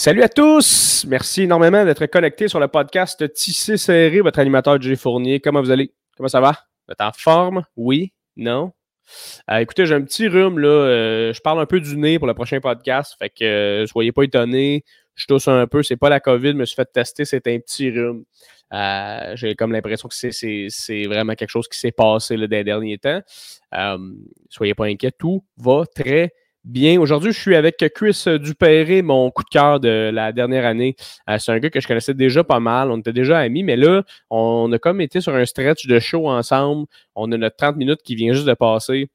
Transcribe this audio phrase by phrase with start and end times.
[0.00, 1.04] Salut à tous!
[1.08, 5.40] Merci énormément d'être connectés sur le podcast Tissé Serré, votre animateur Jay Fournier.
[5.40, 5.92] Comment vous allez?
[6.16, 6.52] Comment ça va?
[6.86, 7.64] Vous êtes en forme?
[7.76, 8.12] Oui?
[8.36, 8.70] Non?
[9.50, 10.68] Euh, écoutez, j'ai un petit rhume, là.
[10.68, 13.16] Euh, je parle un peu du nez pour le prochain podcast.
[13.18, 14.84] Fait que euh, soyez pas étonnés.
[15.16, 15.82] Je tousse un peu.
[15.82, 18.22] C'est pas la COVID, je me suis fait tester, c'est un petit rhume.
[19.34, 22.98] j'ai comme l'impression que c'est vraiment quelque chose qui s'est passé là, dans les derniers
[22.98, 23.20] temps.
[24.48, 26.30] soyez pas inquiets, tout va très Bien,
[26.98, 30.96] aujourd'hui, je suis avec Chris Dupéré, mon coup de cœur de la dernière année.
[31.28, 33.76] Euh, c'est un gars que je connaissais déjà pas mal, on était déjà amis, mais
[33.76, 36.86] là, on a comme été sur un stretch de show ensemble.
[37.14, 39.08] On a notre 30 minutes qui vient juste de passer.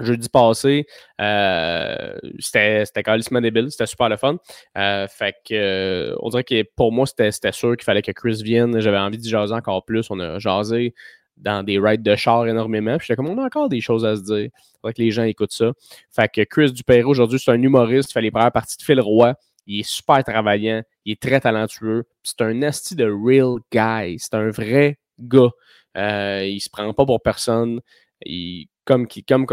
[0.00, 0.86] Jeudi passé,
[1.20, 4.38] euh, c'était carrément débile, c'était super le fun.
[4.76, 8.80] Euh, fait que on dirait que pour moi, c'était sûr qu'il fallait que Chris vienne.
[8.80, 10.10] J'avais envie de jaser encore plus.
[10.10, 10.94] On a jasé
[11.36, 12.96] dans des rides de char énormément.
[12.98, 14.50] Puis j'étais comme, on a encore des choses à se dire.
[14.80, 15.72] Faudrait que les gens écoutent ça.
[16.10, 18.10] Fait que Chris Dupéry, aujourd'hui, c'est un humoriste.
[18.10, 19.34] Il fait les premières parties de Phil Roy.
[19.66, 20.82] Il est super travaillant.
[21.04, 22.04] Il est très talentueux.
[22.22, 24.18] C'est un nasty de real guy.
[24.18, 25.50] C'est un vrai gars.
[25.96, 27.80] Euh, il se prend pas pour personne.
[28.24, 29.46] Il, comme, comme,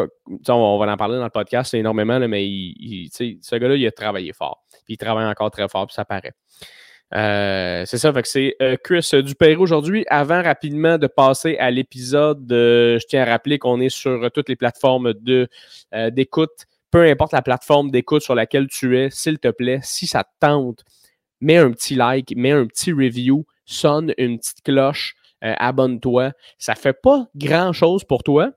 [0.50, 4.34] on va en parler dans le podcast énormément, mais il, ce gars-là, il a travaillé
[4.34, 4.64] fort.
[4.86, 6.34] Puis il travaille encore très fort, puis ça paraît.
[7.14, 10.06] Euh, c'est ça, fait c'est euh, Chris Dupéry aujourd'hui.
[10.09, 14.56] Avant rapidement de passer à l'épisode, je tiens à rappeler qu'on est sur toutes les
[14.56, 15.48] plateformes de,
[15.94, 16.68] euh, d'écoute.
[16.90, 20.30] Peu importe la plateforme d'écoute sur laquelle tu es, s'il te plaît, si ça te
[20.40, 20.84] tente,
[21.40, 26.34] mets un petit like, mets un petit review, sonne une petite cloche, abonne-toi.
[26.58, 28.52] Ça fait pas grand-chose pour toi,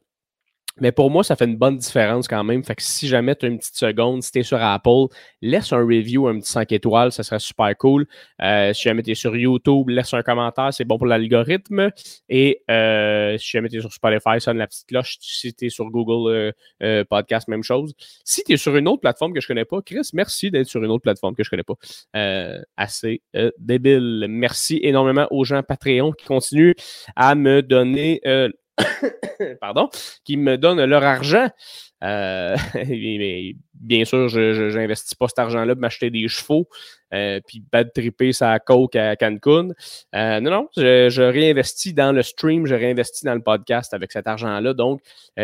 [0.81, 2.65] mais pour moi, ça fait une bonne différence quand même.
[2.65, 5.07] Fait que si jamais tu as une petite seconde, si tu es sur Apple,
[5.41, 8.07] laisse un review, un petit 5 étoiles, ça serait super cool.
[8.43, 11.91] Euh, si jamais tu es sur YouTube, laisse un commentaire, c'est bon pour l'algorithme.
[12.29, 15.17] Et euh, si jamais tu es sur Spotify, sonne la petite cloche.
[15.21, 16.53] Si tu es sur Google
[16.83, 17.95] euh, Podcast, même chose.
[18.25, 20.83] Si tu es sur une autre plateforme que je connais pas, Chris, merci d'être sur
[20.83, 21.75] une autre plateforme que je connais pas.
[22.77, 23.23] assez
[23.59, 24.27] débile.
[24.29, 26.75] Merci énormément aux gens Patreon qui continuent
[27.15, 28.21] à me donner
[29.61, 29.89] pardon,
[30.25, 31.49] qui me donnent leur argent.
[32.03, 32.57] Euh,
[33.75, 36.69] bien sûr, je n'investis pas cet argent-là pour m'acheter des chevaux
[37.15, 39.71] euh, puis bad tripper sa coke à Cancun.
[40.15, 44.27] Euh, non, non, je, réinvestis dans le stream, je réinvestis dans le podcast avec cet
[44.27, 44.75] argent-là.
[44.75, 45.01] Donc,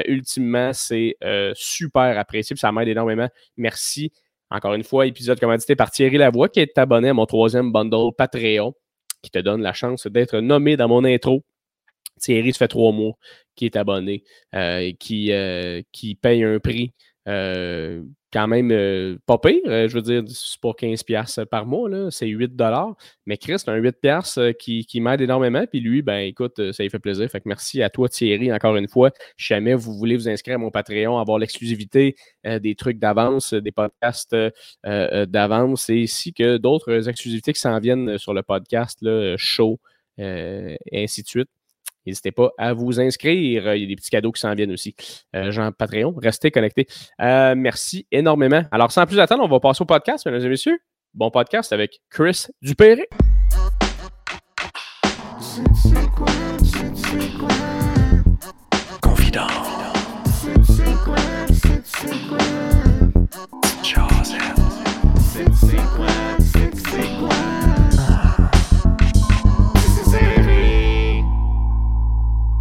[0.06, 1.16] ultimement, c'est
[1.54, 3.28] super apprécié, ça m'aide énormément.
[3.56, 4.12] Merci.
[4.52, 8.12] Encore une fois, épisode commandité par Thierry Lavoie, qui est abonné à mon troisième bundle
[8.18, 8.74] Patreon,
[9.22, 11.44] qui te donne la chance d'être nommé dans mon intro
[12.20, 13.14] Thierry, ça fait trois mois
[13.60, 16.94] qui est abonné, euh, qui, euh, qui paye un prix
[17.28, 19.60] euh, quand même pas pire.
[19.66, 22.53] je veux dire, c'est pour 15$ par mois, c'est 8
[23.26, 25.66] Mais Chris, c'est un 8$ qui, qui m'aide énormément.
[25.66, 27.28] Puis lui, ben écoute, ça lui fait plaisir.
[27.28, 29.10] Fait que merci à toi, Thierry, encore une fois.
[29.36, 32.14] Si jamais vous voulez vous inscrire à mon Patreon, avoir l'exclusivité
[32.44, 34.36] des trucs d'avance, des podcasts
[34.84, 39.80] d'avance, et ainsi que d'autres exclusivités qui s'en viennent sur le podcast, là, show,
[40.19, 41.50] et ainsi de suite.
[42.06, 43.74] N'hésitez pas à vous inscrire.
[43.74, 44.94] Il y a des petits cadeaux qui s'en viennent aussi.
[45.36, 46.86] Euh, Jean Patreon, restez connectés.
[47.20, 48.62] Euh, merci énormément.
[48.70, 50.78] Alors, sans plus attendre, on va passer au podcast, mesdames et messieurs.
[51.12, 53.08] Bon podcast avec Chris Dupéré.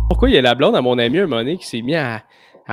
[0.09, 2.23] Pourquoi il y a la blonde à mon ami un moment qui s'est mis à,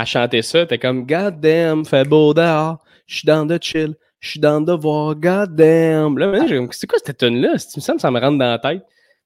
[0.05, 0.67] chanter ça?
[0.67, 4.61] T'es comme God damn, fait beau dehors, je suis dans de chill, je suis dans
[4.61, 6.19] de voir, God damn.
[6.19, 8.83] Là, c'est quoi cette tune là Il me ça me rentre dans la tête.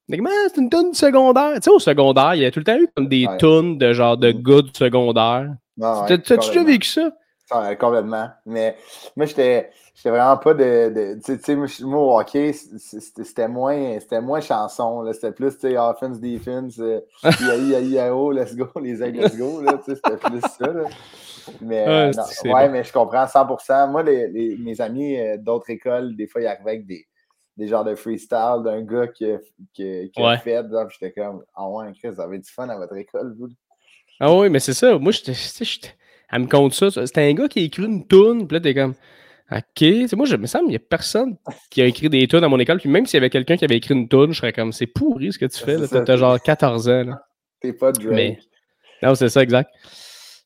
[0.09, 1.55] c'est une tune secondaire.
[1.55, 3.93] Tu sais, au secondaire, il y a tout le temps eu comme des tunes de
[3.93, 4.43] genre de mm.
[4.43, 5.55] gars du secondaire.
[5.81, 7.13] T'as-tu déjà vécu ça?
[7.79, 8.29] complètement.
[8.47, 8.77] Mais
[9.17, 9.71] moi, j'étais
[10.01, 11.19] J'étais vraiment pas de.
[11.23, 15.05] tu sais, moi, au hockey, c'était moins, moins chanson.
[15.13, 17.01] C'était plus, tu sais, offense, defense, euh,
[18.11, 19.63] oh, let's go, les ailes, let's go.
[19.85, 20.73] C'était plus ça.
[20.73, 20.85] Là.
[21.61, 22.13] Mais, euh,
[22.47, 23.91] ouais, mais je comprends 100%.
[23.91, 27.07] Moi, les, mes amis euh, d'autres écoles, des fois, ils arrivaient avec des,
[27.59, 29.37] des genres de freestyle d'un gars qui a,
[29.75, 30.65] qui, qui a fait.
[30.93, 33.49] J'étais comme, ah ouais, Chris, vous avez du fun à votre école, vous.
[34.19, 34.99] Ah oui, mais c'est ça.
[34.99, 35.35] Moi, j'étais.
[36.33, 36.91] Elle me compte ça.
[36.91, 38.95] C'était un gars qui a écrit une toune, puis là, t'es comme.
[39.53, 39.85] OK.
[40.17, 41.37] moi, je me semble qu'il n'y a personne
[41.71, 42.79] qui a écrit des tunes à mon école.
[42.79, 44.87] Puis même s'il y avait quelqu'un qui avait écrit une tune, je serais comme c'est
[44.87, 45.77] pourri ce que tu fais.
[46.05, 47.05] T'as genre 14 ans.
[47.61, 48.09] T'es pas Drake.
[48.11, 48.39] Mais...
[49.03, 49.71] Non, c'est ça, exact.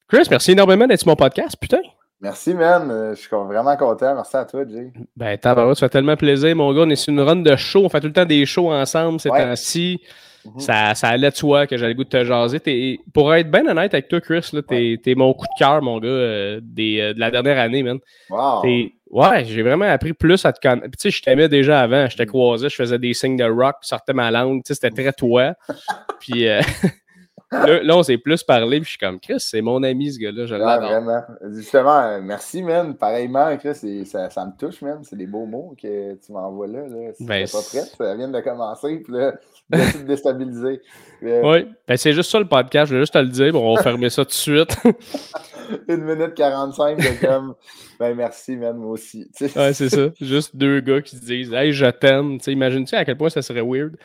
[0.08, 1.80] Chris, merci énormément d'être sur mon podcast, putain.
[2.20, 2.90] Merci, man.
[2.90, 4.14] Euh, je suis vraiment content.
[4.14, 4.92] Merci à toi, Jay.
[5.16, 6.82] Ben, tabarouette, ça fait tellement plaisir, mon gars.
[6.82, 7.84] On est sur une run de show.
[7.84, 10.00] On fait tout le temps des shows ensemble ces temps-ci.
[10.58, 13.00] Ça, ça allait de soi que j'avais le goût de te jaser.
[13.12, 16.08] pour être bien honnête avec toi, Chris, t'es es mon coup de cœur, mon gars,
[16.08, 17.98] euh, des, euh, de la dernière année, man.
[18.28, 18.62] Wow.
[19.10, 20.86] Ouais, j'ai vraiment appris plus à te connaître.
[20.86, 22.08] Tu sais, je t'aimais déjà avant.
[22.08, 24.64] Je te croisais, je faisais des signes de rock, sortais ma langue.
[24.64, 25.54] Tu sais, c'était très toi.
[26.20, 26.60] puis euh,
[27.82, 28.78] là, on s'est plus parlé.
[28.80, 30.46] Puis je suis comme, Chris, c'est mon ami, ce gars-là.
[30.46, 31.22] Je ouais, vraiment.
[31.52, 32.94] Justement, merci, man.
[32.94, 35.00] Pareillement, Chris, ça, ça, me touche, man.
[35.02, 36.80] C'est des beaux mots que tu m'envoies là.
[36.88, 37.12] là.
[37.14, 39.00] Si ben, pas prêt, ça vient de commencer.
[39.04, 39.32] Puis là,
[39.70, 40.80] de te déstabiliser.
[41.22, 42.90] Euh, oui, ben, c'est juste ça le podcast.
[42.90, 43.52] Je vais juste te le dire.
[43.52, 44.76] Bon, on va fermer ça tout de suite.
[45.88, 47.54] Une minute 45 de comme
[47.98, 49.30] ben merci, man, moi aussi.
[49.40, 50.08] ouais, c'est ça.
[50.20, 52.38] Juste deux gars qui se disent Hey, je t'aime.
[52.46, 53.96] Imagine-tu à quel point ça serait weird?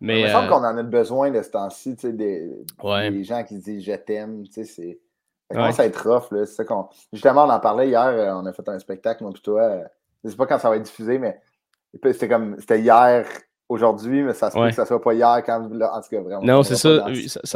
[0.00, 2.50] Mais, il me semble euh, qu'on en a besoin de ce temps-ci, des,
[2.82, 4.44] des gens qui se disent je t'aime.
[4.46, 4.72] Ça
[5.50, 6.30] commence à être rough.
[6.30, 6.46] Là.
[6.46, 6.64] Ça
[7.12, 8.06] Justement, on en parlait hier.
[8.06, 9.62] Euh, on a fait un spectacle, moi, toi.
[9.62, 9.84] Euh,
[10.24, 11.38] je sais pas quand ça va être diffusé, mais
[12.02, 13.26] c'était comme c'était hier
[13.68, 15.62] aujourd'hui, mais ça se peut que ça soit pas hier quand.
[15.62, 16.42] en tout cas, vraiment.
[16.42, 17.06] Non, c'est ça,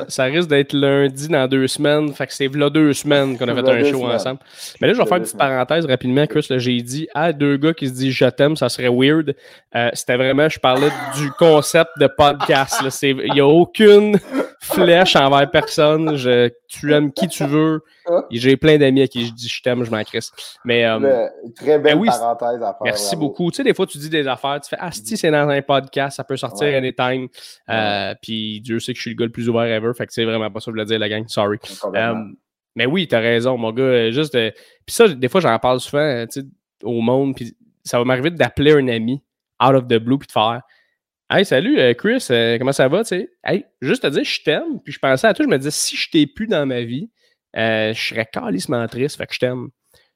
[0.09, 2.13] ça, risque d'être lundi dans deux semaines.
[2.13, 4.41] Fait que c'est là deux semaines qu'on a fait un show ensemble.
[4.81, 6.47] Mais là, je vais faire une petite parenthèse rapidement, Chris.
[6.49, 9.35] J'ai dit Ah, deux gars qui se disent je t'aime, ça serait weird.
[9.75, 12.83] Euh, c'était vraiment, je parlais du concept de podcast.
[13.03, 14.19] Il n'y a aucune
[14.69, 16.17] flèche envers personne.
[16.17, 17.83] Je, tu aimes qui tu veux.
[18.31, 20.31] J'ai plein d'amis à qui je dis je t'aime, je m'en crisse.
[20.65, 21.27] Mais, euh,
[21.57, 22.77] très belle ben parenthèse à faire.
[22.83, 23.51] Merci beaucoup.
[23.51, 25.63] Tu sais, des fois, tu dis des affaires, tu fais Ah, si c'est dans un
[25.63, 27.29] podcast, ça peut sortir anytime.
[27.69, 29.93] Euh, puis Dieu sait que je suis le gars le plus ouvert ever.
[29.97, 31.27] Fait que c'est vraiment pas ça que je voulais dire, la gang.
[31.29, 31.59] Sorry.
[31.95, 32.15] Euh,
[32.77, 34.11] mais oui, t'as raison, mon gars.
[34.11, 36.25] Juste Puis ça, des fois, j'en parle souvent
[36.83, 37.35] au monde.
[37.35, 39.23] Puis ça va m'arriver d'appeler un ami
[39.63, 40.63] out of the blue puis de faire
[41.31, 42.27] Hey, salut Chris,
[42.59, 43.05] comment ça va?
[43.05, 43.31] sais?
[43.45, 44.81] Hey, juste te dire, je t'aime.
[44.83, 47.11] Puis je pensais à toi, je me disais, si je t'ai plus dans ma vie,
[47.55, 49.69] euh, je serais calissement triste, fait que je t'aime.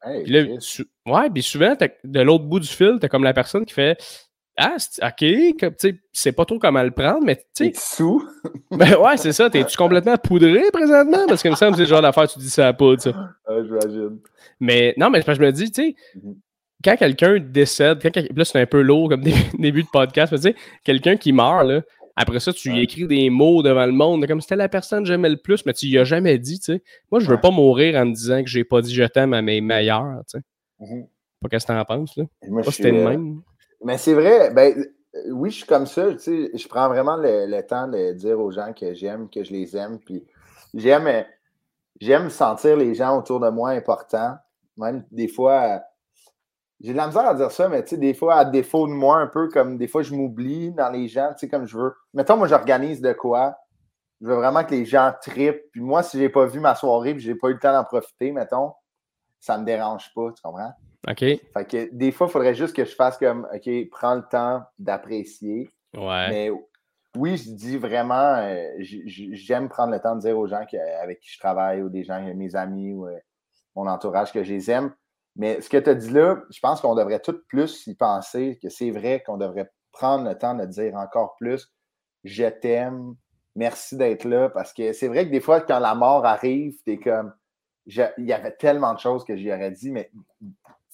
[0.07, 0.59] Hey,
[1.07, 3.99] ouais, puis souvent, de l'autre bout du fil, t'as comme la personne qui fait
[4.57, 5.17] Ah, ok,
[5.79, 7.73] tu sais, pas trop comment le prendre, mais tu sais.
[7.75, 8.27] sous?
[8.71, 9.51] ben ouais, c'est ça.
[9.51, 11.27] T'es-tu complètement poudré présentement?
[11.29, 13.13] Parce que me semble c'est le genre d'affaire, tu dis ça à poudre, ça.
[13.47, 14.19] Ah, j'imagine.
[14.61, 16.37] Mais non, mais je me dis, tu sais, mm-hmm.
[16.83, 19.23] Quand quelqu'un décède, quand, là, c'est un peu lourd comme
[19.59, 21.83] début de podcast, mais tu sais, quelqu'un qui meurt, là,
[22.17, 25.31] après ça, tu écris des mots devant le monde, comme c'était la personne que j'aimais
[25.31, 26.83] le plus, mais tu y as jamais dit, tu sais.
[27.11, 29.41] Moi, je veux pas mourir en me disant que j'ai pas dit je t'aime à
[29.41, 30.45] mes meilleurs, tu sais.
[30.81, 31.07] Mm-hmm.
[31.41, 32.25] Pas qu'est-ce que t'en penses, là.
[32.49, 33.41] Moi, c'était le même.
[33.85, 36.51] Mais c'est vrai, ben, euh, oui, je suis comme ça, tu sais.
[36.55, 39.99] Je prends vraiment le, temps de dire aux gens que j'aime, que je les aime,
[39.99, 40.25] puis
[40.75, 41.25] j'aime,
[42.01, 44.37] j'aime sentir les gens autour de moi importants.
[44.77, 45.83] Même des fois,
[46.83, 48.93] j'ai de la misère à dire ça, mais tu sais, des fois, à défaut de
[48.93, 51.79] moi, un peu comme des fois, je m'oublie dans les gens, tu sais, comme je
[51.79, 51.95] veux.
[52.13, 53.57] Mettons, moi, j'organise de quoi.
[54.21, 55.63] Je veux vraiment que les gens tripent.
[55.71, 57.85] Puis moi, si j'ai pas vu ma soirée puis j'ai pas eu le temps d'en
[57.85, 58.73] profiter, mettons,
[59.39, 60.73] ça me dérange pas, tu comprends?
[61.09, 61.19] OK.
[61.19, 64.63] Fait que des fois, il faudrait juste que je fasse comme, OK, prends le temps
[64.79, 65.69] d'apprécier.
[65.95, 66.29] Ouais.
[66.31, 66.51] Mais
[67.17, 70.65] oui, je dis vraiment, euh, j'aime prendre le temps de dire aux gens
[71.03, 73.19] avec qui je travaille ou des gens, mes amis ou euh,
[73.77, 74.93] mon entourage que je les aime.
[75.37, 78.59] Mais ce que tu as dit là, je pense qu'on devrait tout plus y penser,
[78.63, 81.73] que c'est vrai qu'on devrait prendre le temps de dire encore plus
[82.25, 83.15] je t'aime,
[83.57, 86.93] merci d'être là, parce que c'est vrai que des fois, quand la mort arrive, tu
[86.93, 87.33] es comme
[87.87, 90.11] il y avait tellement de choses que j'y aurais dit, mais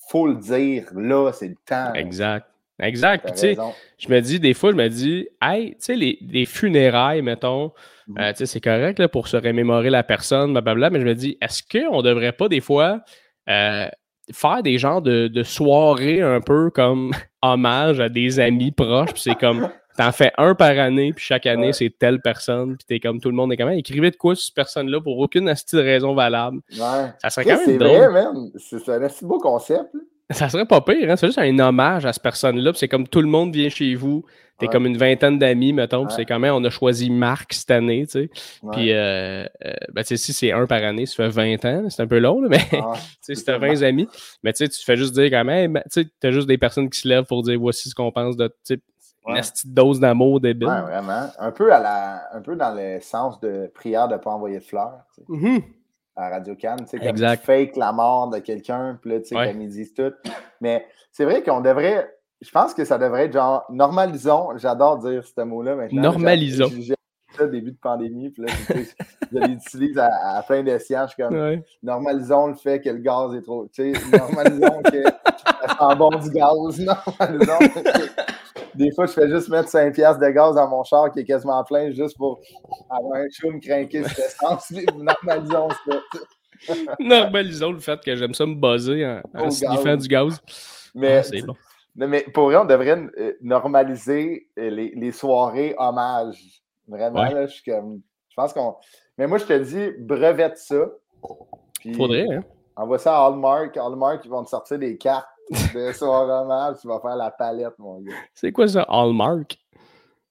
[0.08, 1.93] faut le dire, là, c'est le temps.
[1.94, 2.46] Exact.
[2.81, 3.32] Exact.
[3.32, 3.56] tu sais,
[3.99, 7.73] je me dis, des fois, je me dis, hey, tu sais, les, funérailles, mettons,
[8.06, 8.19] mmh.
[8.20, 11.14] euh, tu sais, c'est correct là, pour se remémorer la personne, blablabla, mais je me
[11.14, 13.00] dis, est-ce qu'on ne devrait pas, des fois,
[13.49, 13.88] euh,
[14.32, 19.12] faire des genres de, de soirées un peu comme hommage à des amis proches.
[19.12, 22.76] Puis c'est comme, t'en fais un par année, puis chaque année, c'est telle personne.
[22.76, 25.19] Puis t'es comme, tout le monde est comme, écrivez de quoi sur cette personne-là pour
[25.19, 26.60] aucune raison valable.
[26.72, 27.12] Ouais.
[27.19, 28.50] Ça serait quand même C'est vrai, même.
[28.56, 29.91] C'est un assez beau concept.
[30.31, 31.17] Ça serait pas pire, hein?
[31.17, 32.73] C'est juste un hommage à cette personne-là.
[32.75, 34.25] C'est comme tout le monde vient chez vous.
[34.58, 36.08] T'es comme une vingtaine d'amis, mettons.
[36.08, 38.31] c'est quand même, on a choisi Marc cette année, tu sais.
[38.73, 41.91] Puis, euh, euh, ben, tu sais, si c'est un par année, ça fait 20 ans,
[41.91, 42.77] c'est un peu long, là, mais tu
[43.20, 44.08] sais, si t'as 20 amis,
[44.43, 46.91] mais tu sais, tu fais juste dire quand même, tu sais, t'as juste des personnes
[46.91, 48.81] qui se lèvent pour dire voici ce qu'on pense de, tu
[49.29, 50.69] une petite dose d'amour débile.
[50.69, 51.27] Ouais, vraiment.
[51.39, 54.58] Un peu, à la, un peu dans le sens de prière de ne pas envoyer
[54.58, 55.05] de fleurs.
[55.29, 55.63] Mm-hmm.
[56.20, 59.27] À Radio Cannes, tu sais, comme tu fake la mort de quelqu'un, puis là, tu
[59.27, 60.13] sais, comme ils disent tout.
[60.60, 62.08] Mais c'est vrai qu'on devrait
[62.41, 64.56] je pense que ça devrait être genre normalisons.
[64.56, 66.03] J'adore dire ce mot-là maintenant.
[66.03, 66.70] Normalisons.
[66.79, 66.94] J'ai
[67.37, 68.53] ça au début de pandémie, puis là,
[69.32, 71.15] je l'utilise à, à, plein de sciences.
[71.15, 73.69] comme normalisons le fait que le gaz est trop.
[73.72, 76.81] Tu sais, normalisons que ça sent bon du gaz.
[76.81, 77.58] Normalisons.
[78.79, 81.25] Des fois, je fais juste mettre 5 piastres de gaz dans mon char qui est
[81.25, 82.41] quasiment plein juste pour
[82.89, 84.70] avoir un chaud me craquer cette essence.
[84.97, 86.75] Normalisons ça.
[86.99, 90.41] Normalisons le fait que j'aime ça me buzzer en, en sniffant du gaz.
[90.94, 91.55] Mais ah, bon
[92.06, 96.63] mais pour vrai, on devrait euh, normaliser euh, les, soirées hommages.
[96.87, 98.01] Vraiment, là, je suis comme.
[98.29, 98.77] Je pense qu'on.
[99.17, 100.87] Mais moi, je te dis, brevette ça.
[101.97, 102.44] Faudrait, hein?
[102.77, 103.77] Envoie ça à Hallmark.
[103.77, 108.14] Hallmark, ils vont te sortir des cartes tu vas faire la palette, mon gars.
[108.34, 109.58] C'est quoi ça, Hallmark?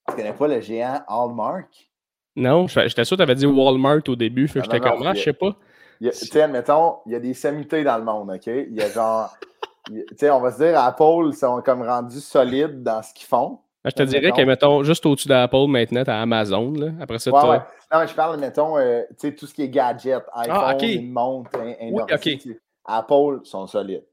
[0.07, 1.87] Tu connais pas le géant Hallmark?
[2.35, 5.15] Non, j'étais sûr que tu avais dit Walmart au début, fait que j'étais comme, ah,
[5.15, 5.55] je sais pas.
[5.99, 8.45] Tu sais, mettons, il y a des sommités dans le monde, OK?
[8.45, 9.35] Il y a genre,
[9.87, 13.59] tu sais, on va se dire, Apple sont comme rendus solides dans ce qu'ils font.
[13.83, 16.73] Ben, je te dirais que, mettons, juste au-dessus d'Apple, maintenant, tu as Amazon.
[16.73, 16.91] Là.
[16.99, 17.61] Après ça, ouais, ouais.
[17.91, 20.57] Non, mais je parle, mettons, euh, tu sais, tout ce qui est gadget, ah, iPhone,
[20.59, 20.93] ah, okay.
[20.93, 22.39] une montre, un, un oui, okay.
[22.85, 24.03] Apple sont solides.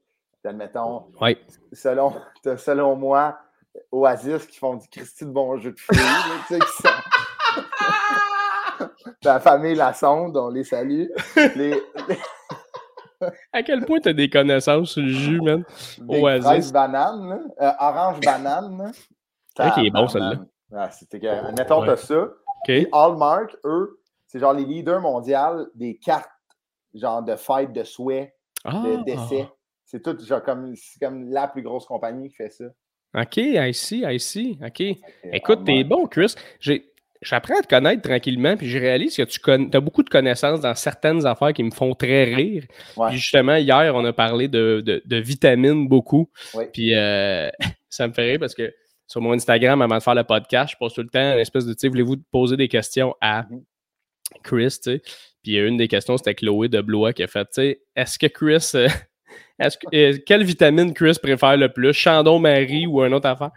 [0.53, 1.37] Mettons, ouais.
[1.73, 2.13] selon,
[2.57, 3.37] selon moi,
[3.91, 5.99] Oasis qui font du Christy de bon jeu de filles,
[6.47, 6.89] tu sais, qui sont...
[9.23, 11.05] La famille La Sonde, on les salue.
[11.35, 12.17] Les, les...
[13.53, 15.63] À quel point tu as des connaissances sur le jus, man?
[15.99, 16.71] Des Oasis.
[16.71, 18.91] banane, euh, orange banane.
[19.55, 20.35] C'est qui est bon, celle-là.
[20.75, 21.19] Ah, c'était
[21.57, 21.95] Mettons, ouais.
[21.95, 22.27] ça.
[22.63, 22.87] Okay.
[22.91, 26.29] Hallmark, eux, c'est genre les leaders mondiaux des cartes,
[26.93, 28.35] genre de fêtes de souhait,
[28.65, 28.83] ah.
[28.83, 29.47] de décès.
[29.85, 32.65] C'est tout, genre, comme, comme la plus grosse compagnie qui fait ça.
[33.17, 34.57] OK, I see, I see.
[34.65, 34.83] OK.
[35.31, 36.35] Écoute, t'es bon, Chris.
[37.21, 40.75] J'apprends à te connaître tranquillement, puis je réalise que tu as beaucoup de connaissances dans
[40.75, 42.65] certaines affaires qui me font très rire.
[42.97, 43.07] Ouais.
[43.09, 46.29] Puis justement, hier, on a parlé de, de, de vitamines beaucoup.
[46.73, 47.49] Puis euh,
[47.89, 48.71] ça me fait rire parce que
[49.07, 51.65] sur mon Instagram, avant de faire le podcast, je pose tout le temps une espèce
[51.65, 53.63] de, tu sais, voulez-vous poser des questions à Mhm.
[54.43, 55.01] Chris, tu sais?
[55.41, 58.25] Puis une des questions, c'était Chloé de Blois qui a fait, tu sais, est-ce que
[58.27, 58.71] Chris...
[58.75, 58.87] euh,
[59.59, 61.93] est-ce que, euh, quelle vitamine Chris préfère le plus?
[61.93, 63.51] Chandon Marie ou un autre affaire?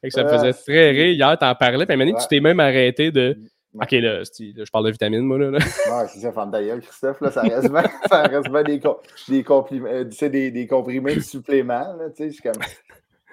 [0.00, 1.12] Fait que ça me Euh, faisait très rire.
[1.14, 1.86] Hier, t'en parlais.
[1.86, 2.12] Puis Ouais.
[2.20, 3.38] tu t'es même arrêté de.
[3.74, 5.50] Ok, là, je parle de vitamines, moi, là.
[5.50, 5.58] là.
[5.58, 8.98] Ouais, c'est ça, femme d'ailleurs, Christophe, là, ça reste bien, ça reste bien des, com-
[9.28, 12.42] des, compliments, euh, tu sais, des, des comprimés de suppléments, là, tu sais, je suis
[12.42, 12.62] comme...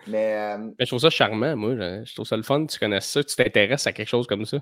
[0.08, 1.76] Mais, euh, Mais je trouve ça charmant, moi.
[1.76, 2.66] Je, je trouve ça le fun.
[2.66, 4.58] Tu connais ça, tu t'intéresses à quelque chose comme ça.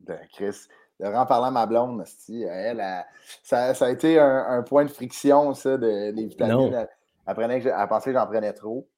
[0.00, 0.56] ben, Chris,
[1.04, 3.04] en parlant à ma blonde, elle,
[3.42, 6.72] ça, ça a été un, un point de friction, ça, de, des vitamines.
[6.72, 6.88] Elle,
[7.26, 8.88] elle que elle pensait que j'en prenais trop.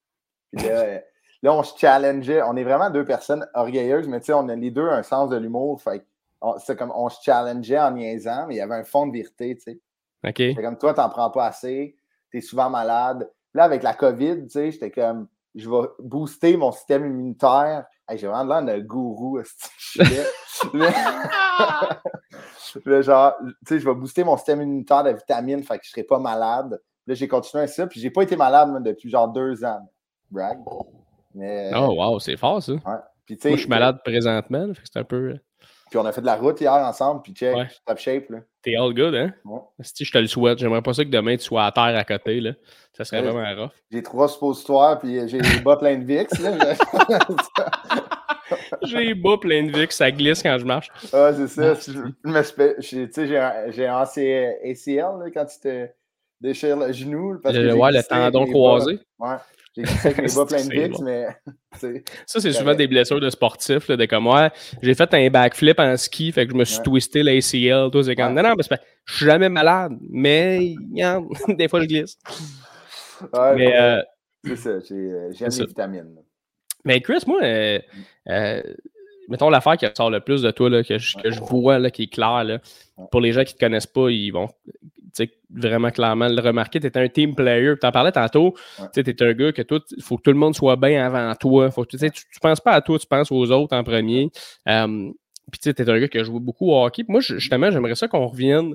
[0.57, 0.99] Puis là, euh,
[1.43, 2.43] là, on se challengeait.
[2.43, 5.29] On est vraiment deux personnes orgueilleuses, mais tu sais, on a les deux un sens
[5.31, 5.81] de l'humour.
[5.81, 6.05] Fait
[6.59, 9.57] c'est comme on se challengeait en niaisant, mais il y avait un fond de vérité,
[9.57, 9.81] tu sais.
[10.25, 10.37] OK?
[10.37, 11.97] C'est comme toi, t'en prends pas assez,
[12.31, 13.29] t'es souvent malade.
[13.55, 17.87] Là, avec la COVID, tu sais, j'étais comme, je vais booster mon système immunitaire.
[18.09, 19.41] Hey, j'ai vraiment l'air d'un gourou.
[20.75, 20.91] Là,
[23.03, 26.03] genre, tu sais, je vais booster mon système immunitaire de vitamines, fait que je serai
[26.05, 26.81] pas malade.
[27.07, 29.81] Là, j'ai continué ça, puis j'ai pas été malade moi, depuis genre deux ans.
[30.31, 30.59] Brag.
[31.35, 32.73] Mais, Oh, wow, c'est fort, ça.
[32.73, 33.01] Moi, ouais.
[33.25, 34.67] Puis, tu sais, je suis malade présentement.
[34.67, 35.31] là, fait que c'est un peu.
[35.31, 35.39] euh,
[35.91, 37.65] Puis on a fait de la route hier ensemble, puis check, Ouais.
[37.67, 38.29] je suis top shape.
[38.31, 38.39] Là.
[38.63, 39.33] T'es all good, hein?
[39.45, 39.61] Ouais.
[39.81, 42.05] Si je te le souhaite, j'aimerais pas ça que demain tu sois à terre à
[42.05, 42.53] côté, là.
[42.95, 43.31] Ça serait Ouais.
[43.31, 43.71] vraiment rough.
[43.91, 46.39] J'ai trois suppositoires, puis j'ai bas pleins de VIX.
[46.41, 46.53] Là.
[48.89, 50.89] J'ai les bas plein de VIX, ça glisse quand je marche.
[51.13, 51.77] Ah, c'est ça.
[51.77, 51.93] Tu
[53.13, 55.87] sais, j'ai un, ACL là, quand tu te
[56.41, 57.39] déchires le genou.
[57.43, 58.99] Parce que Le, ouais, le tendon croisé.
[59.19, 59.37] bas- Ouais.
[59.77, 61.05] J'ai glissé avec mes bas pleins de VIX, bon.
[61.05, 61.27] mais.
[62.27, 64.51] Ça, c'est souvent des blessures de sportifs, là, de comme, ouais,
[64.83, 66.85] j'ai fait un backflip en ski, fait que je me suis Ouais.
[66.85, 67.91] twisté l'ACL.
[67.93, 68.43] Toi, c'est comme, Ouais.
[68.43, 70.75] non, non, mais c'est pas- je suis jamais malade, mais,
[71.49, 72.19] des fois, je glisse.
[73.33, 74.03] ouais, Mais, euh,
[74.45, 74.71] C'est ça.
[74.81, 75.65] j'ai- euh, les ça.
[75.65, 76.15] vitamines.
[76.17, 76.23] là.
[76.85, 77.79] Mais Chris, moi, euh,
[78.29, 78.63] euh,
[79.29, 81.91] mettons l'affaire qui ressort le plus de toi, là, que, je, que je vois, là,
[81.91, 82.59] qui est claire, là,
[83.11, 84.49] pour les gens qui ne te connaissent pas, ils vont
[85.51, 86.79] vraiment clairement le remarquer.
[86.81, 87.75] Tu es un team player.
[87.81, 88.55] Tu en parlais tantôt.
[88.93, 91.35] Tu es un gars que tout, il faut que tout le monde soit bien avant
[91.35, 91.71] toi.
[91.71, 94.31] Faut que, tu ne penses pas à toi, tu penses aux autres en premier.
[94.69, 95.11] Euh,
[95.51, 97.03] Puis tu es un gars qui a joué beaucoup au hockey.
[97.05, 98.75] Puis moi, je- justement, j'aimerais ça qu'on revienne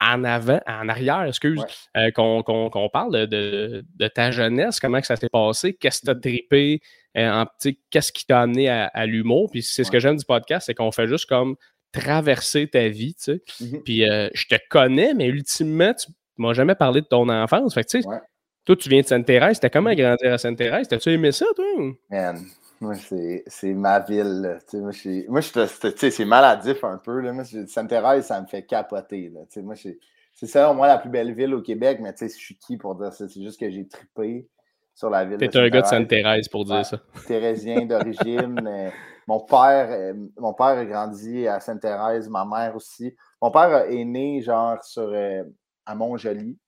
[0.00, 1.60] en avant, en arrière, excuse,
[1.96, 2.08] Ouais.
[2.08, 6.10] euh, qu'on parle de, de- ta jeunesse, comment que ça s'est passé, qu'est-ce que tu
[6.10, 6.80] as trippé,
[7.16, 7.44] euh,
[7.90, 9.50] qu'est-ce qui t'a amené à, à l'humour?
[9.50, 11.56] Puis c'est ce que j'aime du podcast, c'est qu'on fait juste comme
[11.92, 13.42] traverser ta vie, tu sais.
[13.60, 13.82] Mhm.
[13.84, 17.72] Puis euh, je te connais, mais ultimement, tu m'as jamais parlé de ton enfance.
[17.74, 18.18] Fait que tu sais, Ouais.
[18.66, 20.88] toi, tu viens de Sainte-Thérèse, t'as comment grandir à Sainte-Thérèse?
[20.88, 21.64] T'as-tu aimé ça, toi?
[22.10, 22.44] Man,
[22.80, 24.58] moi, c'est ma ville.
[24.74, 24.92] Moi,
[25.28, 27.20] moi, c'est maladif un peu.
[27.20, 27.32] Là.
[27.32, 29.30] Moi, Sainte-Thérèse, ça me fait capoter.
[29.30, 29.40] Là.
[29.62, 32.56] Moi, c'est au moins, la plus belle ville au Québec, mais tu sais, je suis
[32.58, 33.28] qui pour dire ça?
[33.28, 34.46] C'est juste que j'ai trippé
[34.94, 35.38] sur la ville.
[35.38, 36.48] T'es un gars de Sainte-Thérèse.
[36.48, 36.84] Pour dire Ouais.
[36.84, 36.98] ça.
[37.26, 38.60] Thérésien d'origine.
[38.66, 38.90] euh,
[39.26, 43.14] mon père, euh, mon père a grandi à Sainte-Thérèse, ma mère aussi.
[43.40, 45.42] Mon père est né genre sur euh,
[45.84, 46.58] à Montjoli,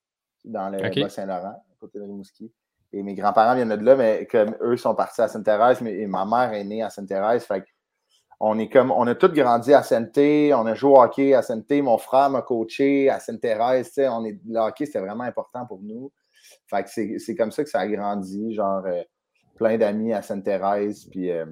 [0.43, 0.79] dans le.
[1.01, 2.51] Bas-Saint-Laurent, à côté de Rimouski.
[2.91, 6.07] Et mes grands-parents viennent de là, mais comme eux sont partis à Sainte-Thérèse, mais et
[6.07, 7.43] ma mère est née à Sainte-Thérèse.
[7.43, 7.63] Fait
[8.39, 11.41] on est comme on a tous grandi à sainte on a joué au hockey à
[11.41, 15.81] sainte mon frère m'a coaché à Sainte-Thérèse, on est le hockey c'était vraiment important pour
[15.83, 16.09] nous.
[16.67, 19.01] Fait que c'est comme ça que ça a grandi, genre euh,
[19.55, 21.05] plein d'amis à Sainte-Thérèse.
[21.11, 21.45] Puis euh,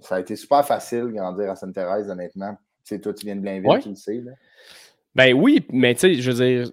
[0.00, 2.56] ça a été super facile de grandir à Sainte-Thérèse, honnêtement.
[2.84, 3.80] Tu sais, toi, tu viens de Blainville, Ouais.
[3.80, 4.14] tu le sais.
[4.16, 4.32] Là.
[5.14, 6.70] Ben oui, mais tu sais, je veux dire,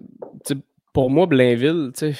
[0.94, 2.20] pour moi, Blainville, tu sais,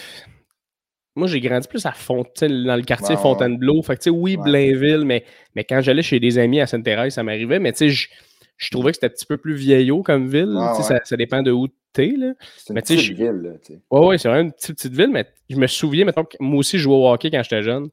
[1.16, 3.82] moi, j'ai grandi plus à Fontaine, dans le quartier Fontainebleau.
[3.82, 5.26] Fait que, oui, Blainville, mais,
[5.56, 7.60] mais quand j'allais chez des amis à Sainte-Thérèse, ça m'arrivait.
[7.60, 8.10] Mais tu sais,
[8.58, 10.58] je, trouvais que c'était un petit peu plus vieillot comme ville.
[10.82, 12.14] Ça, ça, dépend de où tu es.
[12.56, 13.60] C'est une petite ville.
[13.92, 15.10] Oui, ouais, c'est vraiment une petite, petite, ville.
[15.12, 17.90] Mais je me souviens, maintenant moi aussi, je jouais au hockey quand j'étais jeune.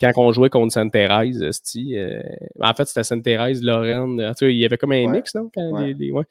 [0.00, 2.22] Quand on jouait contre Sainte-Thérèse, euh,
[2.60, 4.32] en fait, c'était Sainte-Thérèse, Lorraine.
[4.42, 5.50] Il y avait comme un mix, non?
[5.52, 6.24] Quand les, je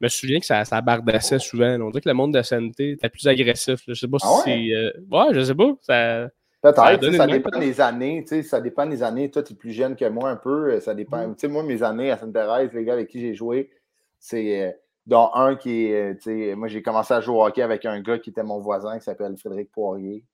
[0.00, 1.78] me souviens que ça, ça bardassait souvent.
[1.80, 3.80] On dirait que le monde de santé était plus agressif.
[3.86, 4.70] Je sais pas si ah c'est.
[4.72, 5.72] Euh, ouais, je sais pas.
[5.82, 6.28] Ça.
[6.62, 9.30] Peut-être, ça, dépend des années, ça dépend des années.
[9.30, 11.28] Toi, tu es plus jeune que moi un peu, euh, ça dépend.
[11.28, 11.48] Mm.
[11.48, 13.70] moi, mes années à Sainte-Thérèse, les gars avec qui j'ai joué,
[14.18, 14.72] c'est euh,
[15.06, 18.30] dont un qui est, moi, j'ai commencé à jouer au hockey avec un gars qui
[18.30, 20.24] était mon voisin, qui s'appelle Frédéric Poirier.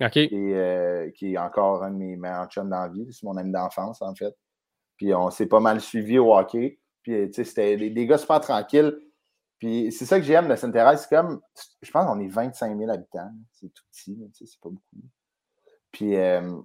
[0.00, 0.16] OK.
[0.16, 3.52] Et, qui est encore un de mes meilleurs chums dans la vie, c'est mon ami
[3.52, 4.34] d'enfance, en fait.
[4.96, 6.78] Puis on s'est pas mal suivi au hockey.
[7.02, 8.94] Puis, tu sais, c'était des, gars super tranquilles.
[9.62, 11.40] Puis c'est ça que j'aime de Sainte-Thérèse, c'est comme,
[11.82, 13.30] je pense qu'on est 25 000 habitants.
[13.52, 15.06] C'est tout petit, c'est pas beaucoup.
[15.92, 16.16] Puis.
[16.16, 16.56] Euh,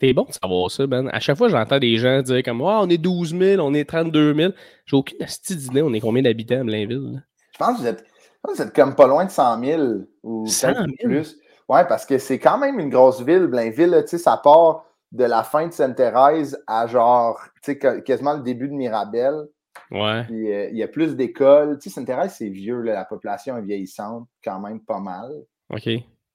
[0.00, 1.08] T'es bon de savoir ça, Ben.
[1.12, 3.88] À chaque fois, j'entends des gens dire comme, oh, on est 12 000, on est
[3.88, 4.52] 32 000.
[4.84, 7.22] J'ai aucune d'idée, on est combien d'habitants à Blainville?
[7.52, 9.82] Je pense que vous êtes, comme pas loin de 100 000
[10.24, 10.86] ou 100 000?
[11.04, 11.36] plus.
[11.68, 13.96] Ouais, parce que c'est quand même une grosse ville, Blainville.
[14.00, 18.42] Tu sais, ça part de la fin de Sainte-Thérèse à genre, tu sais, quasiment le
[18.42, 19.46] début de Mirabel.
[19.90, 20.24] Ouais.
[20.24, 21.78] Puis euh, il y a plus d'écoles.
[21.78, 25.32] Tu sais, Sainte-Thérèse, c'est vieux, la population est vieillissante quand même pas mal.
[25.70, 25.88] OK.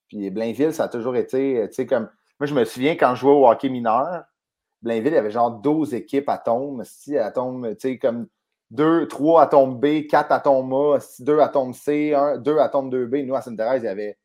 [0.08, 2.10] Puis Blainville, ça a toujours été, euh, tu sais, comme.
[2.40, 4.26] Moi, je me souviens quand je jouais au hockey mineur,
[4.82, 6.84] Blainville, il y avait genre 12 équipes à tombe.
[7.18, 8.28] À tombe, tu sais, comme
[8.72, 12.58] 2, 3 à tombe B, 4 à tombe A, 2 à tombe C, 1, 2
[12.58, 13.26] à tombe 2B.
[13.26, 14.18] Nous, à Sainte-Thérèse, il n'y avait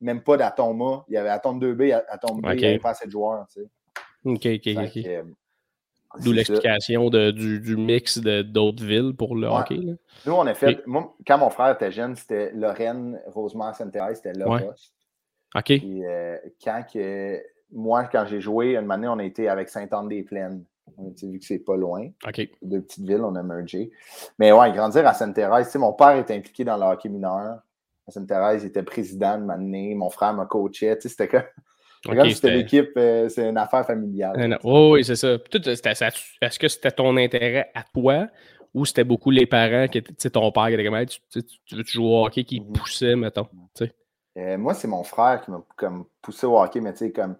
[0.00, 1.04] même pas d'atome A.
[1.08, 3.60] Il y avait tombe 2B, tombe B, il n'y avait pas assez de joueurs, tu
[3.60, 3.68] sais.
[4.24, 5.06] OK, OK, OK.
[5.06, 5.22] Euh,
[6.22, 9.78] D'où l'explication du, du, mix d'autres villes pour le hockey.
[10.26, 10.86] Nous, on a fait.
[10.86, 14.46] Moi, quand mon frère était jeune, c'était Lorraine, Rosemont, Sainte-Thérèse, c'était là.
[15.54, 15.70] OK.
[15.70, 20.64] Euh, quand que, moi, quand j'ai joué, une année, on a été avec Sainte-Anne-des-Plaines.
[21.22, 22.08] Vu que c'est pas loin.
[22.26, 22.48] OK.
[22.62, 23.90] Deux petites villes, on a mergé.
[24.38, 27.60] Mais ouais, grandir à Sainte-Thérèse, mon père était impliqué dans le hockey mineur.
[28.06, 29.94] À Sainte-Thérèse, il était président de année.
[29.94, 30.96] Mon frère m'a coaché.
[31.00, 31.42] C'était comme
[32.30, 34.58] c'était l'équipe, euh, c'est une affaire familiale.
[34.64, 35.36] oui, c'est ça.
[35.52, 38.28] Est-ce que c'était ton intérêt à toi
[38.74, 41.84] ou c'était beaucoup les parents, qui étaient, ton père qui était comme tu, tu, veux
[41.84, 42.72] jouer au hockey qui mhm.
[42.72, 43.48] poussait, mettons?
[44.36, 47.36] Euh, moi, c'est mon frère qui m'a comme poussé au hockey, mais tu sais, comme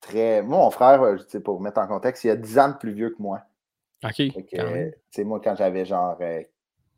[0.00, 0.42] très.
[0.42, 3.10] Moi, mon frère, euh, pour mettre en contexte, il a 10 ans de plus vieux
[3.10, 3.40] que moi.
[4.04, 4.14] OK.
[4.16, 4.34] Tu
[5.10, 6.18] sais, moi, quand j'avais genre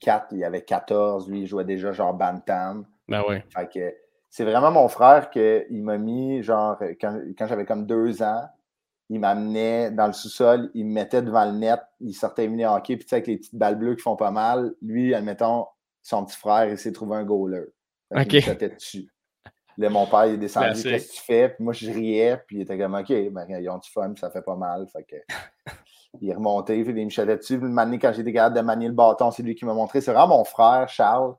[0.01, 2.87] 4, il avait 14, lui, il jouait déjà genre Bantam.
[3.09, 3.45] Ben ouais.
[3.55, 3.95] Fait que
[4.35, 8.43] c'est vraiment mon frère qui m'a mis, genre, quand, j'avais comme deux ans,
[9.09, 12.97] il m'amenait dans le sous-sol, il me mettait devant le net, il sortait mini hockey,
[12.97, 15.67] puis tu sais, avec les petites balles bleues qui font pas mal, lui, admettons,
[16.03, 17.67] son petit frère, il s'est trouvé un goaler.
[18.11, 18.33] OK.
[18.33, 19.09] Il me dessus.
[19.79, 21.51] Là, mon père, il est descendu, qu'est-ce que tu fais?
[21.51, 24.31] Puis moi, je riais, puis il était comme, OK, ben, ils ont du fun, ça
[24.31, 24.89] fait pas mal.
[24.89, 25.17] Fait que,
[26.21, 27.61] il est remonté, puis il me chatait dessus.
[27.61, 30.01] Puis, une quand j'étais capable de manier le bâton, c'est lui qui m'a montré.
[30.01, 31.37] C'est vraiment mon frère, Charles,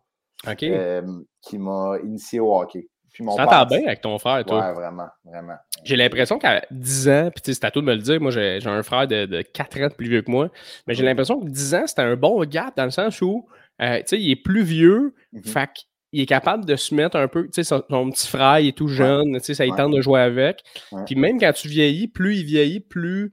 [0.48, 1.02] euh,
[1.42, 2.88] qui m'a initié au hockey.
[3.12, 4.60] Tu t'entends bien avec ton frère, toi?
[4.60, 5.56] Ouais, vraiment, vraiment.
[5.86, 8.60] J'ai l'impression qu'à 10 ans, puis c'est à toi de me le dire, moi j'ai
[8.66, 10.50] un frère de, de, 4 ans de plus vieux que moi,
[10.86, 13.48] mais j'ai l'impression que 10 ans, c'était un bon gap dans le sens où,
[13.82, 15.48] euh, tu sais, il est plus vieux, mm-hmm.
[15.48, 15.70] fait
[16.12, 18.78] qu'il est capable de se mettre un peu, tu sais, son, petit frère, il est
[18.78, 20.64] tout jeune, tu sais, ça il tente de jouer avec.
[21.06, 23.32] Puis même quand tu vieillis, plus il vieillit, plus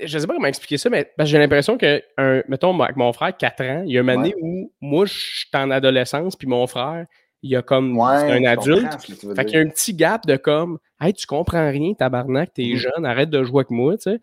[0.00, 3.36] je sais pas comment expliquer ça, mais j'ai l'impression que, un, mettons, avec mon frère,
[3.36, 6.66] 4 ans, il y a une année où moi, je suis en adolescence, puis mon
[6.66, 7.06] frère,
[7.42, 9.00] il y a comme un adulte.
[9.36, 12.62] Fait qu'il y a un petit gap de comme Hey, tu comprends rien, tabarnak, t'es
[12.62, 12.76] es mm-hmm.
[12.76, 14.20] jeune, arrête de jouer avec moi, tu sais.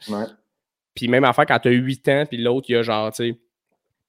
[0.93, 3.39] Puis même affaire quand t'as 8 ans, puis l'autre, il y a genre, tu sais,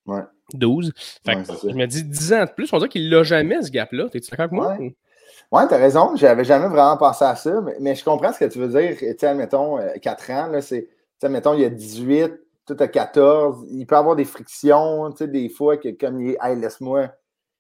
[0.07, 0.23] ouais.
[0.55, 0.93] 12.
[1.25, 3.71] Fait que je me dis 10 ans de plus, on dirait qu'il l'a jamais, ce
[3.71, 4.09] gap-là.
[4.09, 4.77] T'es-tu d'accord avec moi?
[5.53, 6.15] Ouais, t'as raison.
[6.17, 8.97] J'avais jamais vraiment pensé à ça, mais, je comprends ce que tu veux dire.
[8.99, 12.33] Tu sais, admettons, 4 euh, ans, là, c'est, tu sais, admettons, il y a 18,
[12.67, 13.67] tout à 14.
[13.71, 16.57] Il peut y avoir des frictions, tu sais, des fois, que comme il est, hey,
[16.59, 17.11] laisse-moi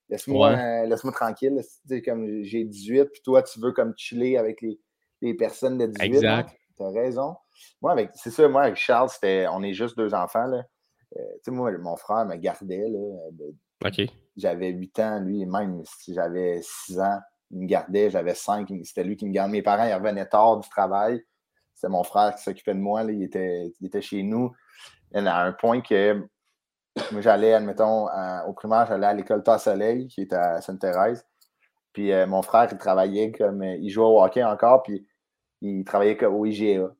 [0.08, 1.60] Laisse-moi laisse tranquille.
[2.04, 4.78] comme j'ai 18, puis toi, tu veux comme chiller avec les,
[5.20, 6.04] les personnes de 18.
[6.04, 6.56] Exact.
[6.76, 7.36] Tu as raison.
[7.82, 10.46] Moi, avec, c'est ça, moi, avec Charles, c'était, on est juste deux enfants.
[10.46, 10.64] Là.
[11.16, 12.88] Euh, moi, mon frère me gardait.
[12.88, 12.98] Là,
[14.36, 17.18] J'avais 8 ans, lui, même si j'avais 6 ans,
[17.50, 19.52] il me gardait, j'avais 5, c'était lui qui me gardait.
[19.52, 21.24] Mes parents, ils revenaient tard du travail.
[21.76, 24.52] C'était mon frère qui s'occupait de moi, là, il, était, il était chez nous.
[25.14, 26.26] A un point que
[27.12, 28.08] moi, j'allais, admettons,
[28.46, 31.24] au primaire, j'allais à l'école Soleil, qui est à Sainte-Thérèse.
[31.92, 33.62] Puis euh, mon frère, il travaillait comme.
[33.62, 35.06] Euh, il jouait au hockey encore, puis
[35.62, 36.90] il travaillait au IGA.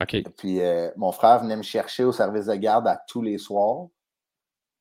[0.00, 0.16] OK.
[0.36, 3.86] Puis euh, mon frère venait me chercher au service de garde à tous les soirs.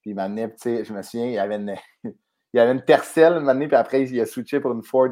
[0.01, 2.13] Puis il m'amenait, tu sais, je me souviens, il y avait une, il
[2.55, 5.09] y avait une Tercel puis après, il a switché pour une Ford,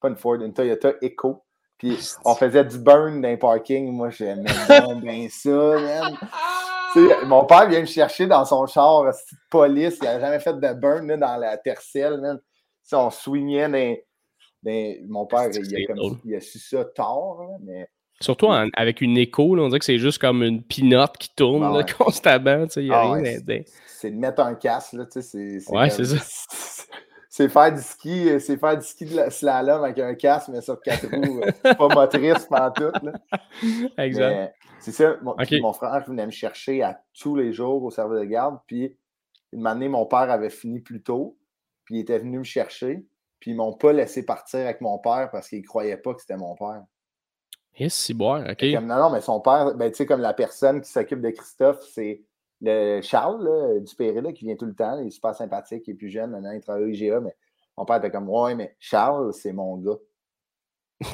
[0.00, 1.44] pas une Ford, une Toyota Echo.
[1.80, 3.90] Puis on faisait du burn dans les parkings.
[3.90, 4.44] Moi, j'aimais
[5.02, 6.14] bien ça, man.
[7.26, 9.12] mon père vient me chercher dans son char, de
[9.48, 9.96] police.
[10.02, 12.38] Il n'avait jamais fait de burn dans la tercelle, man.
[12.92, 13.66] on swingait
[14.62, 17.88] dans, Mon père, il a, su ça tard, mais.
[18.20, 22.66] Surtout avec une écho, on dirait que c'est juste comme une pinotte qui tourne constamment.
[22.76, 23.40] Il a ah rien
[23.86, 24.92] C'est de mettre un casque.
[24.92, 26.18] Là, c'est, ouais, c'est ça.
[27.32, 30.60] c'est faire du ski, euh, c'est faire du ski de slalom avec un casque, mais
[30.60, 32.90] sur quatre roues, euh, pas motrice, pas tout.
[33.96, 34.52] Exact.
[34.80, 35.16] C'est ça.
[35.22, 38.58] Mon, mon, frère venait me chercher à tous les jours au service de garde.
[38.66, 38.96] Puis
[39.52, 41.38] une année, mon père avait fini plus tôt.
[41.84, 43.06] Puis il était venu me chercher.
[43.38, 46.20] Puis ils m'ont pas laissé partir avec mon père parce qu'ils ne croyaient pas que
[46.22, 46.82] c'était mon père.
[47.78, 48.62] Yes, si boire, OK.
[48.62, 51.80] non, non, mais son père, ben, tu sais, comme la personne qui s'occupe de Christophe,
[51.94, 52.22] c'est
[52.60, 55.92] le Charles là, Dupéré là, qui vient tout le temps, il est super sympathique, il
[55.92, 57.34] est plus jeune, maintenant il travaille au IGA, mais
[57.76, 59.96] mon père était comme Ouais, mais Charles, c'est mon gars.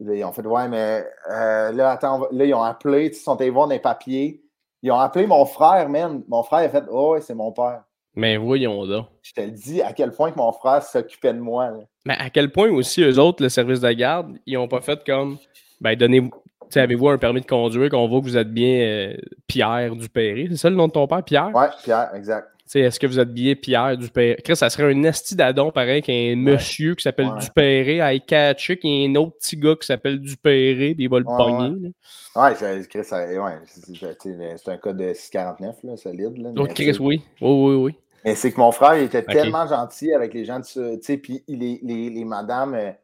[0.00, 3.50] ils ont fait Ouais, mais euh, là, attends, là, ils ont appelé, ils sont allés
[3.50, 4.42] voir les papiers.
[4.82, 6.22] Ils ont appelé mon frère, man.
[6.28, 7.84] Mon frère a fait Oh, ouais, c'est mon père.
[8.14, 9.08] Mais voyons là.
[9.22, 11.72] Je te le dis à quel point que mon frère s'occupait de moi.
[12.04, 15.02] Mais à quel point aussi, eux autres, le service de garde, ils n'ont pas fait
[15.04, 15.38] comme
[15.80, 16.30] ben, donnez
[16.78, 20.48] avez-vous un permis de conduire qu'on voit que vous êtes bien euh, Pierre Dupéré?
[20.50, 21.50] C'est ça le nom de ton père, Pierre?
[21.54, 22.48] Oui, Pierre, exact.
[22.74, 24.40] Est-ce que vous êtes bien Pierre Dupéré?
[24.42, 28.90] Chris, ça serait un esti d'adon pareil qu'un monsieur qui s'appelle Dupéré à catcher qu'il
[28.90, 31.92] y a un autre petit gars qui s'appelle Dupéré puis il va le pogner.
[32.34, 32.54] Ouais,
[32.88, 33.12] Chris, c'est
[34.68, 36.38] un cas de 649, là, solide.
[36.38, 37.22] Là, Donc, Chris, oui.
[37.40, 37.94] Oui, oui, oui.
[38.24, 41.42] Mais c'est que mon frère, il était tellement gentil avec les gens, tu sais, puis
[41.48, 42.94] les, les, les madames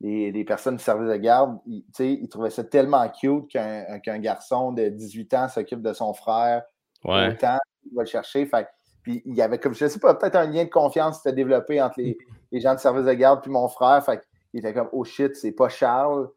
[0.00, 4.88] les, personnes du service de garde, ils, ils trouvaient ça tellement cute qu'un garçon de
[4.88, 6.62] 18 ans s'occupe de son frère.
[7.04, 7.30] Ouais.
[7.32, 8.46] Autant, il va le chercher.
[8.46, 8.68] Fait,
[9.02, 11.36] puis il y avait comme, je sais pas, peut-être un lien de confiance qui s'était
[11.36, 12.16] développé entre les,
[12.60, 14.04] gens du service de garde puis mon frère.
[14.04, 16.28] Fait il était comme, oh shit, c'est pas Charles.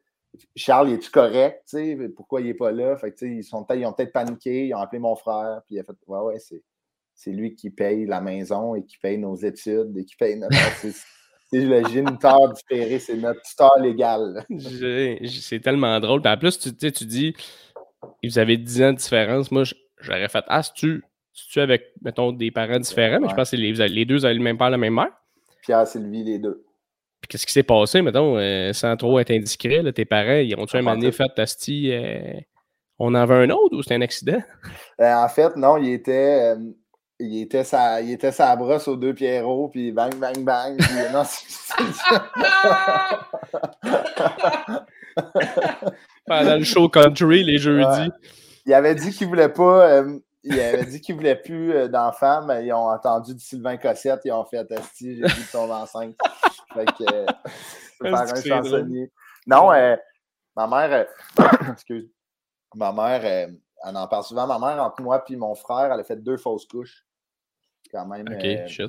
[0.55, 1.75] Charles, il est-tu correct?
[2.15, 2.95] Pourquoi il n'est pas là?
[2.97, 5.83] Fait ils, sont, ils ont peut-être paniqué, ils ont appelé mon frère, puis il a
[5.83, 6.37] fait, ouais, ouais,
[7.13, 10.55] c'est lui qui paye la maison et qui paye nos études et qui paye notre.
[11.51, 14.45] C'est le géniteur différé, c'est notre tuteur légal.
[15.25, 16.21] C'est tellement drôle.
[16.21, 17.35] Puis en plus, tu, tu dis,
[18.23, 19.51] vous avez 10 ans de différence.
[19.51, 19.63] Moi,
[19.99, 23.57] j'aurais fait Ah, si tu, tu avec, mettons, des parents différents, mais je pense que
[23.57, 25.11] les, les deux avaient le même père, la même mère.
[25.61, 26.63] Pierre, Sylvie, les deux.
[27.21, 30.55] Puis qu'est-ce qui s'est passé, mettons, euh, sans trop être indiscret, là, tes parents, ils
[30.57, 32.33] ont-tu un moment fait Tasti, euh,
[32.97, 34.41] on en veut un autre ou c'était un accident?
[34.99, 36.55] Euh, en fait, non, il était
[37.21, 40.75] il était sa, il était sa brosse aux deux Pierrots, puis bang, bang, bang.
[40.77, 41.23] Puis, non,
[46.25, 48.09] Pendant le show country, les jeudis.
[48.65, 49.89] Il avait dit qu'il voulait pas.
[49.89, 53.77] Euh, il avait dit qu'il voulait plus euh, d'enfants, mais ils ont entendu du Sylvain
[53.77, 56.15] Cossette, ils ont fait Asti, j'ai dit tomber enceinte.
[56.73, 57.27] fait que euh,
[58.01, 59.11] faire un chansonnier.
[59.45, 59.69] Non,
[60.55, 61.05] ma mère,
[61.71, 62.09] excuse,
[62.75, 64.47] ma mère, elle en parle souvent.
[64.47, 67.05] Ma mère, entre moi et mon frère, elle a fait deux fausses couches
[67.91, 68.87] quand même, euh,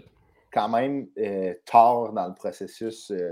[0.53, 3.31] quand même euh, tard dans le processus euh,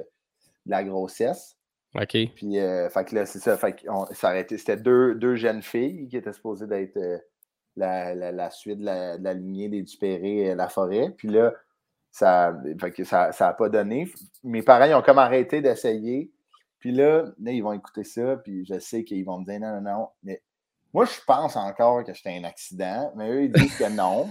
[0.66, 1.56] de la grossesse.
[1.94, 2.16] OK.
[2.34, 3.56] Puis, fait que là, c'est ça.
[3.56, 6.96] Fait C'était deux, deux, jeunes filles qui étaient supposées d'être
[7.76, 11.10] la, la, suite de la, de la, lignée des Dupéré la forêt.
[11.16, 11.52] Puis là,
[12.12, 14.08] ça n'a ça, ça pas donné.
[14.44, 16.30] Mes parents, ils ont comme arrêté d'essayer.
[16.78, 18.36] Puis là, là, ils vont écouter ça.
[18.36, 20.08] Puis je sais qu'ils vont me dire non, non, non.
[20.22, 20.42] Mais
[20.92, 23.12] moi, je pense encore que c'était un accident.
[23.16, 24.28] Mais eux, ils disent que non.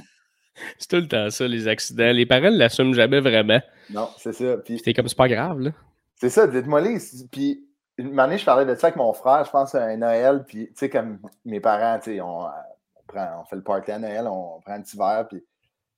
[0.78, 2.12] C'est tout le temps ça, les accidents.
[2.12, 3.62] Les parents ne l'assument jamais vraiment.
[3.89, 4.58] Non, c'est ça.
[4.65, 5.72] C'était comme c'est pas grave, là.
[6.15, 6.98] C'est ça, dites-moi les.
[7.32, 7.65] Puis
[7.98, 10.67] une année, je parlais de ça avec mon frère, je pense à un Noël, puis
[10.67, 14.62] tu sais, comme mes parents, tu sais, on, on, fait le party à Noël, on
[14.62, 15.43] prend un petit verre, puis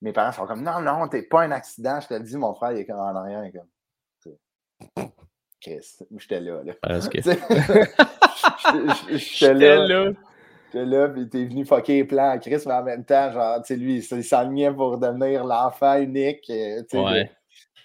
[0.01, 2.55] mes parents sont comme non, non, t'es pas un accident, je te le dis, mon
[2.55, 5.09] frère, il est comme en arrière, comme.
[5.59, 6.73] Chris, j'étais là, là.
[6.81, 7.19] Parce que.
[9.11, 9.87] J'étais là.
[9.87, 10.11] là
[10.79, 13.67] là, puis t'es venu fucker les plans à Chris, mais en même temps, genre, tu
[13.67, 16.49] sais, lui, il s'enlignait pour devenir l'enfant unique.
[16.49, 17.31] Euh, ouais.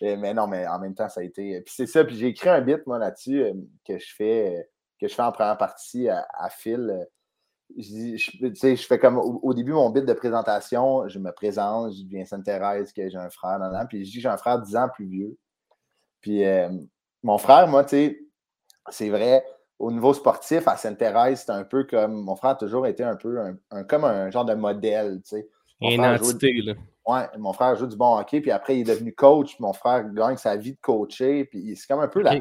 [0.00, 1.60] mais non, mais en même temps, ça a été.
[1.62, 3.52] Puis c'est ça, puis j'ai écrit un bit, moi, là-dessus, euh,
[3.86, 4.62] que je fais euh,
[5.00, 7.06] que je fais en première partie à, à fil.
[7.76, 12.02] Je, je, je fais comme au, début, mon bit de présentation, je me présente, je
[12.02, 14.76] dis Vincent-Thérèse, que j'ai un frère, nan, nan, puis je dis j'ai un frère 10
[14.76, 15.36] ans plus vieux.
[16.20, 16.44] Puis
[17.24, 18.20] mon frère, moi, tu sais,
[18.88, 19.44] c'est vrai,
[19.78, 22.22] au niveau sportif, à Sainte-Thérèse, c'est un peu comme.
[22.22, 23.38] Mon frère a toujours été un peu
[23.70, 25.48] un, comme un genre de modèle, tu sais.
[25.80, 26.74] Une entité, là.
[27.06, 29.60] Ouais, mon frère joue du bon hockey, puis après, il est devenu coach.
[29.60, 32.36] Mon frère gagne sa vie de coacher, puis c'est comme un peu la,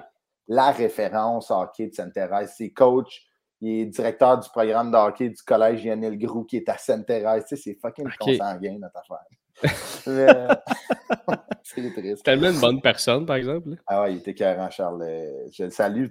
[0.47, 2.53] la, référence hockey de Sainte-Thérèse.
[2.57, 3.27] C'est coach,
[3.61, 7.45] il est directeur du programme de hockey du collège Lionel Groux qui est à Sainte-Thérèse.
[7.47, 9.25] Tu sais, c'est fucking consanguin, notre affaire.
[11.63, 12.23] c'est triste.
[12.23, 13.69] Tellement une bonne personne, par exemple.
[13.87, 15.05] Ah ouais, il était carré, Charles.
[15.51, 16.07] Je le salue.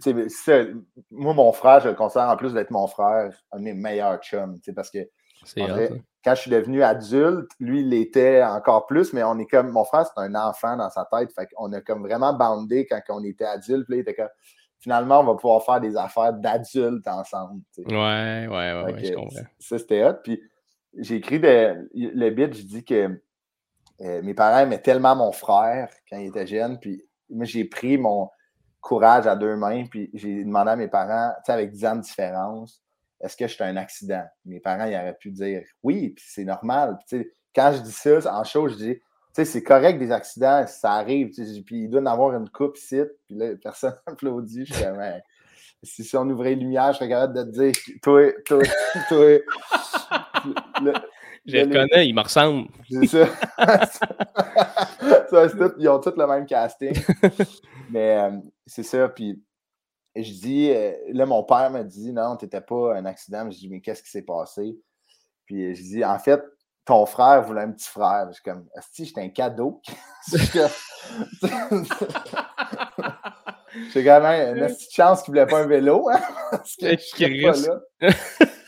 [1.11, 4.21] moi, mon frère, je le considère en plus d'être mon frère, un de mes meilleurs
[4.21, 4.59] chums.
[4.75, 5.01] Parce que
[6.25, 9.71] quand je suis devenu adulte, lui, il l'était encore plus, mais on est comme.
[9.71, 11.33] Mon frère, c'est un enfant dans sa tête.
[11.33, 13.87] Fait qu'on a comme vraiment bandé quand on était adulte.
[13.87, 14.31] Puis il était comme
[14.79, 17.63] finalement, on va pouvoir faire des affaires d'adultes ensemble.
[17.79, 19.41] Ouais, ouais, ouais, je comprends.
[19.59, 20.17] Ça, c'était hot.
[20.23, 20.41] Puis
[20.99, 23.21] j'ai écrit le bit, je dis que
[24.01, 26.79] euh, mes parents aimaient tellement mon frère quand il était jeune.
[26.79, 28.31] Puis moi, j'ai pris mon
[28.81, 31.97] courage à deux mains, puis j'ai demandé à mes parents, tu sais, avec 10 ans
[31.97, 32.83] de différence,
[33.21, 34.25] est-ce que j'étais un accident?
[34.45, 36.99] Mes parents, ils auraient pu dire oui, puis c'est normal.
[37.55, 39.01] Quand je dis ça, en show, je dis
[39.35, 41.31] sais, c'est correct des accidents, ça arrive,
[41.65, 44.65] puis il doit en avoir une coupe ici, puis là, personne n'applaudit.
[44.67, 45.03] Je suis comme,
[45.83, 48.63] si, on ouvrait les lumières, je serais capable de te dire, toi, toi,
[49.09, 49.41] toi.
[51.47, 52.69] Je le connais, il me ressemble.
[52.91, 53.29] C'est ça.
[55.79, 56.95] ils ont tous le même casting.
[57.91, 58.31] Mais euh,
[58.67, 59.43] c'est ça, puis
[60.17, 63.51] je dis, euh, là, mon père m'a dit, non, tu n'étais pas un accident.
[63.51, 64.79] Je dis, mais qu'est-ce qui s'est passé?
[65.47, 66.41] Puis je dis, en fait,
[66.85, 68.27] ton frère voulait un petit frère.
[68.29, 69.81] Je suis comme, si j'étais un cadeau.
[73.93, 76.09] J'ai quand même une petite chance qu'il ne voulait pas un vélo.
[76.09, 76.21] Hein,
[76.53, 78.15] parce que je pas là.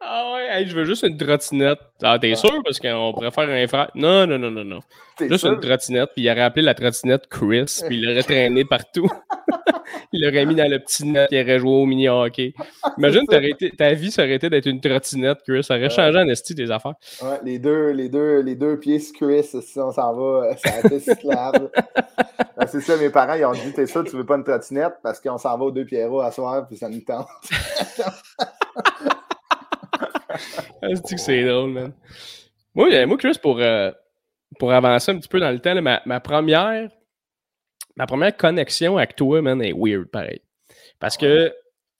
[0.00, 1.78] ah ouais, je veux juste une trottinette.
[2.02, 2.62] Ah, t'es sûr?
[2.64, 3.90] Parce qu'on pourrait faire un frère.
[3.94, 4.80] Non, non, non, non, non.
[5.20, 9.08] Juste une trottinette, puis il aurait appelé la trottinette Chris, puis il l'aurait traîné partout.
[10.12, 12.54] il l'aurait mis dans le petit net, il aurait joué au mini-hockey.
[12.98, 13.24] Imagine,
[13.76, 15.64] ta vie, ça aurait été d'être une trottinette, Chris.
[15.64, 16.94] Ça aurait changé en esti des affaires.
[17.22, 20.86] Ouais, les deux, les deux, les deux pieds Chris, si on s'en va, ça a
[20.86, 21.70] été cyclable.
[22.66, 24.94] c'est ça, mes parents, ils ont dit T'es sûr, tu veux pas une trottinette?
[25.02, 27.28] Parce qu'on s'en va aux deux Pierrots à soir, puis ça nous tente.
[30.82, 31.92] cest que c'est drôle, man?
[32.74, 33.90] Moi, euh, moi Chris, pour, euh,
[34.58, 36.88] pour avancer un petit peu dans le temps, ma, première,
[37.96, 40.42] ma première connexion avec toi, man, est weird, pareil.
[40.98, 41.52] Parce que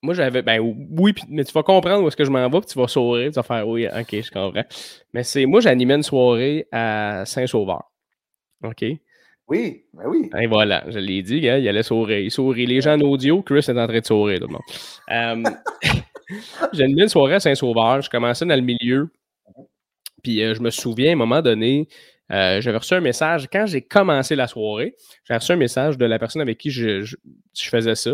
[0.03, 0.43] moi, j'avais.
[0.43, 2.89] Ben oui, mais tu vas comprendre où est-ce que je m'en vais, puis tu vas
[2.89, 4.65] sourire, tu vas faire oui, ok, je comprends.
[5.13, 7.91] Mais c'est moi, j'animais une soirée à Saint-Sauveur.
[8.63, 8.85] OK?
[9.49, 10.31] Oui, ben oui.
[10.39, 12.19] Et voilà, je l'ai dit, il allait sourire.
[12.19, 12.67] Il sourit.
[12.67, 15.55] Les gens en audio, Chris est en train de sourire, tout le monde.
[16.73, 18.03] J'ai une soirée à Saint-Sauveur.
[18.03, 19.11] Je commençais dans le milieu.
[20.23, 21.89] Puis euh, je me souviens, à un moment donné,
[22.33, 23.49] euh, j'avais reçu un message.
[23.53, 27.17] Quand j'ai commencé la soirée, j'ai reçu un message de la personne avec qui je,
[27.55, 28.13] faisais ça,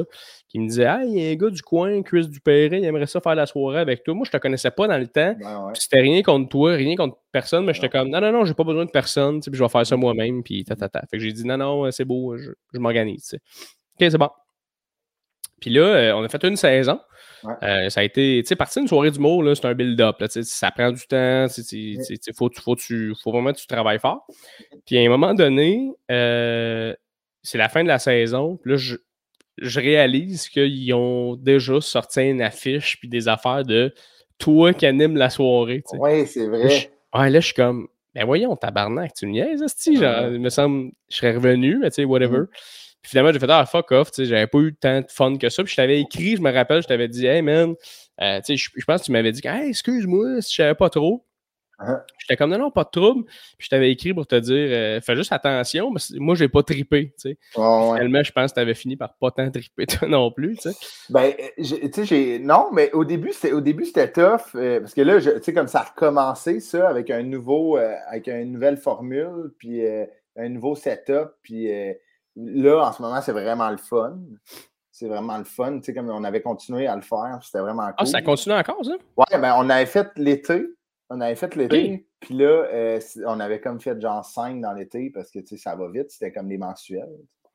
[0.49, 3.07] qui me disait Hey, il y a un gars du coin, Chris Dupéré, il aimerait
[3.07, 4.15] ça faire la soirée avec toi.
[4.15, 5.35] Moi, je te connaissais pas dans le temps.
[5.75, 8.65] C'était rien contre toi, rien contre personne, mais j'étais comme Non, non, non, j'ai pas
[8.65, 10.43] besoin de personne, puis je vais faire ça moi-même.
[10.43, 11.01] Puis ta, ta, ta.
[11.11, 13.35] Fait que j'ai dit Non, non, c'est beau, je, m'organise.
[13.35, 14.29] Ok, c'est bon.
[15.63, 16.99] Puis là, euh, on a fait une saison.
[17.63, 20.17] Euh, ça a été, tu sais, partir d'une soirée d'humour, c'est un build-up.
[20.29, 21.47] Ça prend du temps.
[21.71, 21.99] Il
[22.37, 24.27] faut, faut, faut, vraiment que tu travailles fort.
[24.85, 26.95] Puis à un moment donné, euh,
[27.43, 28.57] c'est la fin de la saison.
[28.57, 28.97] Puis là, je,
[29.59, 33.95] je réalise qu'ils ont déjà sorti une affiche puis des affaires de
[34.39, 35.85] toi qui anime la soirée.
[35.93, 36.91] Oui, c'est vrai.
[37.15, 40.91] ouais, là, je suis comme, ben voyons, tabarnak, tu me niaises, genre, il me semble,
[41.09, 42.41] je serais revenu, mais tu sais, whatever.
[42.41, 42.92] Mm-hmm.
[43.03, 45.37] Puis finalement, j'ai fait Ah, fuck off, tu sais, j'avais pas eu tant de fun
[45.37, 45.65] que ça.
[45.65, 47.75] Puis je t'avais écrit, je me rappelle, je t'avais dit Hey man,
[48.21, 50.89] euh, tu sais, je, pense que tu m'avais dit Hey, excuse-moi si je savais pas
[50.89, 51.27] trop.
[51.81, 52.01] Uh-huh.
[52.19, 53.25] J'étais comme non, non, pas de trouble.
[53.59, 56.63] Puis je t'avais écrit pour te dire euh, fais juste attention, mais moi, j'ai pas
[56.63, 57.13] trippé.
[57.21, 57.39] Tu sais.
[57.55, 60.57] Finalement, je pense que tu avais fini par pas tant tripper toi non plus.
[60.59, 60.77] Tu sais.
[61.11, 62.39] Ben, tu sais, j'ai.
[62.39, 64.55] Non, mais au début, c'était, au début, c'était tough.
[64.55, 68.29] Euh, parce que là, tu sais, comme ça a recommencé, ça, avec un nouveau, avec
[68.29, 69.83] une nouvelle formule, puis
[70.37, 71.69] un nouveau setup, puis
[72.37, 74.19] là, en ce moment, c'est vraiment le fun.
[74.91, 75.79] C'est vraiment le fun.
[75.79, 77.95] Tu sais, comme on avait continué à le faire, c'était vraiment cool.
[77.99, 78.93] Ah, ça continue encore, ça?
[79.17, 80.67] Ouais, ben, on avait fait l'été.
[81.09, 82.07] On avait fait l'été.
[82.21, 85.57] Puis là, euh, on avait comme fait genre 5 dans l'été parce que, tu sais,
[85.57, 86.11] ça va vite.
[86.11, 87.09] C'était comme des mensuels.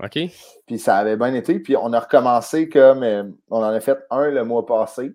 [0.03, 0.19] OK.
[0.65, 1.59] Puis ça avait bien été.
[1.59, 3.03] Puis on a recommencé comme.
[3.03, 5.13] Euh, on en a fait un le mois passé.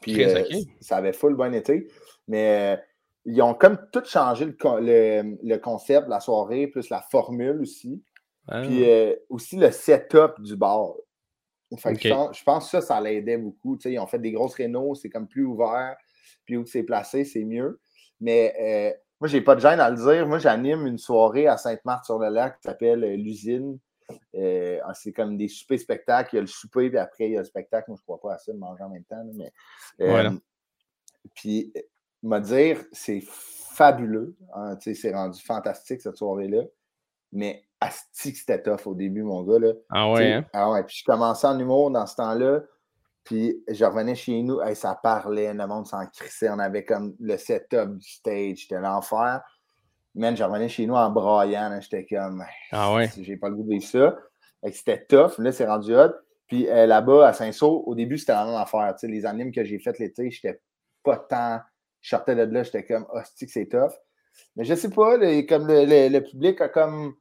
[0.00, 0.44] Puis euh,
[0.80, 1.88] ça avait full bon été.
[2.28, 2.80] Mais
[3.24, 8.02] ils ont comme tout changé le, le, le, concept, la soirée, plus la formule aussi.
[8.48, 8.62] Ah.
[8.62, 10.94] Puis euh, aussi le setup du bar.
[11.72, 13.76] je, pense, que ça, ça l'aidait beaucoup.
[13.84, 15.96] ils ont fait des grosses rénaux, c'est comme plus ouvert.
[16.44, 17.80] Puis où c'est placé, c'est mieux.
[18.20, 20.26] Mais euh, moi, j'ai pas de gêne à le dire.
[20.26, 23.78] Moi, j'anime une soirée à Sainte-Marthe-sur-le-Lac qui s'appelle euh, l'usine.
[24.32, 26.34] c'est comme des soupers spectacles.
[26.34, 27.90] Il y a le souper, puis après, il y a le spectacle.
[27.90, 29.24] Moi, je ne crois pas à ça de manger en même temps.
[29.34, 29.52] mais,
[31.34, 31.72] Puis,
[32.22, 34.36] me dire, c'est fabuleux.
[34.54, 36.62] Hein, c'est rendu fantastique cette soirée-là.
[37.32, 39.58] Mais Asti que c'était tough au début, mon gars.
[39.58, 39.72] Là.
[39.90, 40.46] Ah ouais, hein?
[40.52, 40.84] Ah ouais.
[40.84, 42.60] Puis je commençais en humour dans ce temps-là.
[43.24, 46.48] Puis je revenais chez nous, ça parlait, le monde s'en crissait.
[46.48, 49.42] On avait comme le setup du stage, c'était l'enfer.
[50.14, 51.76] Man, je revenais chez nous en braillant.
[51.80, 53.10] J'étais comme, ah ouais.
[53.18, 54.16] j'ai pas le goût de vivre ça.
[54.72, 55.38] C'était tough.
[55.38, 56.12] Là, c'est rendu hot.
[56.46, 58.94] Puis euh, là-bas, à Saint-Saul, au début, c'était vraiment l'enfer.
[59.02, 60.60] Les animes que j'ai fait l'été, j'étais
[61.02, 61.60] pas tant.
[62.00, 63.92] Je sortais de là, j'étais comme, hostie, que c'est tough.
[64.54, 67.14] Mais je sais pas, comme le, public a comme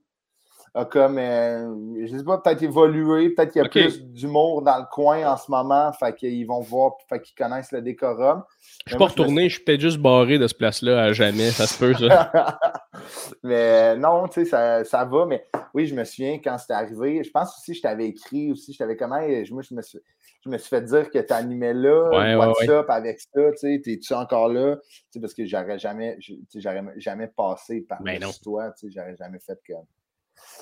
[0.76, 4.78] a comme, euh, je sais pas, peut-être évolué, peut-être qu'il y a plus d'humour dans
[4.78, 8.44] le coin en ce moment, fait qu'ils vont voir, fait qu'ils connaissent le décorum.
[8.86, 11.66] Je suis pas retourné, je suis peut-être juste barré de ce place-là à jamais, ça
[11.66, 12.60] se peut, ça.
[13.44, 17.24] mais non, tu sais, ça, ça, va, mais oui, je me souviens quand c'était arrivé,
[17.24, 20.00] je pense aussi que je t'avais écrit aussi, je t'avais comment, moi, je me suis,
[20.44, 23.82] je me suis fait dire que tu animais là, ouais, WhatsApp avec ça, tu sais,
[23.82, 24.76] t'es-tu encore là?
[24.76, 26.18] Tu sais, parce que j'aurais jamais,
[26.54, 29.86] j'aurais jamais passé par ben toi, tu sais, j'aurais jamais fait comme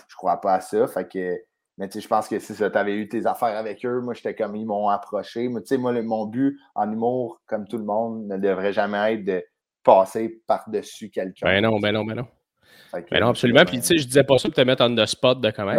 [0.07, 0.87] je crois pas à ça.
[0.87, 1.37] Fait que,
[1.77, 4.13] mais tu sais, je pense que si tu avais eu tes affaires avec eux, moi,
[4.13, 5.49] j'étais comme, ils m'ont approché.
[5.49, 9.13] Mais tu sais, moi, mon but en humour, comme tout le monde, ne devrait jamais
[9.13, 9.43] être de
[9.83, 11.45] passer par-dessus quelqu'un.
[11.45, 12.27] Ben non, ben non, ben non.
[13.09, 13.65] Ben non, absolument.
[13.65, 15.73] Puis, tu sais, je disais pas ça pour te mettre en the spot de comment.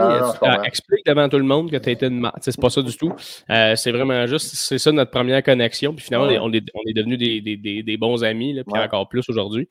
[0.64, 2.28] explique devant tout le monde que tu as été une.
[2.40, 3.12] C'est pas ça du tout.
[3.50, 5.94] Euh, c'est vraiment juste, c'est ça notre première connexion.
[5.94, 9.08] Puis finalement, on, est, on est devenus des, des, des, bons amis, là, puis encore
[9.08, 9.68] plus aujourd'hui.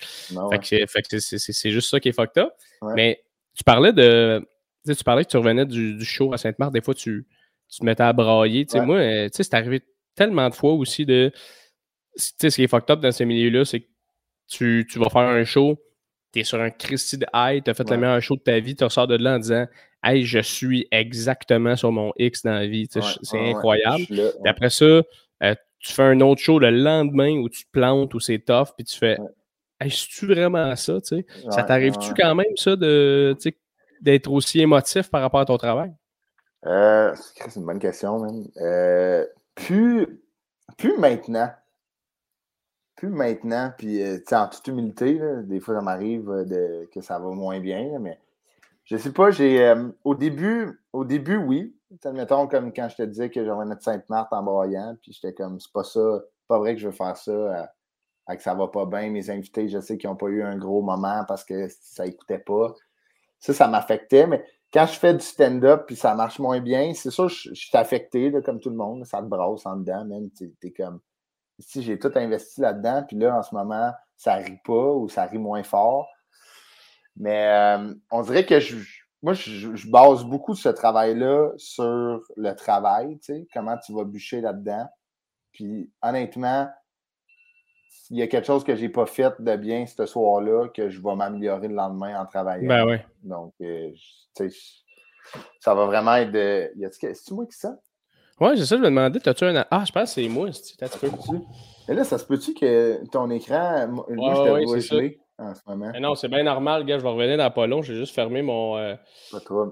[0.51, 0.59] Fait
[1.01, 2.53] que c'est juste ça qui est fucked up.
[2.95, 3.21] Mais
[3.55, 4.45] tu parlais de.
[4.85, 7.25] Tu parlais que tu revenais du, show à Sainte-Marthe, des fois tu,
[7.69, 8.65] tu, te mettais à brailler.
[8.75, 9.81] Moi, euh, c'est arrivé
[10.15, 11.31] tellement de fois aussi de.
[12.15, 13.87] ce qui est fucked up dans ces milieux-là, c'est que
[14.49, 15.79] tu, tu, vas faire un show,
[16.33, 18.59] tu es sur un Christy de high, tu as fait le meilleur show de ta
[18.59, 19.65] vie, tu ressors de là en disant
[20.03, 22.89] Hey, je suis exactement sur mon X dans la vie.
[22.91, 24.03] c'est incroyable.
[24.43, 28.13] Et après ça, euh, tu fais un autre show le lendemain où tu te plantes,
[28.13, 29.17] où c'est tough, puis tu fais
[29.85, 30.99] est-ce-tu vraiment ça?
[31.49, 33.35] ça t'arrive-tu quand même, ça, de,
[34.01, 35.93] d'être aussi émotif par rapport à ton travail?
[36.65, 38.47] Euh, c'est une bonne question, même.
[38.57, 40.21] Euh, plus,
[40.77, 41.49] plus maintenant.
[42.95, 47.29] Plus maintenant, puis euh, en toute humilité, des fois ça m'arrive de, que ça va
[47.31, 48.17] moins bien, mais
[48.85, 51.75] je sais pas, j'ai au début, au début, oui.
[52.05, 55.59] Admettons, comme quand je te disais que j'aurais notre Sainte-Marthe en broyant, puis j'étais comme
[55.59, 57.69] c'est pas ça, pas vrai que je veux faire ça
[58.27, 59.09] que ça va pas bien.
[59.09, 62.39] Mes invités, je sais qu'ils n'ont pas eu un gros moment parce que ça n'écoutait
[62.39, 62.73] pas.
[63.39, 64.27] Ça, ça m'affectait.
[64.27, 67.77] Mais quand je fais du stand-up puis ça marche moins bien, c'est sûr, je, suis
[67.77, 69.05] affecté, comme tout le monde.
[69.05, 70.29] Ça te brasse en dedans, même.
[70.31, 70.99] T'es comme.
[71.59, 75.25] Si j'ai tout investi là-dedans, puis là, en ce moment, ça rit pas ou ça
[75.25, 76.07] rit moins fort.
[77.15, 78.75] Mais euh, on dirait que je,
[79.23, 84.41] moi, je, base beaucoup ce travail-là sur le travail, tu sais, comment tu vas bûcher
[84.41, 84.85] là-dedans.
[85.53, 86.69] Puis honnêtement,
[88.09, 91.01] il y a quelque chose que j'ai pas fait de bien ce soir-là, que je
[91.01, 92.67] vais m'améliorer le lendemain en travaillant.
[92.67, 92.97] Ben oui.
[93.23, 93.89] Donc, euh,
[95.59, 96.71] ça va vraiment être de.
[96.91, 97.75] C'est-tu moi qui ça?
[98.39, 99.65] Ouais, c'est ça, je me demandais, as-tu un.
[99.69, 101.07] Ah, je pense que c'est moi, tu peu.
[101.87, 103.87] Mais là, ça se peut-tu que ton écran.
[103.87, 105.89] Moi, ouais, je vois en ce moment?
[105.91, 107.81] Mais non, c'est bien normal, gars, je vais revenir dans pas long.
[107.81, 108.77] J'ai juste fermé mon.
[108.77, 108.95] Euh,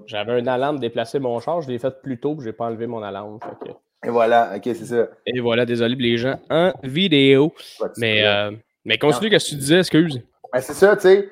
[0.05, 2.87] j'avais une alarme déplacer mon char, je l'ai fait plus tôt, puis j'ai pas enlevé
[2.87, 3.39] mon alarme.
[3.41, 3.73] Fait que...
[4.03, 5.07] Et voilà, ok, c'est ça.
[5.25, 7.53] Et voilà, désolé les gens en vidéo.
[7.97, 8.51] mais, euh,
[8.83, 10.21] mais continue, qu'est-ce que tu disais, excuse?
[10.51, 11.29] Ben, c'est ça, tu sais.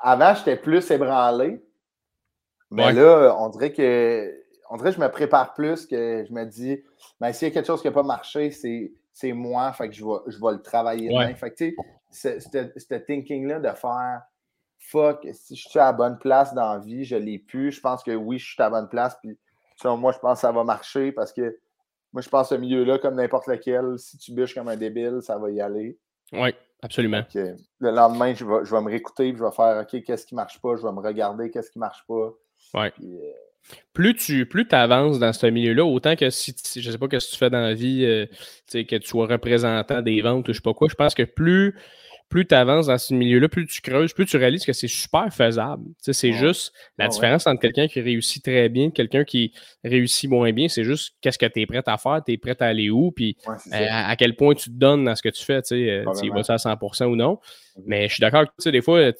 [0.00, 1.62] Avant, j'étais plus ébranlé.
[2.70, 6.44] Mais là, on dirait que on dirait que je me prépare plus, que je me
[6.44, 6.82] dis,
[7.20, 10.02] ben, s'il y a quelque chose qui n'a pas marché, c'est moi, fait que je
[10.04, 11.34] vais, je vais le travailler ouais.
[11.34, 11.76] Fait que, tu
[12.10, 14.22] sais, ce thinking-là de faire
[14.78, 17.70] fuck, si je suis à la bonne place dans la vie, je l'ai pu.
[17.70, 19.16] Je pense que oui, je suis à la bonne place.
[19.22, 19.38] Puis,
[19.84, 21.58] moi, je pense que ça va marcher parce que
[22.12, 25.38] moi, je pense ce milieu-là, comme n'importe lequel, si tu bûches comme un débile, ça
[25.38, 25.98] va y aller.
[26.32, 27.24] Oui, absolument.
[27.34, 30.40] le lendemain, je vais, je vais me réécouter, je vais faire OK, qu'est-ce qui ne
[30.40, 32.32] marche pas, je vais me regarder, qu'est-ce qui ne marche pas.
[32.74, 32.88] Oui.
[33.02, 33.32] Euh,
[33.92, 37.26] plus tu plus avances dans ce milieu-là, autant que si, je ne sais pas ce
[37.26, 38.26] que tu fais dans la vie, euh,
[38.72, 41.76] que tu sois représentant des ventes ou je sais pas quoi, je pense que plus
[42.28, 45.32] plus tu avances dans ce milieu-là, plus tu creuses, plus tu réalises que c'est super
[45.32, 45.84] faisable.
[45.98, 49.52] c'est juste la différence entre quelqu'un qui réussit très bien et quelqu'un qui
[49.84, 52.56] réussit moins bien, c'est juste qu'est-ce que tu es prêt à faire, tu es prêt
[52.60, 55.44] à aller où, puis euh, à, quel point tu te donnes dans ce que tu
[55.44, 57.34] fais, tu sais, euh, vas à 100% ou non.
[57.34, 57.82] Mm-hmm.
[57.86, 59.10] Mais je suis d'accord que des fois,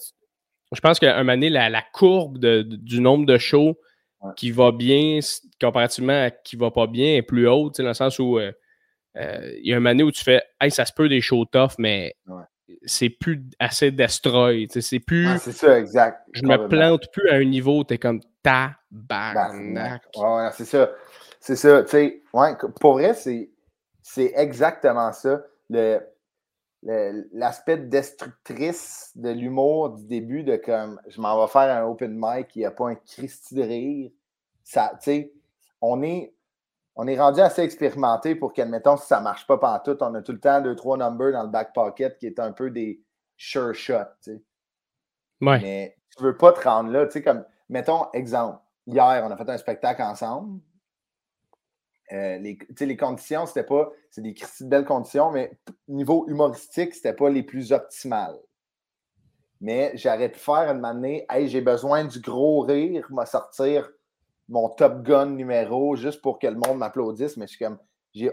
[0.72, 3.78] je pense qu'à un moment donné, la, courbe du nombre de shows
[4.36, 5.18] qui va bien
[5.60, 8.38] comparativement à qui va pas bien est plus haute, dans le sens où
[9.16, 11.20] euh, il y a un moment donné où tu fais Hey, ça se peut des
[11.20, 12.14] shows tough, mais
[12.84, 14.66] c'est plus assez destroy.
[14.70, 15.28] C'est plus.
[15.38, 16.26] c'est ça, exact.
[16.32, 20.02] Je me plante plus à un niveau, t'es comme tabarnak.
[20.16, 20.90] Ouais, c'est ça.
[21.40, 21.82] C'est ça.
[21.82, 23.50] Tu sais, ouais, pour vrai, c'est,
[24.16, 25.42] exactement ça.
[25.70, 26.00] Le,
[27.32, 32.48] l'aspect destructrice de l'humour du début, de comme je m'en vais faire un open mic,
[32.56, 34.10] il n'y a pas un Christy de rire.
[34.64, 35.32] Ça, tu sais,
[35.80, 36.32] on est.
[36.94, 40.22] on est rendu assez expérimenté pour qu'admettons, si ça ne marche pas tout, on a
[40.22, 43.02] tout le temps deux, trois numbers dans le back pocket qui est un peu des
[43.36, 44.30] sure shots.
[45.60, 47.06] Mais tu ne veux pas te rendre là.
[47.06, 50.60] Tu sais, comme, mettons, exemple, hier, on a fait un spectacle ensemble.
[52.12, 53.90] Euh, les, les conditions, c'était pas.
[54.10, 58.38] C'est des belles conditions, mais niveau humoristique, c'était pas les plus optimales.
[59.62, 63.88] Mais j'aurais pu faire une année, hey, j'ai besoin du gros rire, m'a sortir
[64.52, 67.78] mon Top Gun numéro juste pour que le monde m'applaudisse, mais je suis comme,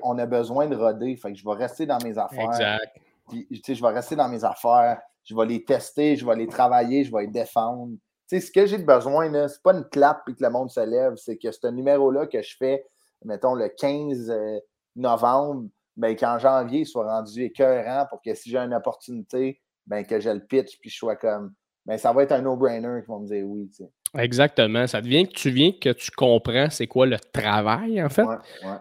[0.04, 2.50] on a besoin de roder, fait que je vais rester dans mes affaires.
[2.50, 3.00] Exact.
[3.32, 7.12] je vais rester dans mes affaires, je vais les tester, je vais les travailler, je
[7.12, 7.94] vais les défendre.
[8.28, 11.16] ce que j'ai besoin, ce n'est pas une clap et que le monde se lève,
[11.16, 12.86] c'est que ce numéro-là que je fais,
[13.24, 14.60] mettons, le 15 euh,
[14.98, 20.06] novembre, ben, qu'en janvier, il soit rendu écœurant pour que si j'ai une opportunité, ben,
[20.06, 21.54] que je le pitch puis je sois comme,
[21.86, 23.72] ben, ça va être un no-brainer qui vont me dire oui.
[24.18, 24.88] Exactement.
[24.88, 28.26] Ça devient que tu viens que tu comprends c'est quoi le travail, en fait.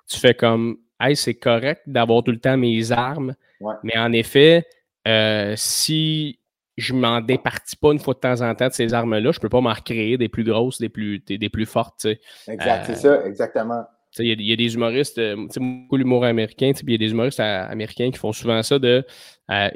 [0.08, 3.34] Tu fais comme, hey, c'est correct d'avoir tout le temps mes armes,
[3.82, 4.66] mais en effet,
[5.06, 6.38] euh, si
[6.76, 9.48] je m'en départis pas une fois de temps en temps de ces armes-là, je peux
[9.48, 12.06] pas m'en recréer des plus grosses, des plus, des, plus fortes.
[12.46, 13.84] Exact, c'est ça, exactement.
[14.18, 17.66] Il y, a des humoristes, euh, beaucoup l'humour américain, il y a des humoristes euh,
[17.68, 19.04] américains qui font souvent ça de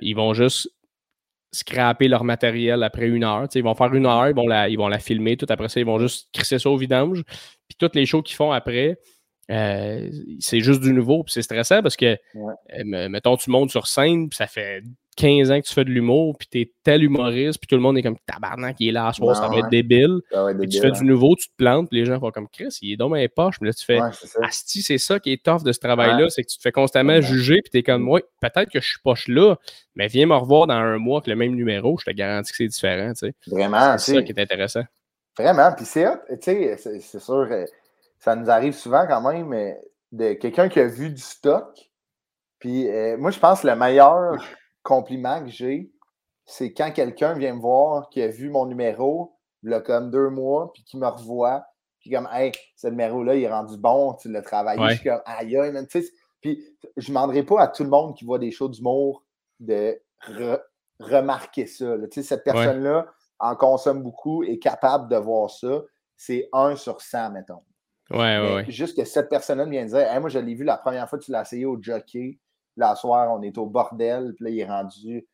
[0.00, 0.68] ils vont juste
[1.52, 3.46] scraper leur matériel après une heure.
[3.54, 5.80] ils vont faire une heure, ils vont, la, ils vont la filmer, tout après ça,
[5.80, 7.22] ils vont juste crisser ça au vidange.
[7.68, 8.98] Puis toutes les shows qu'ils font après,
[9.50, 11.24] euh, c'est juste du nouveau.
[11.24, 12.16] Puis c'est stressant parce que,
[12.84, 14.82] mettons, tu montes sur scène, puis ça fait
[15.16, 17.98] 15 ans que tu fais de l'humour, puis t'es tel humoriste, puis tout le monde
[17.98, 20.20] est comme tabarnak, qui est là à soir, ça va être débile.
[20.58, 22.92] puis tu fais du nouveau, tu te plantes, puis les gens font comme Chris, il
[22.92, 24.00] est dans mes poches, mais là tu fais
[24.42, 27.20] Asti, c'est ça qui est tough de ce travail-là, c'est que tu te fais constamment
[27.20, 29.56] juger, puis t'es comme, ouais, peut-être que je suis poche là,
[29.94, 32.56] mais viens me revoir dans un mois avec le même numéro, je te garantis que
[32.56, 33.34] c'est différent, tu sais.
[33.46, 34.82] Vraiment, c'est ça qui est intéressant.
[35.38, 36.06] Vraiment, puis c'est
[36.42, 37.64] tu sais, c'est sûr, euh,
[38.18, 39.78] ça nous arrive souvent quand même, mais
[40.12, 41.68] de quelqu'un qui a vu du stock,
[42.58, 44.44] puis euh, moi je pense le meilleur
[44.82, 45.92] compliment que j'ai,
[46.44, 50.28] c'est quand quelqu'un vient me voir, qui a vu mon numéro, il a comme deux
[50.30, 51.64] mois, puis qui me revoit,
[52.00, 54.82] puis comme, hey, ce numéro-là, il est rendu bon, tu l'as travaillé.
[54.88, 56.10] Je suis comme, aïe, aïe, tu sais.
[56.40, 56.64] Puis
[56.96, 59.24] je ne demanderai pas à tout le monde qui voit des shows d'humour
[59.60, 60.00] de
[60.98, 61.96] remarquer ça.
[61.98, 63.06] Tu sais, cette personne-là
[63.42, 65.82] en consomme beaucoup, est capable de voir ça.
[66.16, 67.62] C'est un sur 100, mettons.
[68.10, 71.08] Ouais, ouais, Juste que cette personne-là vient dire hey, Moi, je l'ai vu la première
[71.08, 72.38] fois que tu l'as essayé au jockey.
[72.76, 75.26] La soir, on est au bordel, puis là, il est rendu,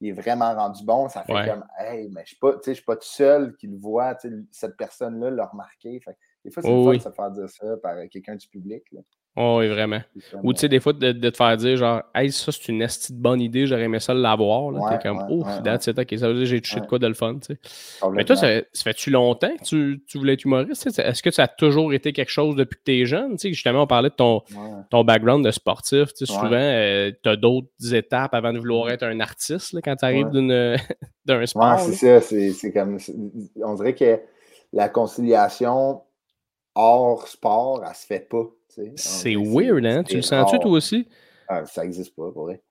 [0.00, 1.08] il est vraiment rendu bon.
[1.08, 4.16] Ça fait comme, hey, mais je ne suis pas tout seul qui le voit,
[4.50, 6.00] cette personne-là l'a remarqué.
[6.00, 8.84] Fait, des fois, c'est oh, fun de se faire dire ça par quelqu'un du public.
[8.92, 9.00] Là.
[9.38, 10.00] Oh, oui, vraiment.
[10.42, 13.12] Ou tu sais, des fois, de, te faire dire genre, hey, ça, c'est une esti
[13.12, 14.70] de bonne idée, j'aurais aimé ça l'avoir.
[14.70, 14.80] Là.
[14.90, 17.06] T'es comme, oh, ouais, c'est ok, ça veut dire que j'ai touché de quoi de
[17.06, 17.58] le fun, tu sais.
[18.12, 18.48] Mais toi, ça,
[18.82, 20.86] fait-tu longtemps que tu, tu voulais être humoriste?
[20.98, 23.36] Est-ce que ça a toujours été quelque chose depuis que tu es jeune?
[23.38, 24.42] Justement, on parlait de ton,
[24.90, 26.14] ton background de sportif.
[26.14, 29.80] Tu sais, souvent, euh, tu as d'autres étapes avant de vouloir être un artiste là,
[29.82, 30.30] quand tu arrives
[31.26, 31.78] d'un sport.
[31.80, 32.20] c'est ça.
[32.22, 32.98] C'est comme,
[33.62, 34.18] on dirait que
[34.72, 36.00] la conciliation
[36.74, 38.44] hors sport, elle se fait pas.
[38.96, 40.02] C'est weird, hein?
[40.02, 41.08] Tu le sens-tu toi aussi?
[41.48, 42.62] Ah, ça n'existe pas, pour vrai.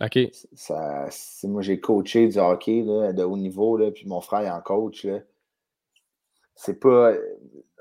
[0.00, 0.18] OK.
[0.54, 1.08] Ça,
[1.44, 4.60] moi, j'ai coaché du hockey là, de haut niveau, là, puis mon frère est en
[4.60, 5.06] coach.
[6.54, 7.12] C'est pas.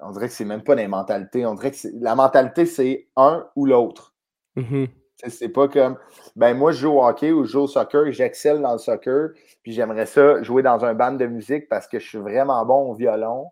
[0.01, 1.45] On dirait que c'est même pas des mentalités.
[1.45, 4.13] On dirait que la mentalité, c'est un ou l'autre.
[4.55, 4.89] Mm-hmm.
[5.28, 5.97] C'est pas comme.
[6.36, 9.30] Ben, moi, je joue au hockey ou je joue au soccer, j'excelle dans le soccer,
[9.63, 12.91] puis j'aimerais ça jouer dans un band de musique parce que je suis vraiment bon
[12.91, 13.47] au violon.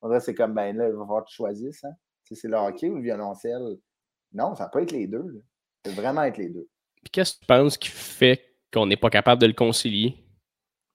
[0.00, 1.84] On dirait que c'est comme, ben là, il va falloir que tu choisisses.
[1.84, 1.94] Hein?
[2.34, 3.78] C'est le hockey ou le violoncelle?
[4.32, 5.42] Non, ça peut être les deux.
[5.84, 6.68] Ça peut vraiment être les deux.
[7.02, 10.16] Puis qu'est-ce que tu penses qui fait qu'on n'est pas capable de le concilier?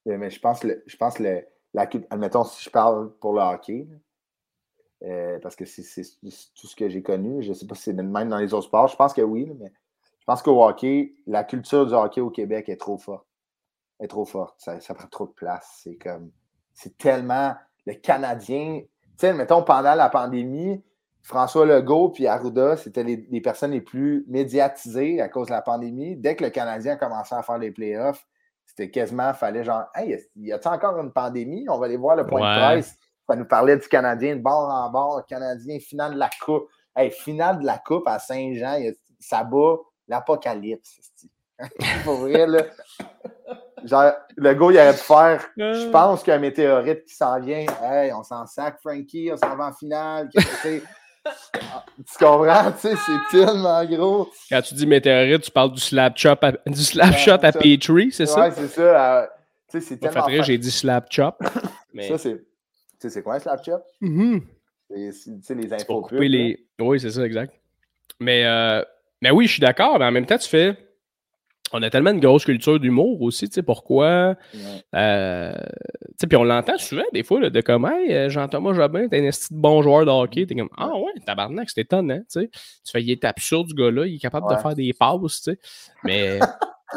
[0.07, 3.41] Euh, mais je pense, le, je pense le, la, admettons, si je parle pour le
[3.41, 3.88] hockey,
[5.03, 6.03] euh, parce que c'est
[6.55, 7.43] tout ce que j'ai connu.
[7.43, 8.88] Je ne sais pas si c'est même dans les autres sports.
[8.88, 9.71] Je pense que oui, mais
[10.19, 13.27] je pense qu'au hockey, la culture du hockey au Québec est trop forte.
[13.99, 14.55] Est trop forte.
[14.59, 15.81] Ça, ça prend trop de place.
[15.84, 16.31] C'est comme.
[16.73, 17.55] C'est tellement.
[17.86, 18.81] Le Canadien.
[18.81, 20.81] Tu sais, mettons, pendant la pandémie,
[21.24, 26.17] François Legault puis Arruda, c'était les, personnes les plus médiatisées à cause de la pandémie.
[26.17, 28.26] Dès que le Canadien a commencé à faire les playoffs,
[28.65, 31.65] c'était quasiment, fallait genre, hey, y a-t-il encore une pandémie?
[31.69, 32.97] On va aller voir le point de presse.
[33.30, 36.67] Ça nous parlait du Canadien de bord en bord, Canadien, finale de la Coupe.
[36.93, 38.78] Hey, finale de la Coupe à Saint-Jean,
[39.17, 39.78] ça bat
[40.09, 40.99] l'apocalypse.
[42.03, 42.63] Pour vrai, là.
[43.86, 45.45] Genre, le gars, il aurait pu faire.
[45.55, 47.65] Je pense qu'il y a un météorite qui s'en vient.
[47.82, 50.30] Hey, on s'en sac, Frankie, on s'en va en finale.
[51.24, 52.71] Tu comprends?
[52.71, 54.30] Tu sais, c'est tellement gros.
[54.49, 58.11] Quand tu dis météorite, tu parles du slap, chop à, du slap shot à Petrie,
[58.11, 58.41] c'est ça?
[58.41, 59.21] Ouais, c'est ça.
[59.21, 59.28] Euh,
[59.71, 60.28] tu sais, c'est tellement.
[60.28, 61.36] Fait j'ai dit slap chop.
[61.93, 62.07] Mais...
[62.09, 62.38] Ça, c'est.
[62.38, 62.43] Tu
[62.99, 63.84] sais, c'est quoi un slap chop?
[64.01, 64.41] Mm -hmm.
[65.41, 66.07] C'est les infos.
[66.11, 66.65] les...
[66.80, 67.53] Oui, c'est ça, exact.
[68.19, 68.84] Mais, euh,
[69.21, 70.78] mais oui, je suis d'accord, mais en même temps, tu fais.
[71.76, 74.36] On a tellement une grosse culture d'humour aussi, tu sais, pourquoi.
[74.95, 79.19] Euh, tu sais, puis on l'entend souvent, des fois, de comme, hey, Jean-Thomas Jobin, t'es
[79.19, 80.45] un de bon joueur de hockey.
[80.45, 82.49] T'es comme, ah ouais, tabarnak, c'est étonnant, tu sais.
[82.86, 85.51] Tu fais, il est absurde, ce gars-là, il est capable de faire des passes, tu
[85.51, 85.59] sais.
[86.03, 86.39] Mais.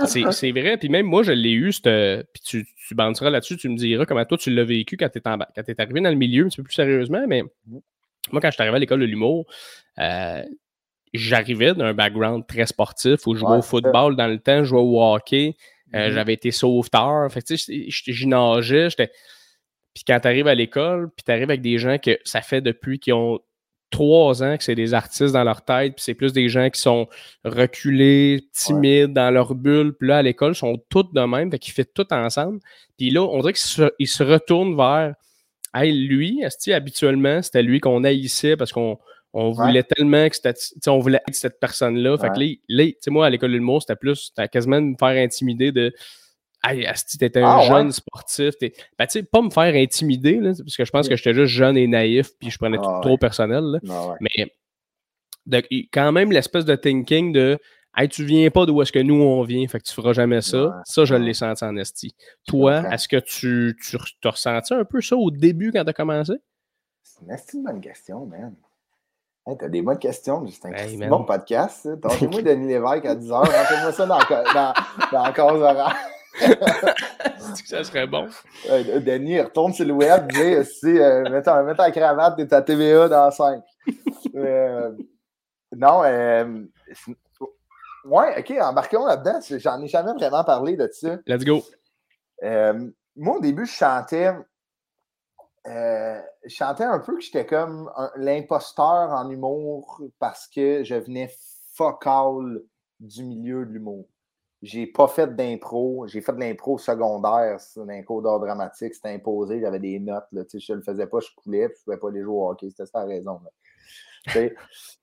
[0.05, 0.77] C'est vrai.
[0.77, 1.71] Puis même moi, je l'ai eu.
[1.71, 5.19] Puis tu, tu banderas là-dessus, tu me diras comment toi tu l'as vécu quand tu
[5.19, 7.25] es, arrivé dans le milieu un petit peu plus sérieusement.
[7.27, 7.79] Mais mmh.
[8.33, 9.47] moi, quand je suis arrivé à l'école de l'humour,
[9.99, 10.43] euh,
[11.17, 14.81] j'arrivais d'un background très sportif où je jouais au football dans le temps, je jouais
[14.81, 15.57] au hockey.
[15.95, 17.31] Euh, mmh j'avais été sauveteur.
[17.31, 18.89] Fait tu sais, j'y nageais.
[19.95, 22.61] Puis quand tu arrives à l'école, puis tu arrives avec des gens que ça fait
[22.61, 23.39] depuis qu'ils ont
[23.91, 26.81] trois ans que c'est des artistes dans leur tête, puis c'est plus des gens qui
[26.81, 27.09] sont
[27.45, 31.59] reculés, timides, dans leur bulle, puis là, à l'école, ils sont tous de même, fait
[31.59, 32.59] qu'ils font tout ensemble.
[32.99, 35.15] Puis là, on dirait qu'ils se, retournent vers
[35.75, 36.43] Hey, lui,
[36.73, 38.99] habituellement, c'était lui qu'on haïssait parce qu'on
[39.39, 40.55] on voulait tellement que c'était.
[40.89, 42.17] On voulait être cette personne-là.
[42.17, 44.33] Fait que là, là moi, à l'école de l'humour, c'était plus.
[44.35, 45.93] C'était quasiment me faire intimider de
[46.65, 48.55] Hey, Asti, t'es un ah, jeune sportif.
[48.61, 51.53] Ben, tu sais, pas me faire intimider, là, parce que je pense que j'étais juste
[51.53, 53.79] jeune et naïf, puis je prenais tout ah, trop personnel.
[53.89, 57.59] Ah, Mais quand même, l'espèce de thinking de
[57.95, 60.41] Hey, tu viens pas d'où est-ce que nous on vient, fait que tu feras jamais
[60.43, 60.83] ça.
[60.85, 62.15] ça, je l'ai senti en esti.
[62.47, 65.95] Toi, est-ce que tu, tu as ressenti un peu ça au début quand tu as
[65.95, 66.35] commencé?
[67.03, 68.55] C'est une bonne question, man.
[69.49, 71.89] Hey, t'as des bonnes questions, c'est un bon podcast.
[72.03, 74.73] Tentez-moi Denis Lévesque à 10h, rentrez-moi ça dans, dans,
[75.13, 75.97] dans la cause horaire
[77.65, 78.29] ça serait bon?
[78.69, 82.61] Euh, Denis, retourne sur le web, dis, si, euh, mets, ta, ta cravate et ta
[82.61, 83.63] TVA dans 5.
[84.35, 84.91] euh,
[85.75, 86.65] non, euh,
[88.05, 89.39] ouais, ok, embarquons là-dedans.
[89.59, 91.17] J'en ai jamais vraiment parlé de ça.
[91.27, 91.63] Let's go.
[92.43, 94.31] Euh, moi, au début, je chantais.
[95.67, 101.31] Je chantais un peu que j'étais comme l'imposteur en humour parce que je venais
[101.75, 102.63] focal
[103.01, 104.07] du milieu de l'humour.
[104.63, 106.07] J'ai pas fait d'impro.
[106.09, 108.95] J'ai fait de l'impro secondaire, un cours d'art dramatique.
[108.95, 109.61] C'était imposé.
[109.61, 110.25] J'avais des notes.
[110.33, 112.71] Là, je le faisais pas, je coulais, je pouvais pas les jouer au hockey.
[112.71, 113.41] C'était ça la raison.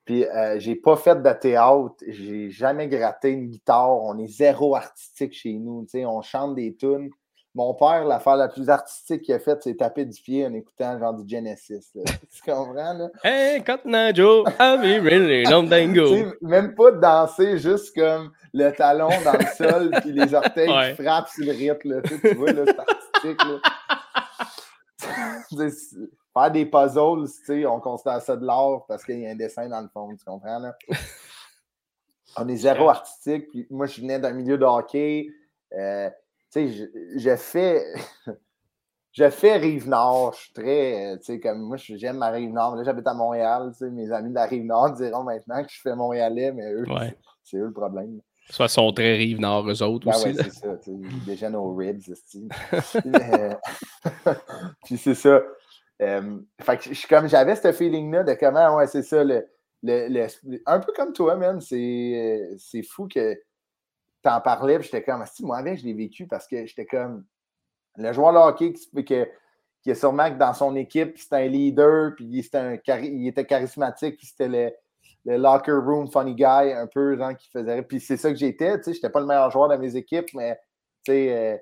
[0.06, 1.96] puis euh, j'ai pas fait de théâtre.
[2.08, 4.02] J'ai jamais gratté une guitare.
[4.04, 5.86] On est zéro artistique chez nous.
[5.96, 7.10] On chante des tunes.
[7.56, 10.98] Mon père, l'affaire la plus artistique qu'il a faite, c'est taper du pied en écoutant
[10.98, 11.92] genre du Genesis.
[11.94, 13.10] tu comprends, là?
[13.24, 16.34] Hey, Cotton Joe, I really long tango.
[16.42, 21.04] Même pas de danser, juste comme le talon dans le sol, puis les orteils qui
[21.04, 21.94] frappent sur le rythme.
[21.94, 22.02] Là.
[22.02, 23.40] Tu, vois, là, c'est artistique.
[25.60, 25.70] Là.
[26.34, 29.36] Faire des puzzles, tu sais, on considère ça de l'art parce qu'il y a un
[29.36, 30.58] dessin dans le fond, tu comprends?
[30.58, 30.76] Là?
[32.38, 35.28] On est zéro artistique, puis moi, je venais d'un milieu de hockey.
[35.78, 36.10] Euh,
[36.54, 37.84] sais, je, fais.
[39.12, 40.34] je fais Rive-Nord.
[40.34, 41.18] Je suis très.
[41.20, 42.76] Tu sais, comme moi, j'aime ma Rive-Nord.
[42.76, 43.72] Là, j'habite à Montréal.
[43.74, 46.86] Tu sais, mes amis de la Rive-Nord diront maintenant que je fais Montréalais, mais eux,
[47.44, 48.22] c'est eux le problème.
[48.50, 50.28] Soit sont très Rive-Nord, eux autres ben aussi.
[50.28, 50.78] Ouais, c'est ça.
[50.88, 52.02] Ils déjeunent aux ribs,
[54.84, 55.42] Puis c'est ça.
[56.02, 59.46] Euh, fait que je comme j'avais ce feeling-là de comment, ouais, c'est ça, le,
[59.84, 60.28] le,
[60.66, 62.58] un peu comme toi, même, c'est
[62.90, 63.38] fou que
[64.24, 67.26] t'en parlais, puis j'étais comme, si moi avec, je l'ai vécu parce que j'étais comme
[67.98, 72.16] le joueur de hockey qui, qui, est sûrement que dans son équipe, c'était un leader,
[72.16, 74.72] puis il, un, il était charismatique, puis c'était le,
[75.26, 77.82] le, locker room funny guy, un peu, genre, qui faisait.
[77.84, 80.34] Puis c'est ça que j'étais, tu sais, j'étais pas le meilleur joueur de mes équipes,
[80.34, 80.56] mais,
[81.06, 81.58] tu sais, euh,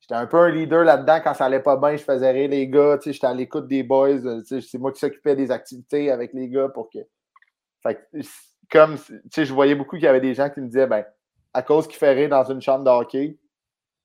[0.00, 1.20] j'étais un peu un leader là-dedans.
[1.22, 3.68] Quand ça allait pas bien, je faisais rire les gars, tu sais, j'étais à l'écoute
[3.68, 6.90] des boys, euh, tu sais, c'est moi qui s'occupais des activités avec les gars pour
[6.90, 6.98] que.
[7.82, 8.18] Fait que,
[8.70, 11.04] comme, tu sais, je voyais beaucoup qu'il y avait des gens qui me disaient, ben,
[11.52, 13.38] à cause qu'il fait rire dans une chambre de hockey,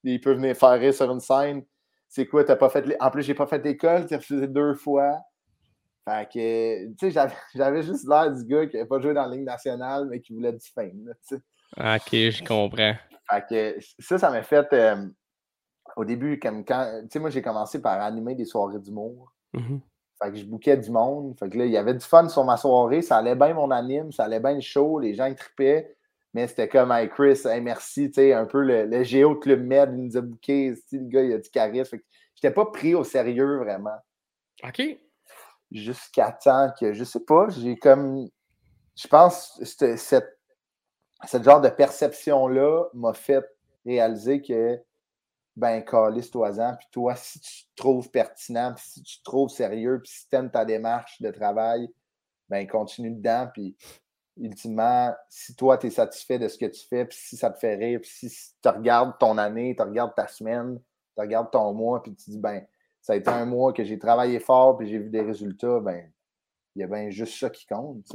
[0.03, 1.63] il peut venir faire rire sur une scène.
[2.07, 2.95] C'est quoi, t'as pas fait.
[2.99, 5.19] En plus, j'ai pas fait d'école, tu refusé deux fois.
[6.07, 9.35] Fait que, tu sais, j'avais juste l'air du gars qui n'avait pas joué dans la
[9.35, 11.13] Ligue nationale, mais qui voulait du fame.
[11.31, 12.93] ok, je comprends.
[13.29, 14.71] Fait que ça, ça m'a fait.
[14.73, 15.07] Euh,
[15.95, 17.01] au début, comme quand.
[17.03, 19.33] Tu sais, moi, j'ai commencé par animer des soirées d'humour.
[19.53, 19.77] Mm
[20.21, 21.35] Fait que je bouquais du monde.
[21.39, 23.01] Fait que là, il y avait du fun sur ma soirée.
[23.01, 24.99] Ça allait bien mon anime, ça allait bien le show.
[24.99, 25.94] Les gens ils trippaient.
[26.35, 29.63] Mais c'était comme, hey Chris, hey, merci, tu sais, un peu le, le Géo Club
[29.63, 31.97] Med, il nous a bouqué, le gars, il a du charisme.
[32.35, 33.95] J'étais pas pris au sérieux vraiment.
[34.61, 34.81] OK.
[35.71, 38.27] Jusqu'à temps que, je sais pas, j'ai comme,
[38.97, 40.37] je pense, cette,
[41.23, 43.45] cette genre de perception-là m'a fait
[43.85, 44.77] réaliser que,
[45.55, 49.51] ben, calisse toi puis toi, si tu te trouves pertinent, puis si tu te trouves
[49.51, 51.87] sérieux, puis si tu aimes ta démarche de travail,
[52.49, 53.77] ben, continue dedans, puis
[54.37, 57.57] ultimement, si toi, tu es satisfait de ce que tu fais, puis si ça te
[57.59, 58.29] fait rire, puis si
[58.61, 60.79] tu regardes ton année, tu regardes ta semaine,
[61.15, 62.65] tu regardes ton mois, puis tu dis, ben,
[63.01, 66.11] ça a été un mois que j'ai travaillé fort, puis j'ai vu des résultats, ben,
[66.75, 68.05] il y a bien juste ça qui compte.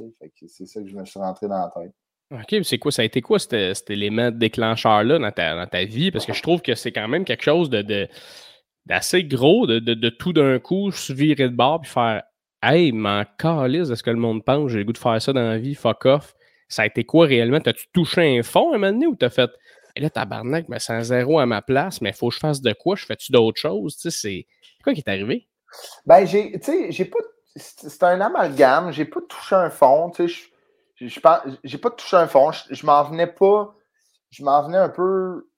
[0.47, 1.93] C'est ça que je me suis rentré dans la tête.
[2.33, 6.11] OK, c'est quoi, ça a été quoi cet, élément déclencheur-là dans ta, vie?
[6.11, 8.09] Parce que je trouve que c'est quand même quelque chose de,
[8.87, 12.23] d'assez gros de, de, tout d'un coup se virer de bord puis faire
[12.63, 15.33] Hey, m'en calisse de ce que le monde pense, j'ai le goût de faire ça
[15.33, 16.35] dans la vie, fuck off.
[16.69, 17.61] Ça a été quoi réellement?
[17.61, 19.51] T'as-tu touché un fond à un moment donné ou t'as fait
[19.97, 22.73] et là, tabarnak, mais sans zéro à ma place, mais faut que je fasse de
[22.73, 22.97] quoi?
[22.97, 23.97] Je fais-tu d'autres choses?
[23.97, 24.47] Tu sais, c'est
[24.85, 25.49] quoi qui est arrivé?
[26.07, 27.19] Ben, j'ai, tu sais, j'ai pas.
[27.57, 28.93] C'est un amalgame.
[28.93, 30.11] J'ai pas touché un fond.
[30.11, 31.09] Tu sais,
[31.65, 32.53] j'ai pas touché un fond.
[32.53, 33.75] Je, m'en venais pas.
[34.31, 35.49] Je m'en venais un peu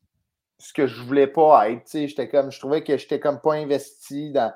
[0.58, 1.84] ce que je voulais pas être.
[1.84, 2.50] Tu sais, j'étais comme.
[2.50, 4.52] Je trouvais que j'étais comme pas investi dans.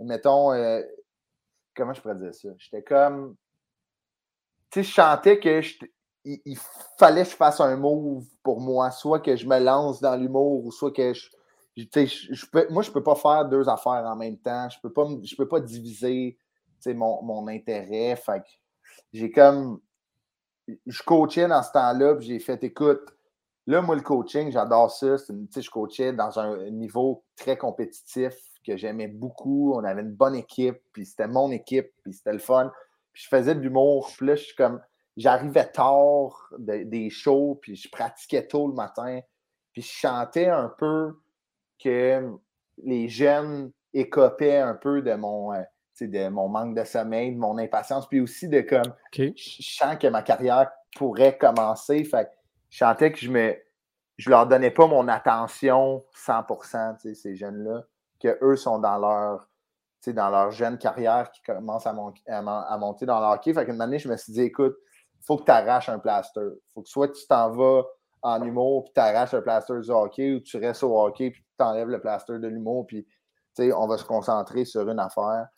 [0.00, 0.52] Mettons.
[0.52, 0.80] Euh,
[1.78, 2.48] comment je pourrais dire ça?
[2.58, 3.36] J'étais comme.
[4.70, 5.62] Tu sais, je chantais que
[6.24, 6.58] il,
[6.98, 10.66] fallait que je fasse un move pour moi, soit que je me lance dans l'humour,
[10.66, 11.30] ou soit que je.
[11.76, 14.68] je, peux, moi, je ne peux pas faire deux affaires en même temps.
[14.68, 16.36] Je ne peux, pas, je peux pas diviser
[16.86, 18.16] mon, mon intérêt.
[18.16, 18.42] Fait
[19.12, 19.80] j'ai comme.
[20.84, 23.00] Je coachais dans ce temps-là, puis j'ai fait écoute,
[23.66, 25.16] là, moi, le coaching, j'adore ça.
[25.16, 28.34] Je coachais dans un niveau très compétitif
[28.68, 29.72] que j'aimais beaucoup.
[29.74, 32.70] On avait une bonne équipe, puis c'était mon équipe, puis c'était le fun.
[33.12, 34.10] Puis je faisais de l'humour.
[34.16, 34.80] Puis là, je suis comme
[35.18, 39.20] j'arrivais tard des shows, puis je pratiquais tôt le matin,
[39.72, 41.18] puis je chantais un peu
[41.82, 42.30] que
[42.84, 45.62] les jeunes écopaient un peu de mon, euh,
[46.00, 50.06] de mon manque de sommeil, de mon impatience, puis aussi de comme, je sens que
[50.06, 52.30] ma carrière pourrait commencer, fait
[52.70, 53.56] je chantais que je me,
[54.18, 57.84] je leur donnais pas mon attention 100%, ces jeunes-là,
[58.18, 59.48] qu'eux sont dans leur,
[60.06, 63.52] dans leur jeune carrière qui commence à, monter dans leur hockey.
[63.52, 64.76] Fait qu'une année, je me suis dit, écoute,
[65.26, 66.48] faut que tu arraches un plaster.
[66.74, 67.82] faut que soit tu t'en vas
[68.22, 71.44] en humour puis tu arraches le plaster du hockey ou tu restes au hockey puis
[71.58, 73.06] tu enlèves le plaster de l'humour puis
[73.74, 75.48] on va se concentrer sur une affaire.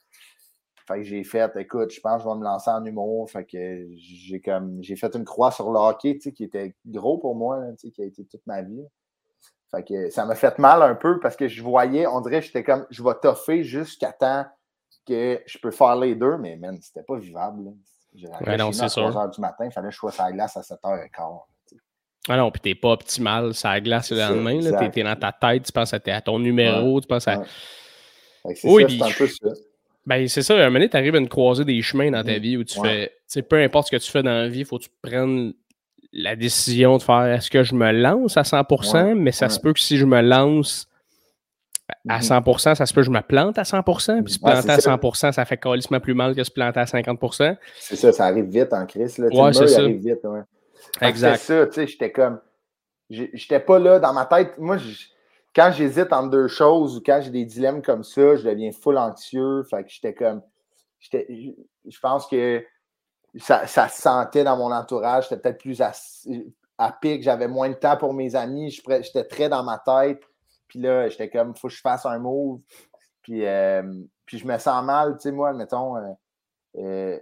[0.86, 3.30] Fait que j'ai fait, écoute, je pense que je vais me lancer en humour.
[3.30, 7.36] Fait que j'ai comme j'ai fait une croix sur le hockey, qui était gros pour
[7.36, 8.84] moi, qui a été toute ma vie.
[9.70, 12.64] Fait que ça m'a fait mal un peu parce que je voyais, on dirait j'étais
[12.64, 14.44] comme je vais toffer jusqu'à temps
[15.06, 17.72] que je peux faire les deux, mais man, c'était pas vivable.
[18.46, 18.84] Ouais, non, c'est.
[18.84, 21.40] À 3 h du matin, il fallait que je sois sur la glace à 7h15.
[22.28, 24.60] Ah non, puis t'es pas optimal la glace le lendemain.
[24.60, 27.42] T'es es dans ta tête, tu penses à, à ton numéro, tu penses à.
[28.44, 29.48] Oui, c'est un peu ça.
[30.06, 32.24] Ben, c'est ça, à un moment donné, tu arrives à une croisée des chemins dans
[32.24, 32.40] ta mm-hmm.
[32.40, 34.60] vie où tu fais, tu sais, peu importe ce que tu fais dans la vie,
[34.60, 35.52] il faut que tu prennes
[36.12, 39.72] la décision de faire est-ce que je me lance à 100%, mais ça se peut
[39.72, 40.88] que si je me lance
[42.08, 42.74] à 100%, mm-hmm.
[42.74, 45.44] ça se peut que je me plante à 100%, puis se planter à 100%, ça
[45.44, 47.56] fait calissement plus mal que se planter à 50%.
[47.78, 49.18] C'est ça, ça arrive vite en crise.
[49.18, 49.28] Là.
[49.28, 49.80] Ouais, c'est ça.
[49.80, 50.20] arrive vite.
[51.00, 51.36] Exact.
[51.36, 52.40] ça, tu sais, j'étais comme...
[53.08, 54.56] J'étais pas là dans ma tête.
[54.56, 54.76] Moi,
[55.54, 58.96] quand j'hésite entre deux choses ou quand j'ai des dilemmes comme ça, je deviens full
[58.96, 59.64] anxieux.
[59.64, 60.42] Fait que j'étais comme...
[61.00, 62.62] Je pense que
[63.38, 65.28] ça, ça, se sentait dans mon entourage.
[65.28, 65.92] J'étais peut-être plus à,
[66.78, 67.22] à pic.
[67.22, 68.70] J'avais moins de temps pour mes amis.
[68.70, 70.22] J'étais très dans ma tête.
[70.68, 72.60] Puis là, j'étais comme, faut que je fasse un move.
[73.22, 73.82] Puis, euh,
[74.24, 77.18] puis je me sens mal, tu sais, moi, mettons, euh,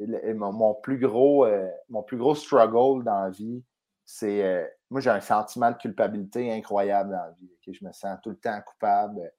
[0.00, 1.46] euh, mon, plus gros,
[1.88, 3.62] mon plus gros struggle dans la vie,
[4.04, 4.70] c'est.
[4.90, 7.50] moi, j'ai un sentiment de culpabilité incroyable dans la vie.
[7.66, 9.32] Je me sens tout le temps coupable.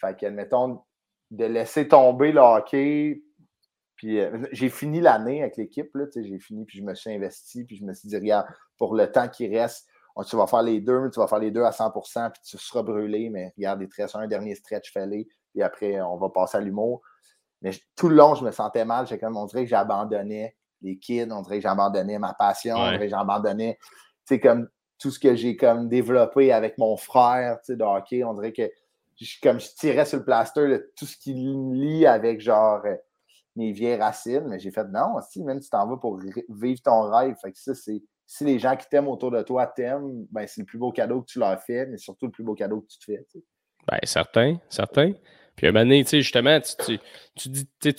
[0.00, 0.82] Fait que, mettons,
[1.30, 3.22] de laisser tomber le hockey.
[3.98, 4.20] Puis
[4.52, 7.92] j'ai fini l'année avec l'équipe, j'ai fini, puis je me suis investi, puis je me
[7.92, 8.46] suis dit, regarde,
[8.78, 9.88] pour le temps qui reste,
[10.28, 12.82] tu vas faire les deux, tu vas faire les deux à 100% puis tu seras
[12.82, 16.58] brûlé, mais regarde, il te reste un dernier stretch, fais-les, et après, on va passer
[16.58, 17.02] à l'humour.
[17.60, 19.06] Mais tout le long, je me sentais mal.
[19.08, 22.92] J'ai comme, on dirait que j'abandonnais les kids, on dirait que j'abandonnais ma passion, on
[22.92, 23.78] dirait que j'abandonnais,
[24.26, 24.68] tu comme
[24.98, 28.52] tout ce que j'ai comme développé avec mon frère, tu sais, de hockey, on dirait
[28.52, 28.70] que
[29.20, 32.94] je, comme je tirais sur le plaster de tout ce qui lie avec genre euh,
[33.58, 37.10] mes vieilles racines, mais j'ai fait non, si, même tu t'en vas pour vivre ton
[37.10, 37.34] rêve.
[37.42, 40.60] Fait que ça, c'est si les gens qui t'aiment autour de toi t'aiment, ben, c'est
[40.60, 42.86] le plus beau cadeau que tu leur fais, mais surtout le plus beau cadeau que
[42.86, 43.26] tu te fais.
[43.86, 45.12] Ben, certain, certain.
[45.56, 46.98] Puis à un moment donné, justement, tu,
[47.34, 47.92] tu, dis, tu,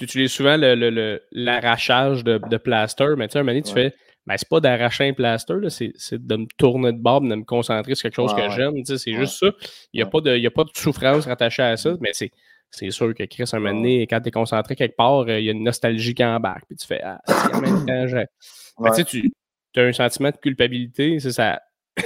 [0.00, 3.94] utilises souvent l'arrachage de, de, plaster, mais tu sais, un moment donné, tu fais,
[4.26, 7.96] ben, c'est pas d'arracher un plaster, c'est de me tourner de bord, de me concentrer
[7.96, 8.84] sur quelque chose que j'aime.
[8.84, 9.50] C'est juste ça.
[9.92, 12.30] Il n'y a, a pas de souffrance rattachée à ça, mais c'est.
[12.72, 15.48] C'est sûr que Chris, un moment donné, quand tu es concentré quelque part, il y
[15.48, 16.64] a une nostalgie qui embarque.
[16.66, 19.30] Puis tu fais Ah, c'est en même temps, tu,
[19.72, 21.60] tu as un sentiment de culpabilité, ça,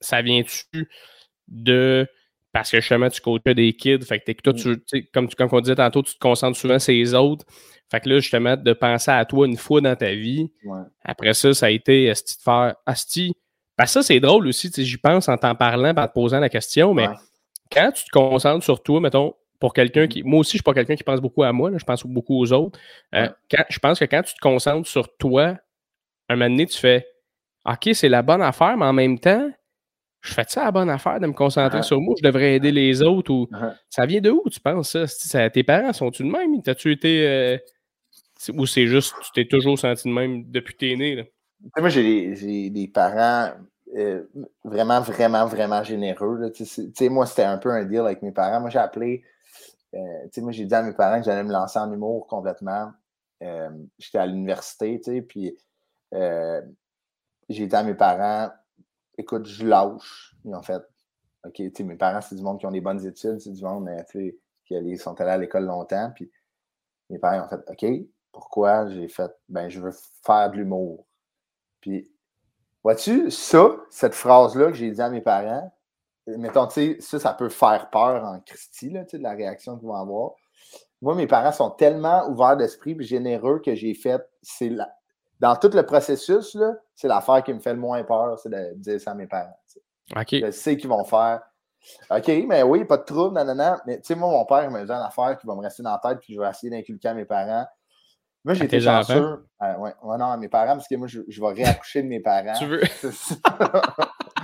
[0.00, 0.88] ça vient-tu
[1.48, 2.06] de
[2.52, 4.76] parce que justement tu coaches des kids, fait que toi, mm.
[4.86, 7.44] tu, comme, comme on disait tantôt, tu te concentres souvent sur les autres.
[7.90, 10.52] Fait que là, justement, de penser à toi une fois dans ta vie.
[11.04, 13.32] Après ça, ça a été Asti de faire Asti.
[13.76, 16.94] Que ça, c'est drôle aussi, j'y pense en t'en parlant, en te posant la question,
[16.94, 17.08] mais
[17.72, 19.34] quand tu te concentres sur toi, mettons,
[19.64, 20.22] pour quelqu'un qui.
[20.22, 22.38] Moi aussi, je ne suis pas quelqu'un qui pense beaucoup à moi, je pense beaucoup
[22.38, 22.78] aux autres.
[23.14, 23.30] Euh,
[23.70, 25.56] je pense que quand tu te concentres sur toi,
[26.28, 27.06] un moment donné, tu fais
[27.64, 29.50] OK, c'est la bonne affaire, mais en même temps,
[30.20, 33.00] je fais ça la bonne affaire de me concentrer sur moi, je devrais aider les
[33.00, 33.48] autres ou
[33.88, 35.48] ça vient de où tu penses ça?
[35.48, 36.60] tes parents sont-tu de même?
[36.60, 37.56] T'as-tu été euh,
[38.52, 41.14] ou c'est juste tu t'es toujours senti de même depuis que t'es né?
[41.14, 41.22] Là?
[41.78, 43.48] Moi, j'ai des parents
[43.96, 44.24] euh,
[44.64, 46.52] vraiment, vraiment, vraiment généreux.
[47.08, 48.60] moi, c'était un peu un deal avec mes parents.
[48.60, 49.22] Moi, j'ai appelé,
[49.94, 52.92] euh, moi, j'ai dit à mes parents que j'allais me lancer en humour complètement.
[53.98, 55.56] J'étais à l'université, puis
[56.12, 58.50] j'ai dit à mes parents,
[59.18, 60.34] écoute, je lâche.
[60.44, 60.82] Ils ont fait,
[61.44, 63.88] OK, mes parents, c'est du monde qui ont des bonnes études, c'est du monde
[64.64, 66.10] qui sont allés à l'école longtemps.
[66.14, 66.30] Puis
[67.10, 67.84] mes parents ont fait, OK,
[68.32, 69.92] pourquoi j'ai fait, ben, je veux
[70.24, 71.06] faire de l'humour?
[71.80, 72.10] Puis,
[72.82, 75.70] vois-tu, ça, cette phrase-là que j'ai dit à mes parents,
[76.26, 79.88] mettons, tu sais, ça, ça peut faire peur en Christie, là, de la réaction qu'ils
[79.88, 80.32] vont avoir.
[81.02, 84.88] Moi, mes parents sont tellement ouverts d'esprit et généreux que j'ai fait, c'est la,
[85.40, 86.56] dans tout le processus,
[86.94, 89.58] c'est l'affaire qui me fait le moins peur, c'est de dire ça à mes parents.
[90.30, 91.42] Je sais qu'ils vont faire.
[92.10, 93.82] OK, mais oui, pas de trouble, nanana.
[93.86, 95.82] Mais tu sais, moi, mon père, il me dit une affaire qui va me rester
[95.82, 97.66] dans la tête, puis je vais essayer d'inculquer à mes parents.
[98.44, 99.46] Moi, j'étais chanceux.
[99.62, 102.20] Euh, ouais, ouais, non, à mes parents, parce que moi, je, vais réaccoucher de mes
[102.22, 102.54] parents.
[102.58, 102.80] Tu veux?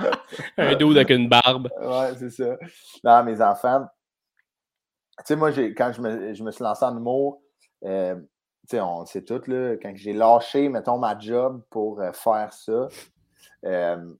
[0.57, 1.69] un dos avec une barbe.
[1.81, 2.57] Ouais, c'est ça.
[3.05, 3.87] Non, mes enfants.
[5.19, 7.43] Tu sais, moi, quand je me, je me, suis lancé en humour,
[7.85, 8.17] euh,
[8.73, 12.89] on sait tout, là, quand j'ai lâché, mettons, ma job pour euh, faire ça,
[13.65, 14.15] euh,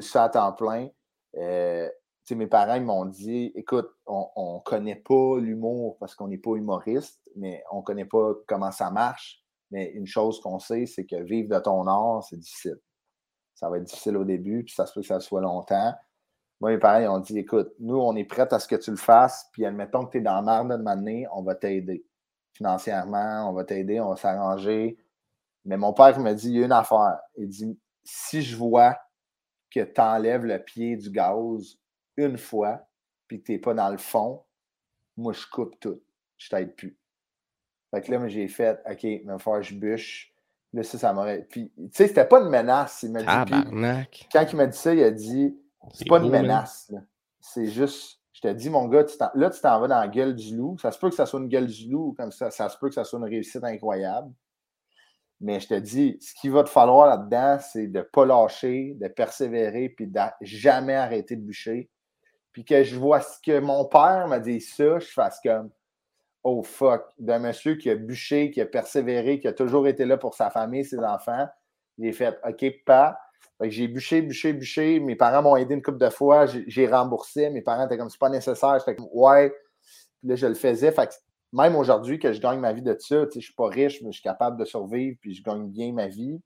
[0.00, 0.88] ça à temps plein,
[1.36, 1.88] euh,
[2.30, 7.20] mes parents m'ont dit écoute, on ne connaît pas l'humour parce qu'on n'est pas humoriste,
[7.36, 9.42] mais on ne connaît pas comment ça marche.
[9.70, 12.78] Mais une chose qu'on sait, c'est que vivre de ton art, c'est difficile.
[13.54, 15.94] Ça va être difficile au début, puis ça se peut que ça soit longtemps.
[16.60, 18.96] Moi, mes parents ont dit écoute, nous, on est prêts à ce que tu le
[18.96, 22.04] fasses, puis admettons que tu es dans la de m'amener, on va t'aider
[22.52, 24.98] financièrement, on va t'aider, on va s'arranger.
[25.64, 27.18] Mais mon père me dit, il y a une affaire.
[27.36, 28.96] Il dit, si je vois
[29.70, 31.78] que tu enlèves le pied du gaz
[32.16, 32.86] une fois,
[33.26, 34.44] puis que tu n'es pas dans le fond,
[35.16, 36.02] moi, je coupe tout.
[36.36, 36.96] Je t'aide plus.
[37.90, 40.31] Fait que là, j'ai fait, OK, mais va je bûche.
[40.72, 41.46] Là, ça, ça m'aurait.
[41.50, 43.02] Puis, tu sais, c'était pas une menace.
[43.02, 43.26] Il m'a dit.
[44.32, 45.54] quand il m'a dit ça, il a dit,
[45.92, 46.92] c'est pas une menace.
[47.40, 49.04] C'est juste je te dis, mon gars,
[49.34, 50.76] là, tu t'en vas dans la gueule du loup.
[50.78, 52.88] Ça se peut que ça soit une gueule du loup, comme ça, ça se peut
[52.88, 54.32] que ça soit une réussite incroyable.
[55.40, 58.96] Mais je te dis, ce qu'il va te falloir là-dedans, c'est de ne pas lâcher,
[59.00, 61.88] de persévérer, puis de jamais arrêter de bûcher.
[62.52, 65.70] Puis que je vois ce que mon père m'a dit ça, je fasse comme
[66.44, 70.16] Oh fuck, d'un monsieur qui a bûché, qui a persévéré, qui a toujours été là
[70.16, 71.46] pour sa famille, ses enfants.
[71.98, 73.16] J'ai fait OK, pas
[73.70, 75.00] j'ai bûché, bûché, bûché.
[75.00, 76.46] Mes parents m'ont aidé une couple de fois.
[76.46, 77.50] J'ai remboursé.
[77.50, 78.78] Mes parents étaient comme c'est pas nécessaire.
[78.78, 79.50] J'étais comme ouais.
[80.18, 80.92] Puis là, je le faisais.
[80.92, 81.10] Fait
[81.52, 84.20] même aujourd'hui que je gagne ma vie de ça, je suis pas riche, mais je
[84.20, 86.40] suis capable de survivre puis je gagne bien ma vie.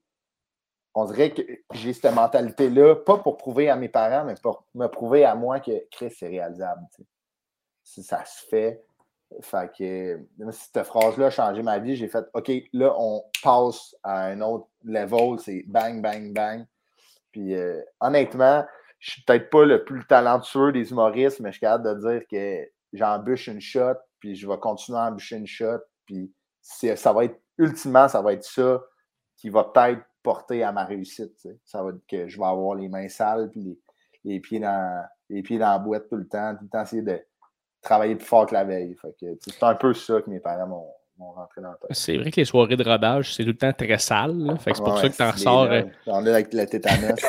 [0.93, 1.41] On dirait que
[1.73, 5.59] j'ai cette mentalité-là, pas pour prouver à mes parents, mais pour me prouver à moi
[5.59, 6.81] que Chris, c'est réalisable.
[7.83, 8.83] Si ça se fait.
[9.41, 11.95] Fait que cette phrase-là a changé ma vie.
[11.95, 16.65] J'ai fait OK, là, on passe à un autre level, c'est bang, bang, bang.
[17.31, 18.65] Puis euh, honnêtement,
[18.99, 22.27] je suis peut-être pas le plus talentueux des humoristes, mais je suis capable de dire
[22.29, 27.25] que j'embûche une shot, puis je vais continuer à embûcher une shot, puis ça va
[27.25, 28.81] être, ultimement, ça va être ça
[29.35, 31.47] qui va peut-être porter à ma réussite.
[31.63, 33.79] Ça va être que je vais avoir les mains sales, puis
[34.23, 37.01] les, pieds, dans, les pieds dans la boîte tout le temps, tout le temps essayer
[37.01, 37.21] de
[37.81, 38.95] travailler plus fort que la veille.
[39.39, 40.87] c'est un peu ça que mes parents m'ont
[41.91, 44.57] c'est vrai que les soirées de rodage, c'est tout le temps très sale.
[44.63, 45.69] c'est pour ça que tu en ressors.
[46.05, 47.19] On est avec le tétanos.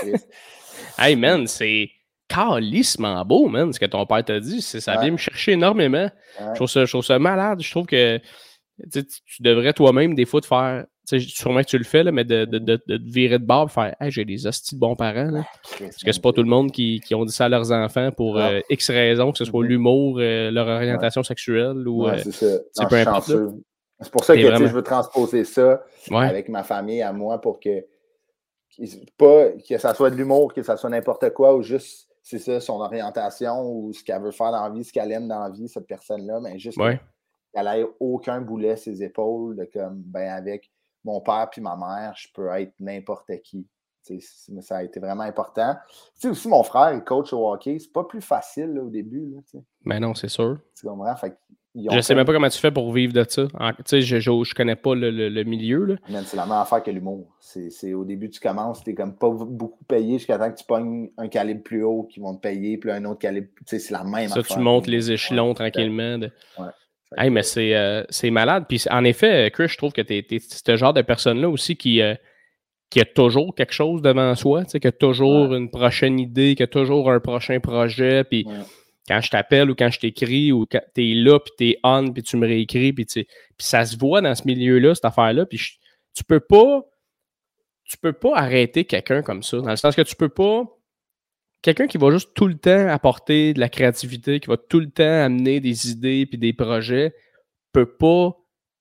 [0.98, 1.90] hey man, c'est
[2.28, 4.60] calissement beau, man, ce que ton père t'a dit.
[4.60, 6.10] Ça vient me chercher énormément.
[6.38, 7.62] Je, trouve ça, malade.
[7.62, 8.20] Je trouve que
[8.92, 10.84] tu, devrais toi-même, des fois, te faire.
[11.16, 13.72] Sûrement que tu le fais, là, mais de, de, de, de, virer de bord et
[13.72, 15.30] faire hey, j'ai des hosties de bons parents.
[15.30, 15.44] Là.
[15.78, 18.10] Parce que c'est pas tout le monde qui, qui, ont dit ça à leurs enfants
[18.12, 19.68] pour euh, X raisons, que ce soit mm-hmm.
[19.68, 22.04] l'humour, euh, leur orientation sexuelle ou.
[22.04, 23.32] Ouais, euh, c'est peu importe.
[24.00, 27.84] C'est pour ça que je veux transposer ça avec ma famille à moi pour que
[29.16, 32.60] pas que ça soit de l'humour, que ça soit n'importe quoi ou juste c'est ça,
[32.60, 35.48] son orientation ou ce qu'elle veut faire dans la vie, ce qu'elle aime dans la
[35.48, 40.70] vie, cette personne-là, mais juste qu'elle n'ait aucun boulet ses épaules, de comme ben avec
[41.04, 43.66] mon père puis ma mère, je peux être n'importe qui.
[44.60, 45.74] ça a été vraiment important.
[46.14, 47.78] Tu sais, aussi, mon frère, il coach au hockey.
[47.78, 49.34] C'est pas plus facile au début.
[49.84, 50.58] mais non, c'est sûr.
[50.78, 51.16] Tu comprends?
[51.16, 51.36] Fait
[51.74, 53.46] je sais même pas comment tu fais pour vivre de ça.
[53.90, 55.96] Je, je, connais pas le, le, milieu.
[56.24, 57.36] C'est la même affaire que l'humour.
[57.40, 61.10] C'est au début, tu commences, tu comme pas beaucoup payé jusqu'à temps que tu pognes
[61.16, 63.48] un calibre plus haut qui vont te payer, puis un autre calibre.
[63.66, 64.46] C'est la même ça, affaire.
[64.46, 66.18] Ça, tu montes les échelons tranquillement.
[66.58, 66.66] Ouais.
[67.16, 68.64] Mais euh, c'est malade.
[68.68, 72.02] Puis en effet, Chris, je trouve que tu es, ce genre de personne-là aussi qui,
[72.02, 72.14] euh,
[72.90, 76.66] qui a toujours quelque chose devant soi, qui a toujours une prochaine idée, qui a
[76.66, 78.24] toujours un prochain projet.
[78.24, 78.46] Puis
[79.06, 82.22] quand je t'appelle ou quand je t'écris ou quand t'es là, puis t'es on, puis
[82.22, 83.26] tu me réécris, puis, puis
[83.58, 85.58] ça se voit dans ce milieu-là, cette affaire-là, puis
[86.14, 86.82] tu peux pas
[87.84, 90.64] tu peux pas arrêter quelqu'un comme ça, dans le sens que tu peux pas
[91.62, 94.90] quelqu'un qui va juste tout le temps apporter de la créativité, qui va tout le
[94.90, 97.14] temps amener des idées puis des projets,
[97.72, 98.36] peut pas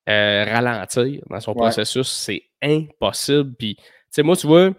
[0.09, 2.07] euh, ralentir dans son processus.
[2.07, 3.53] C'est impossible.
[3.57, 4.73] Puis, tu sais, moi, tu vois,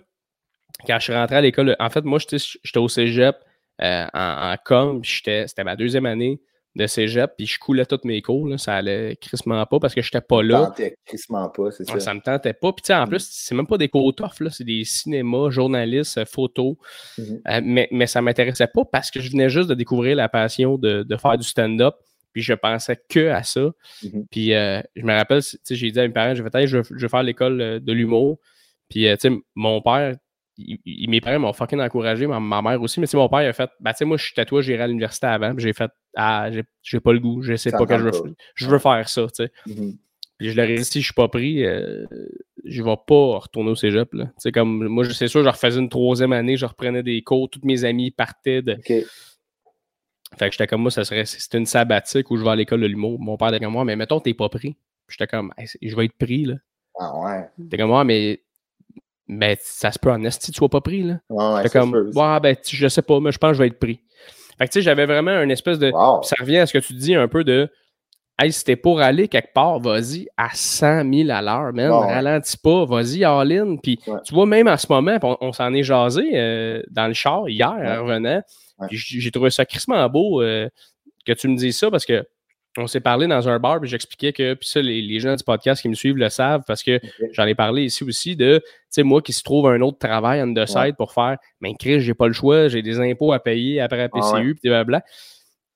[0.86, 3.36] quand je suis rentré à l'école, en fait, moi, j'étais au cégep,
[3.80, 5.02] euh, en, com.
[5.04, 6.40] C'était ma deuxième année
[6.76, 8.46] de cégep, puis je coulais toutes mes cours.
[8.46, 10.72] Là, ça allait crissement pas parce que je n'étais pas là.
[10.76, 11.98] Ça me crissement pas, c'est ça.
[11.98, 12.72] Ça me tentait pas.
[12.72, 13.08] Puis en mm.
[13.08, 16.76] plus, c'est même pas des cours là, c'est des cinémas, journalistes, photos.
[17.18, 17.40] Mm-hmm.
[17.48, 20.78] Euh, mais, mais ça m'intéressait pas parce que je venais juste de découvrir la passion
[20.78, 21.94] de, faire du stand-up.
[22.32, 23.70] Puis je pensais que à ça.
[24.02, 24.26] Mm-hmm.
[24.30, 27.08] Puis euh, je me rappelle, j'ai dit à mes parents, je vais, je, je vais
[27.08, 28.38] faire l'école de l'humour.
[28.88, 30.14] Puis, tu sais, mon père,
[30.58, 33.98] mes parents m'ont fucking encouragé, ma, mère aussi, mais mon père a fait, bah tu
[33.98, 35.90] sais, moi je suis tatoué, j'irai à l'université avant, j'ai fait,
[36.20, 36.50] ah,
[36.82, 39.44] j'ai pas le goût, je sais pas que je veux, je veux faire ça, tu
[39.44, 39.52] sais.
[39.68, 39.96] Mm-hmm.
[40.36, 42.06] Puis je leur ai dit, si je suis pas pris, euh,
[42.64, 44.26] je vais pas retourner au cégep, là.
[44.26, 47.48] Tu sais, comme, moi, c'est sûr, je refaisais une troisième année, je reprenais des cours,
[47.48, 48.76] tous mes amis partaient de.
[48.84, 49.04] Fait
[50.46, 52.86] que j'étais comme moi, ça serait, c'était une sabbatique où je vais à l'école de
[52.86, 53.18] l'humour.
[53.20, 54.76] Mon père était comme moi, mais mettons, t'es pas pris.
[55.08, 56.54] J'étais comme, je vais être pris, là.
[56.98, 57.48] Ah ouais.
[57.70, 58.42] T'es comme moi, mais
[59.28, 61.20] mais ça se peut en esti, tu sois pas pris, là.
[61.28, 64.00] Ouais, comme, ouais, ben, je sais pas, mais je pense que je vais être pris.
[64.58, 65.90] Fait que, tu sais, j'avais vraiment une espèce de.
[66.22, 67.70] Ça revient à ce que tu dis un peu de.
[68.40, 71.90] Hey, si t'es pour aller quelque part, vas-y à 100 000 à l'heure, man.
[71.90, 73.76] Ralentis pas, vas-y all-in.
[73.82, 77.48] Puis, tu vois, même en ce moment, on, s'en est jasé euh, dans le char
[77.48, 78.40] hier, en revenant.
[78.90, 80.68] J'ai trouvé ça crissement beau euh,
[81.26, 82.24] que tu me dises ça parce que
[82.76, 85.82] on s'est parlé dans un bar, puis j'expliquais que, puis ça, les, gens du podcast
[85.82, 87.00] qui me suivent le savent, parce que
[87.32, 90.42] j'en ai parlé ici aussi de, tu sais, moi qui se trouve un autre travail
[90.42, 93.40] on the side pour faire, mais Chris, j'ai pas le choix, j'ai des impôts à
[93.40, 95.02] payer après la PCU, puis blablabla.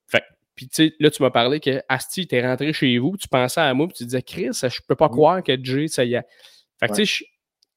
[0.07, 0.23] Fait
[0.55, 3.61] puis tu sais, là, tu m'as parlé que Asti, t'es rentré chez vous, tu pensais
[3.61, 6.23] à moi, puis tu disais, Chris, je peux pas croire que Jay, ça y est.
[6.79, 7.25] Fait que tu sais,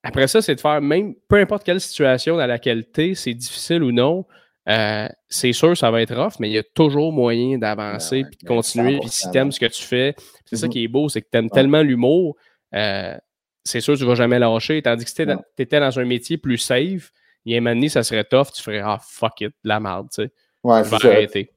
[0.02, 3.82] après ça, c'est de faire, même peu importe quelle situation dans laquelle t'es, c'est difficile
[3.82, 4.24] ou non,
[4.68, 8.22] euh, c'est sûr, ça va être rough, mais il y a toujours moyen d'avancer et
[8.24, 8.98] de continuer.
[8.98, 10.14] Puis si t'aimes ce que tu fais,
[10.44, 10.70] c'est ça mm-hmm.
[10.70, 12.36] qui est beau, c'est que tu aimes tellement l'humour,
[12.74, 13.16] euh,
[13.64, 14.82] c'est sûr que tu vas jamais lâcher.
[14.82, 17.12] Tandis que si tu étais dans un métier plus safe,
[17.44, 19.78] il y a un moment donné, ça serait tough, tu ferais Ah fuck it, la
[19.78, 20.32] merde, tu sais.
[20.64, 21.52] Ouais, c'est arrêter.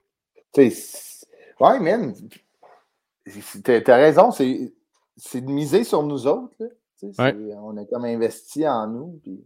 [0.56, 2.14] Ouais, man.
[3.64, 6.56] T'as raison, c'est de miser sur nous autres.
[6.60, 7.34] Là.
[7.58, 9.20] On a comme investi en nous.
[9.24, 9.44] Puis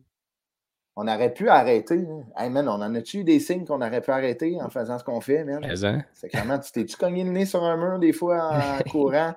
[0.96, 2.06] on aurait pu arrêter.
[2.38, 5.04] Hey man, on en a-tu eu des signes qu'on aurait pu arrêter en faisant ce
[5.04, 5.64] qu'on fait, man?
[5.64, 6.04] Hein?
[6.14, 9.34] C'est clairement, tu t'es-tu cogné le nez sur un mur des fois en courant?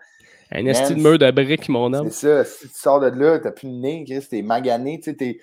[0.52, 2.10] un esti de mur de briques, mon homme.
[2.10, 5.12] C'est ça, si tu sors de là, t'as plus le nez, Chris, t'es magané, tu
[5.12, 5.38] sais,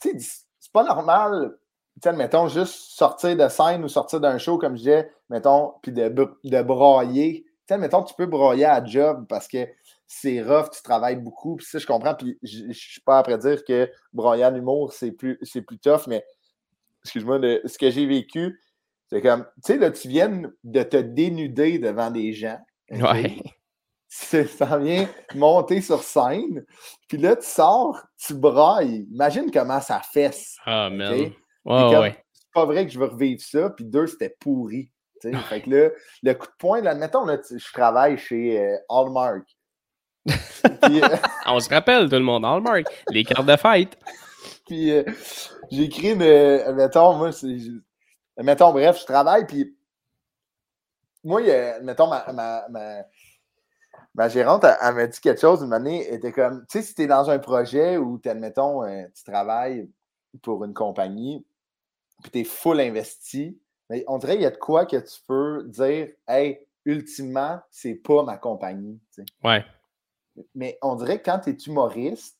[0.00, 1.56] c'est pas normal,
[2.02, 5.74] tu sais, mettons, juste sortir de scène ou sortir d'un show, comme je disais, mettons,
[5.82, 7.44] puis de, de broyer.
[7.46, 9.68] Tu sais, mettons, tu peux broyer à job parce que
[10.20, 11.56] c'est rough, tu travailles beaucoup.
[11.56, 12.14] Puis ça, je comprends.
[12.14, 16.06] Puis je ne suis pas après dire que broyer l'humour, c'est plus, c'est plus tough,
[16.06, 16.24] mais
[17.02, 18.60] excuse-moi, ce que j'ai vécu,
[19.10, 22.58] c'est comme, tu sais, là, tu viens de te dénuder devant des gens.
[22.90, 23.36] Ouais.
[24.08, 26.64] Ça vient monter sur scène.
[27.08, 29.06] Puis là, tu sors, tu brailles.
[29.10, 30.56] Imagine comment ça fesse.
[30.64, 31.32] Ah, man.
[31.64, 32.16] ouais.
[32.32, 33.70] C'est pas vrai que je veux revivre ça.
[33.70, 34.92] Puis deux, c'était pourri.
[35.48, 35.90] Fait que là,
[36.22, 39.44] le coup de poing, là, admettons, là, je travaille chez euh, Hallmark.
[40.28, 41.16] Euh,
[41.46, 43.98] On se rappelle, tout le monde, Hallmark, les cartes de fête.
[44.66, 45.04] Puis euh,
[45.70, 46.74] écrit une.
[46.74, 47.56] Mettons, moi, c'est.
[48.42, 49.76] Mettons, bref, je travaille, puis.
[51.22, 51.40] Moi,
[51.82, 52.66] mettons, ma, ma,
[54.14, 56.94] ma, gérante, elle, m'a dit quelque chose une année, elle était comme, tu sais, si
[56.94, 59.88] tu es dans un projet où, admettons, euh, tu travailles
[60.42, 61.46] pour une compagnie,
[62.22, 63.58] puis tu es full investi,
[63.88, 67.94] mais on dirait qu'il y a de quoi que tu peux dire, hey, ultimement, c'est
[67.94, 69.00] pas ma compagnie.
[69.42, 69.64] Ouais.
[70.54, 72.38] Mais on dirait que quand tu es humoriste,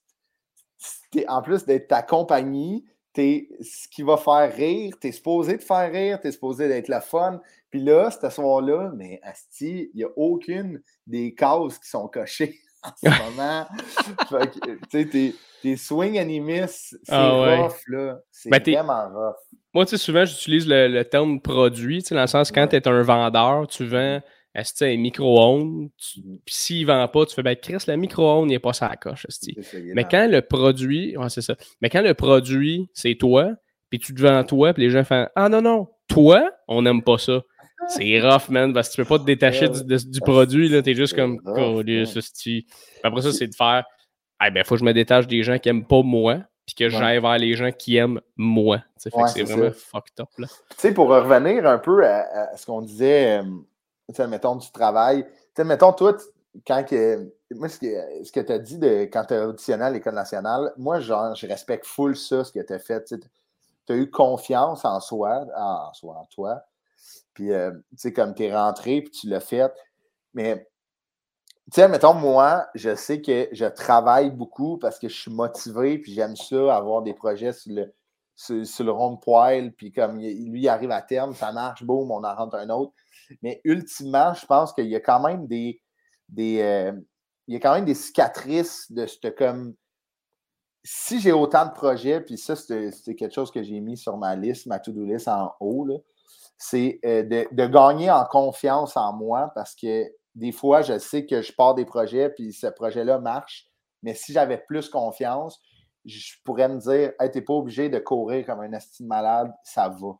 [1.15, 2.85] es, en plus d'être ta compagnie,
[3.17, 6.69] es ce qui va faire rire, tu es supposé te faire rire, tu es supposé
[6.69, 7.41] d'être la fun.
[7.71, 12.61] Puis là, ce soir-là, mais Asti, il n'y a aucune des cases qui sont cochées
[12.83, 13.67] en ce moment.
[14.51, 18.19] tu sais, tes, swing animistes, c'est ah rough, là.
[18.31, 19.37] C'est ben, vraiment rough.
[19.73, 22.77] Moi, tu sais, souvent, j'utilise le, terme produit, tu sais, dans le sens, quand tu
[22.77, 24.21] es un vendeur, tu vends
[24.55, 26.39] est-ce que un micro-ondes, Mhm.
[26.45, 28.95] puis s'il ne vend pas, tu fais, ben Chris, le micro-ondes, il n'est pas sa
[28.97, 31.55] coche, est Mais quand le produit, ouais, c'est ça.
[31.81, 33.51] Mais quand le produit, c'est toi,
[33.91, 37.03] puis tu te vends toi, puis les gens font Ah non, non, toi, on n'aime
[37.03, 37.43] pas ça.
[37.89, 40.81] C'est rough, man, parce que tu peux pas te détacher du, de- du produit, là.
[40.81, 42.01] T'es juste comme ouais.
[42.03, 42.63] esti.
[42.63, 43.85] Puis Après ça, c'est de faire
[44.39, 46.89] Ah ben, faut que je me détache des gens qui aiment pas moi, puis que
[46.89, 48.77] j'aille vers les gens qui aiment moi.
[48.77, 49.73] Ouais, c'est vraiment ça.
[49.73, 50.47] fucked up, là.
[50.71, 53.43] Tu sais, pour revenir un peu à, à ce qu'on disait, euh,
[54.13, 55.25] sais, mettons, du travail.
[55.25, 56.17] Tu sais, mettons, toi,
[56.67, 57.33] quand que.
[57.51, 60.73] Moi, ce que, que tu as dit de, quand tu as auditionné à l'École nationale,
[60.77, 63.05] moi, genre, je respecte full ça, ce que tu as fait.
[63.05, 66.63] Tu as eu confiance en soi, en soi, en toi.
[67.35, 69.73] Puis, euh, tu sais, comme tu es rentré, puis tu l'as fait.
[70.33, 70.69] Mais,
[71.73, 75.99] tu sais, mettons, moi, je sais que je travaille beaucoup parce que je suis motivé,
[75.99, 77.95] puis j'aime ça, avoir des projets sur le,
[78.37, 82.11] sur, le rond de poil, puis comme lui, il arrive à terme, ça marche, boum,
[82.11, 82.93] on en rentre un autre.
[83.43, 85.81] Mais ultimement, je pense qu'il y a quand même des.
[86.29, 86.93] des euh,
[87.47, 89.75] il y a quand même des cicatrices de ce comme.
[90.87, 94.37] Si j'ai autant de projets, puis ça, c'est quelque chose que j'ai mis sur ma
[94.37, 96.05] liste, ma to-do list en haut,
[96.59, 100.05] c'est euh, de, de gagner en confiance en moi parce que
[100.35, 103.69] des fois, je sais que je pars des projets, puis ce projet-là marche,
[104.03, 105.61] mais si j'avais plus confiance,
[106.05, 109.89] je pourrais me dire Hey, t'es pas obligé de courir comme un estime malade, ça
[109.89, 110.19] va.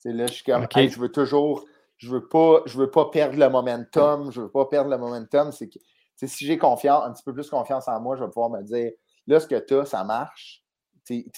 [0.00, 0.76] Tu sais, là, je suis comme Ok.
[0.76, 1.64] Hey, je veux toujours,
[1.98, 5.50] je veux pas, je veux pas perdre le momentum, je veux pas perdre le momentum.
[5.52, 5.78] C'est que
[6.26, 8.92] si j'ai confiance, un petit peu plus confiance en moi, je vais pouvoir me dire
[9.26, 10.62] là, ce que tu as, ça marche,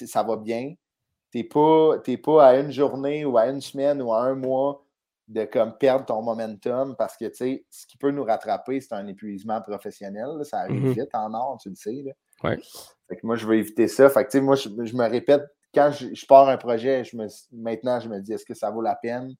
[0.06, 0.74] ça va bien.
[1.30, 4.34] Tu n'es pas, t'es pas à une journée ou à une semaine ou à un
[4.34, 4.84] mois
[5.28, 7.44] de comme perdre ton momentum parce que ce
[7.86, 10.26] qui peut nous rattraper, c'est un épuisement professionnel.
[10.38, 10.44] là.
[10.44, 10.92] ça arrive Mhm.
[10.92, 12.02] vite en or, tu le sais.
[12.04, 12.12] là.
[12.42, 12.58] Ouais.
[13.08, 14.08] Fait que moi, je veux éviter ça.
[14.08, 15.42] Fait que, moi, je, je me répète,
[15.74, 18.70] quand je, je pars un projet, je me, maintenant, je me dis, est-ce que ça
[18.70, 19.34] vaut la peine?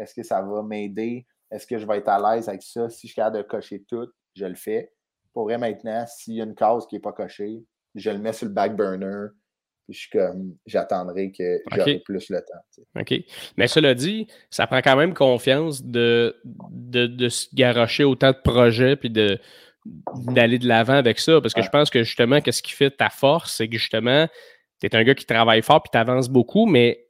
[0.00, 1.26] Est-ce que ça va m'aider?
[1.50, 2.88] Est-ce que je vais être à l'aise avec ça?
[2.88, 4.92] Si je suis capable de cocher tout, je le fais.
[5.32, 7.62] Pour vrai, maintenant, s'il y a une case qui n'est pas cochée,
[7.94, 9.28] je le mets sur le back burner.
[9.86, 12.60] Puis je suis comme, j'attendrai que j'aurai plus le temps.
[12.72, 13.00] tu sais.
[13.18, 13.24] OK.
[13.56, 18.38] Mais cela dit, ça prend quand même confiance de, de, de se garrocher autant de
[18.42, 19.38] projets puis de
[20.26, 21.40] d'aller de l'avant avec ça.
[21.40, 21.66] Parce que Ouais.
[21.66, 24.28] je pense que justement, qu'est-ce qui fait ta force, c'est que justement,
[24.80, 27.06] tu es un gars qui travaille fort puis tu avances beaucoup, mais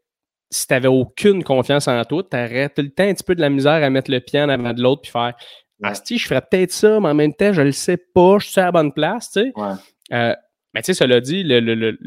[0.51, 3.35] si tu n'avais aucune confiance en toi, tu aurais tout le temps un petit peu
[3.35, 5.35] de la misère à mettre le pied en avant de l'autre puis faire
[5.83, 5.89] Ouais.
[5.89, 8.61] Asti, je ferais peut-être ça, mais en même temps, je le sais pas, je suis
[8.61, 9.53] à la bonne place, tu sais.
[9.57, 9.73] Ouais.
[10.13, 10.35] Euh,
[10.75, 11.99] mais tu sais, cela dit, le, le- le-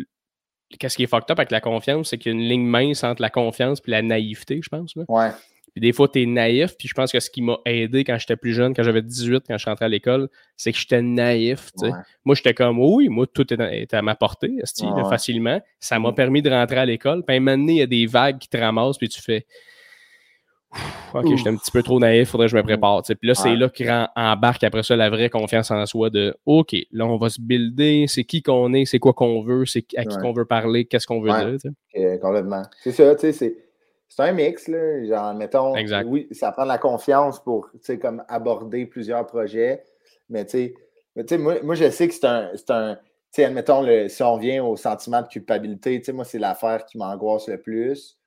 [0.77, 3.03] qu'est-ce qui est fucked up avec la confiance, c'est qu'il y a une ligne mince
[3.03, 4.95] entre la confiance et la naïveté, je pense.
[4.95, 5.05] là.
[5.07, 5.31] Ouais.
[5.73, 8.17] Puis des fois, tu es naïf, puis je pense que ce qui m'a aidé quand
[8.19, 11.71] j'étais plus jeune, quand j'avais 18, quand je rentrais à l'école, c'est que j'étais naïf.
[11.81, 11.89] Ouais.
[12.25, 15.59] Moi, j'étais comme, oui, moi, tout est, à- ma portée, Ouais, facilement.
[15.79, 16.15] Ça m'a Mm.
[16.15, 17.23] permis de rentrer à l'école.
[17.25, 19.45] Puis donné, il y a des vagues qui te ramassent, puis tu fais,
[21.13, 23.03] OK, j'étais un petit peu trop naïf, faudrait que je me prépare.
[23.03, 23.55] Puis là, c'est Ouais.
[23.55, 27.17] là qu'il ren- embarque après ça la vraie confiance en soi de OK, là, on
[27.17, 30.33] va se builder, c'est qui qu'on est, c'est quoi qu'on veut, c'est à qui qu'on
[30.33, 31.71] veut parler, qu'est-ce qu'on veut dire.
[31.97, 32.63] Euh, complètement.
[32.83, 33.55] C'est ça, tu sais, c'est.
[34.15, 35.03] C'est un mix, là.
[35.05, 36.05] Genre, mettons, Exact.
[36.07, 39.83] oui, ça prend de la confiance pour, tu sais, comme aborder plusieurs projets.
[40.29, 40.75] Mais, tu sais,
[41.15, 42.51] mais, moi, moi, je sais que c'est un.
[42.69, 43.01] un tu
[43.41, 46.85] sais, admettons, le, si on vient au sentiment de culpabilité, tu sais, moi, c'est l'affaire
[46.85, 48.19] qui m'angoisse le plus.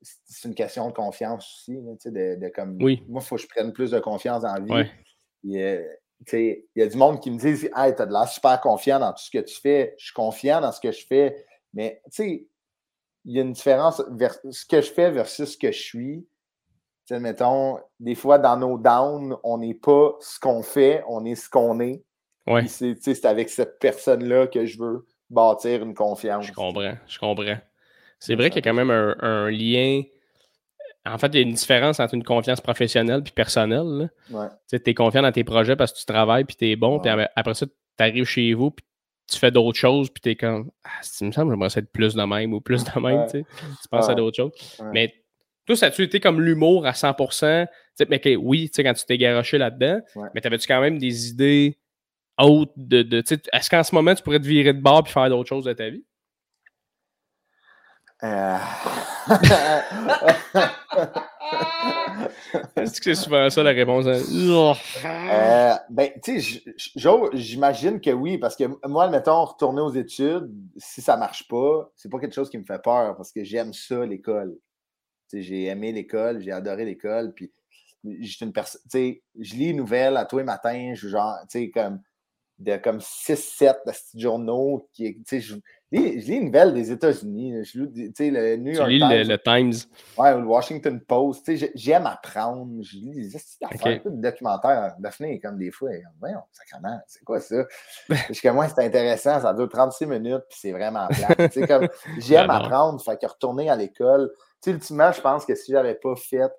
[0.00, 2.78] C'est- une question de confiance aussi, sais, de, de comme.
[2.80, 3.02] Oui.
[3.06, 4.72] Moi, il faut que je prenne plus de confiance dans la vie.
[4.72, 4.90] Ouais.
[5.58, 5.84] Euh,
[6.32, 9.12] il y a du monde qui me dit Hey, t'as de l'air super confiant dans
[9.12, 9.94] tout ce que tu fais.
[9.98, 11.44] Je suis confiant dans ce que je fais.
[11.74, 12.46] Mais tu sais,
[13.26, 16.26] il y a une différence vers ce que je fais versus ce que je suis.
[17.06, 21.24] Tu sais, mettons, des fois, dans nos downs, on n'est pas ce qu'on fait, on
[21.24, 22.02] est ce qu'on est.
[22.46, 22.66] Ouais.
[22.68, 26.46] C'est tu sais, c'est avec cette personne-là que je veux bâtir une confiance.
[26.46, 27.58] Je comprends, je comprends.
[28.18, 30.02] C'est vrai qu'il y a quand même un, un lien.
[31.04, 34.10] En fait, il y a une différence entre une confiance professionnelle puis personnelle.
[34.30, 34.46] Ouais.
[34.68, 36.98] Tu es confiant dans tes projets parce que tu travailles puis tu es bon.
[36.98, 38.84] Puis après- après ça, tu arrives chez vous puis
[39.28, 41.90] tu fais d'autres choses puis tu es comme ah, il me semble j'aimerais ça être
[41.90, 43.20] plus de même ou plus de même.
[43.20, 43.26] Ouais.
[43.26, 43.44] tu sais.
[43.82, 44.52] Tu penses à d'autres choses.
[44.78, 44.86] Ouais.
[44.92, 45.14] Mais
[45.66, 47.66] toi, ça a-tu été comme l'humour à 100%?
[47.66, 50.00] Tu sais, mais que, oui, tu sais, quand tu t'es garoché là-dedans,
[50.34, 51.78] mais t'avais-tu quand même des idées
[52.38, 53.02] autres de.
[53.02, 55.28] de tu sais, Est-ce qu'en ce moment, tu pourrais te virer de bord puis faire
[55.28, 56.04] d'autres choses de ta vie?
[58.22, 58.56] Euh,
[62.76, 64.06] Est-ce que c'est souvent ça la réponse?
[64.06, 64.20] hein?
[65.04, 66.62] Euh, ben, tu sais,
[67.34, 72.10] j'imagine que oui, parce que moi, mettons, retourner aux études, si ça marche pas, c'est
[72.10, 74.56] pas quelque chose qui me fait peur parce que j'aime ça, l'école.
[75.32, 77.52] J'ai aimé l'école, j'ai adoré l'école, puis
[78.04, 81.58] une personne, tu sais, je lis une nouvelle à tous les matins, je genre, tu
[81.58, 82.00] sais, comme,
[82.58, 85.42] de comme 6-7 de petits journaux, tu sais,
[85.92, 87.64] je, lis une nouvelle des États-Unis.
[87.64, 89.10] Je lis tu sais, le New Tu York lis Times.
[89.10, 89.72] le, le Times.
[90.18, 91.44] Ouais, ou le Washington Post.
[91.46, 92.82] Tu j'aime apprendre.
[92.82, 94.02] Je lis des esti d'affaires, Ok.
[94.02, 94.94] tout de documentaires.
[94.98, 97.64] Daphné est comme des fois, voyons, sacrément, c'est quoi ça?
[98.42, 101.48] Comme, moi, c'est intéressant, ça dure 36 minutes, puis c'est vraiment plat.
[101.48, 104.32] tu sais, comme, j'aime apprendre, fait que retourner à l'école.
[104.62, 106.50] Tu sais, ultimement, je pense que si j'avais pas fait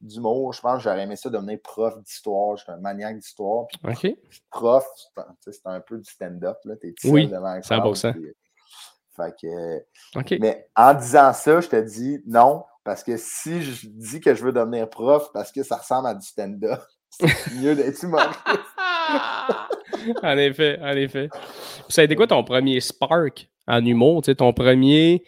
[0.00, 2.56] d'humour, je pense que j'aurais aimé ça devenir prof d'histoire.
[2.58, 3.66] Je suis un maniaque d'histoire.
[3.68, 4.16] Puis OK.
[4.50, 6.76] prof, c'est un- tu sais, c'est un peu du stand-up, là.
[6.76, 8.12] T'es tout Oui, devant un 100%.
[8.12, 8.32] crowd, puis,
[9.16, 10.38] Fait que.
[10.38, 14.44] Mais en disant ça, je te dis non, parce que si je dis que je
[14.44, 18.38] veux devenir prof parce que ça ressemble à du stand-up, c'est mieux d'être humoriste.
[20.22, 21.28] en effet, en effet.
[21.88, 24.22] Ça a été quoi ton premier spark en humour?
[24.22, 25.24] Tu sais, ton premier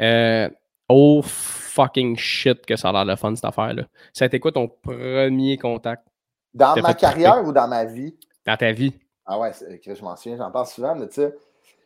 [0.00, 0.48] euh,
[0.88, 3.84] oh fucking shit que ça a l'air le fun cette affaire-là.
[4.12, 6.06] Ça a été quoi ton premier contact?
[6.52, 8.16] Dans ma carrière ou dans ma vie?
[8.46, 8.94] dans ta vie?
[9.26, 11.34] Ah ouais, je m'en souviens, j'en parle souvent, mais tu sais,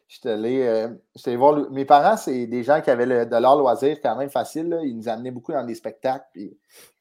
[0.09, 1.53] j'étais allé, euh, j'étais allé voir.
[1.53, 4.69] le- Mes parents, c'est des gens qui avaient le, de l'art loisir quand même facile.
[4.69, 4.81] là.
[4.83, 6.25] Ils nous amenaient beaucoup dans des spectacles.
[6.33, 6.59] Puis,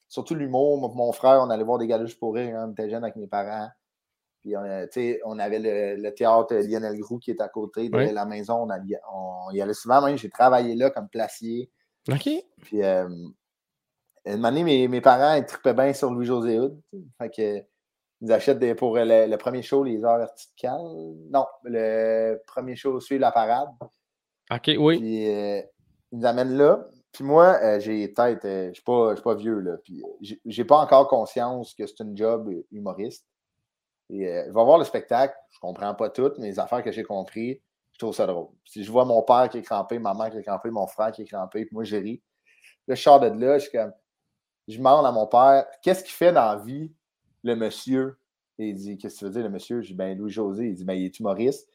[0.07, 0.93] surtout l'humour.
[0.95, 3.27] Mon frère, on allait voir des juste pour rire quand on était jeune avec mes
[3.27, 3.69] parents.
[4.41, 4.85] Puis, on, euh,
[5.25, 8.63] on avait le, le théâtre Lionel Groux qui est à côté de la maison.
[8.63, 10.17] On, allait- on y allait souvent, même.
[10.17, 11.71] J'ai travaillé là comme placier.
[12.11, 12.29] OK.
[12.61, 13.07] Puis, euh,
[14.25, 16.79] une année, mes, mes parents, ils tripaient bien sur Louis-José Hood.
[17.17, 17.65] Fait que,
[18.23, 20.79] ils achètent des, pour le, le premier show, les heures verticales.
[21.29, 23.67] Non, le premier show, suit la parade.
[24.49, 24.97] OK, oui.
[24.97, 25.61] Puis, euh,
[26.11, 26.87] ils nous amènent là.
[27.11, 29.75] Puis moi, euh, j'ai peut-être, euh, je ne suis pas, je vieux, là.
[29.83, 33.27] Puis, euh, j'ai- pas encore conscience que c'est une job euh, humoriste.
[34.09, 36.93] Et euh, je vais voir le spectacle, je comprends pas tout, mais les affaires que
[36.93, 37.61] j'ai compris,
[37.91, 38.47] je trouve ça drôle.
[38.63, 41.11] Si je vois mon père qui est crampé, ma mère qui est crampée, mon frère
[41.11, 42.23] qui est crampé, puis moi, j'ai ri.
[42.87, 43.91] Là, je sors de là, je suis comme,
[44.69, 46.89] je demande à mon père, qu'est-ce qu'il fait dans la vie,
[47.43, 48.17] le monsieur?
[48.59, 49.81] Et il dit, qu'est-ce que tu veux dire, le monsieur?
[49.81, 50.67] Je dis, ben, Louis-José.
[50.67, 51.67] Il dit, ben, il est humoriste.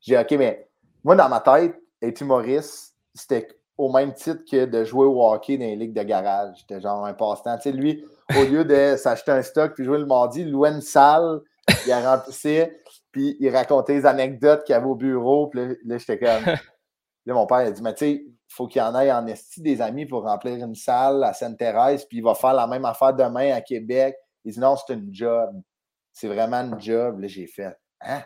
[0.00, 0.68] Je dis, OK, mais
[1.04, 3.48] moi, dans ma tête, être humoriste, c'était
[3.78, 6.58] au même titre que de jouer au hockey dans les ligues de garage.
[6.60, 7.56] C'était genre un passe-temps.
[7.56, 8.04] Tu sais, lui,
[8.38, 11.40] au lieu de s'acheter un stock puis jouer le mardi, il louait une salle,
[11.84, 12.80] il la remplissait,
[13.12, 15.48] puis il racontait les anecdotes qu'il y avait au bureau.
[15.48, 16.54] Puis là, là, j'étais comme.
[17.26, 19.10] Là, mon père il a dit, mais tu sais, il faut qu'il y en ait
[19.10, 22.68] en esti des amis pour remplir une salle à Sainte-Thérèse, puis il va faire la
[22.68, 24.14] même affaire demain à Québec.
[24.46, 25.60] Il dit, non, c'est une job.
[26.12, 27.20] C'est vraiment une job.
[27.20, 28.22] Là, j'ai fait, hein?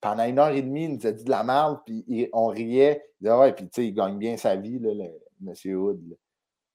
[0.00, 3.02] Pendant une heure et demie, il nous a dit de la merde, puis on riait.
[3.20, 5.10] Il dit, Ah ouais, puis tu sais, il gagne bien sa vie, là, le,
[5.40, 6.00] monsieur Hood.
[6.08, 6.16] là.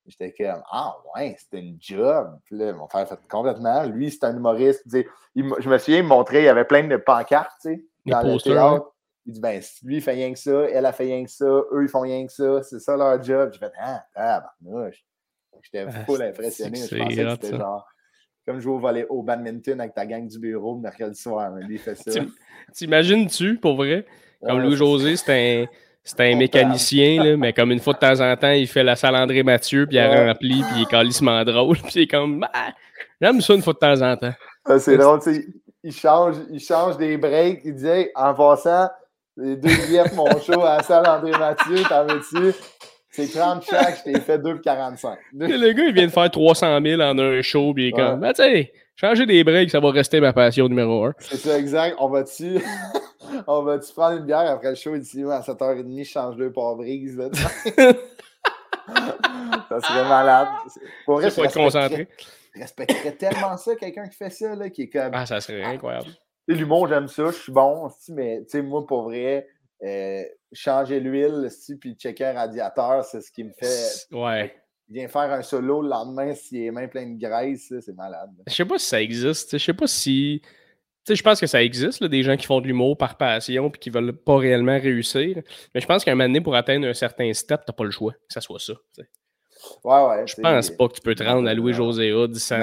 [0.07, 2.39] J'étais comme, ah ouais, c'était une job.
[2.45, 3.83] Puis là, mon frère fait complètement.
[3.85, 4.83] Lui, c'est un humoriste.
[4.93, 7.75] Il il je me souviens, il me montrait, il y avait plein de pancartes, tu
[7.75, 8.91] sais, dans le théâtre.
[9.25, 11.45] Il dit, ben, lui, il fait rien que ça, elle a fait rien que ça,
[11.45, 13.49] eux, ils font rien que ça, c'est ça leur job.
[13.53, 15.03] J'ai fait, ah, tabarnouche.
[15.63, 16.77] J'étais Ah, full impressionné.
[16.77, 17.87] Je pensais que c'était genre
[18.47, 21.51] comme jouer au, volley, au badminton avec ta gang du bureau le mercredi soir.
[21.55, 22.11] Lui, il fait ça.
[22.11, 22.29] Tu-
[22.73, 24.05] T'imagines-tu, pour vrai?
[24.45, 25.65] Comme Ouais, Louis-José, c'est un,
[26.03, 28.95] c'est un mécanicien, là, mais comme une fois de temps en temps, il fait la
[28.95, 30.27] salle André Mathieu, puis il Ouais.
[30.27, 32.73] remplit, puis il est calissement drôle, puis il est comme, Ah,
[33.21, 34.33] j'aime ça une fois de temps en temps.
[34.65, 35.45] Ah, c'est drôle, tu sais.
[35.83, 37.61] Il change, il change des breaks.
[37.63, 38.89] Il disait, en passant,
[39.37, 42.53] les deux billets mon show à la salle André Mathieu, t'en veux-tu?
[43.15, 44.99] C'est 30 chaque, je t'ai fait 2,45.
[45.39, 47.87] Tu sais, Le gars, il vient de faire 300 000 en un show, puis il
[47.87, 51.13] est comme, ben, tu sais, changer des breaks, ça va rester ma passion numéro un.
[51.19, 51.95] C'est ça, exact.
[51.99, 52.59] On va-tu
[53.47, 56.75] on va-tu prendre une bière après le show ici à 7h30, je change deux par
[56.75, 57.15] brise.
[57.15, 57.29] là.
[59.69, 60.49] ça serait malade.
[61.05, 62.09] Pour vrai, je être concentré.
[62.53, 65.11] je respecterais tellement ça, quelqu'un qui fait ça, là, qui est comme.
[65.13, 66.07] Ah, ça serait incroyable.
[66.49, 69.47] Tu sais, L'humour, j'aime ça, je suis bon, mais tu sais, moi, pour vrai,
[69.83, 70.23] euh,
[70.55, 74.07] changer l'huile, si, puis checker un radiateur, c'est ce qui me fait.
[74.11, 74.55] Ouais.
[74.89, 78.29] Viens faire un solo le lendemain s'il est même plein de graisse, c'est malade.
[78.47, 79.57] Je sais pas si ça existe.
[79.57, 80.41] Je sais pas si.
[80.43, 80.49] Tu
[81.11, 83.69] sais, je pense que ça existe, là, des gens qui font de l'humour par passion
[83.69, 85.41] puis qui veulent pas réellement réussir.
[85.73, 87.91] Mais je pense qu'à un moment donné, pour atteindre un certain step, t'as pas le
[87.91, 88.73] choix que ça soit ça.
[89.83, 90.27] Ouais, ouais.
[90.27, 92.59] Je pense pas que tu peux te rendre à Louis-José Hood sans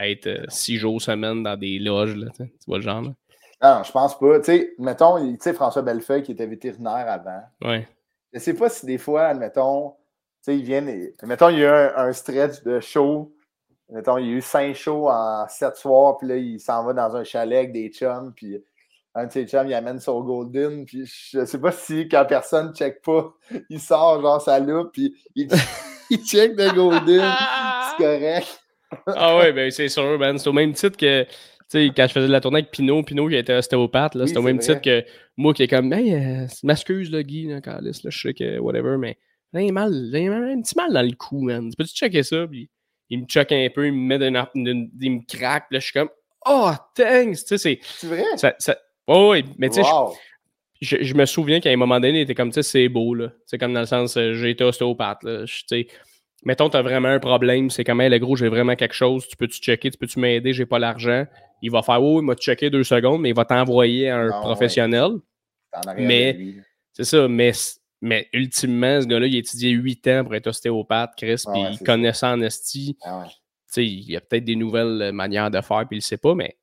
[0.00, 2.16] être six jours semaine dans des loges.
[2.16, 3.02] Là, tu vois le genre.
[3.02, 3.14] Là?
[3.62, 4.38] Non, je pense pas.
[4.40, 7.42] Tu sais, mettons, tu sais, François Bellefeuille qui était vétérinaire avant.
[7.62, 7.86] Ouais.
[8.32, 9.96] Je sais pas si des fois, admettons, tu
[10.52, 10.88] sais, ils viennent.
[10.88, 13.32] et- Mettons, il y a eu un, un stretch de show.
[13.90, 16.92] Mettons, il y a eu cinq shows en sept soirs, puis là, il s'en va
[16.94, 18.62] dans un chalet avec des chums, puis
[19.14, 22.74] un de ses chums, il amène son Golden, puis je sais pas si, quand personne
[22.74, 23.34] check pas,
[23.68, 25.46] il sort genre sa loupe, puis il,
[26.10, 27.30] il check le Golden,
[27.90, 28.58] c'est correct.
[29.06, 30.38] Ah ouais, ben c'est sûr, man.
[30.38, 31.24] C'est au même titre que.
[31.72, 34.36] Sais, quand je faisais de la tournée avec Pinot, Pinot qui était ostéopathe, Oui, c'est
[34.36, 34.66] au même vrai.
[34.66, 35.02] titre que
[35.38, 38.58] moi qui est comme, hey, euh, m'excuse, là, Guy, là, Carlis, là, je sais que,
[38.58, 39.16] whatever, mais
[39.54, 41.70] j'ai un un petit mal dans le cou, man.
[41.70, 42.46] Tu peux-tu checker ça?
[42.46, 42.68] Puis
[43.08, 45.80] il me choque un peu, il me met d'une, d'une- il me craque, puis là,
[45.80, 46.10] je suis comme,
[46.46, 47.38] oh, thanks!
[47.38, 47.78] Tu sais, c'est.
[47.82, 48.24] C'est vrai?
[48.36, 48.76] Ça, ça...
[49.06, 49.90] Oh, oui, mais tu sais,
[50.82, 53.14] je- je, me souviens qu'à un moment donné, il était comme, tu sais, c'est beau,
[53.14, 53.32] là.
[53.46, 55.44] C'est comme dans le sens, euh, j'ai été ostéopathe, là.
[55.46, 55.86] Tu sais,
[56.44, 59.36] mettons, tu as vraiment un problème, c'est comme, le gros, j'ai vraiment quelque chose, tu
[59.38, 61.24] peux-tu checker, tu peux-tu m'aider, j'ai pas l'argent.
[61.62, 64.28] Il va faire, oh, il m'a checké deux secondes, mais il va t'envoyer à un
[64.28, 65.12] professionnel.
[65.96, 66.56] Mais,
[66.92, 67.52] c'est ça, mais,
[68.00, 71.78] mais ultimement, ce gars-là, il a étudié huit ans pour être ostéopathe, Chris, puis il
[71.78, 72.96] connaît ça en esti.
[73.02, 73.24] Ah
[73.74, 76.58] il y a peut-être des nouvelles manières de faire, puis il ne sait pas, mais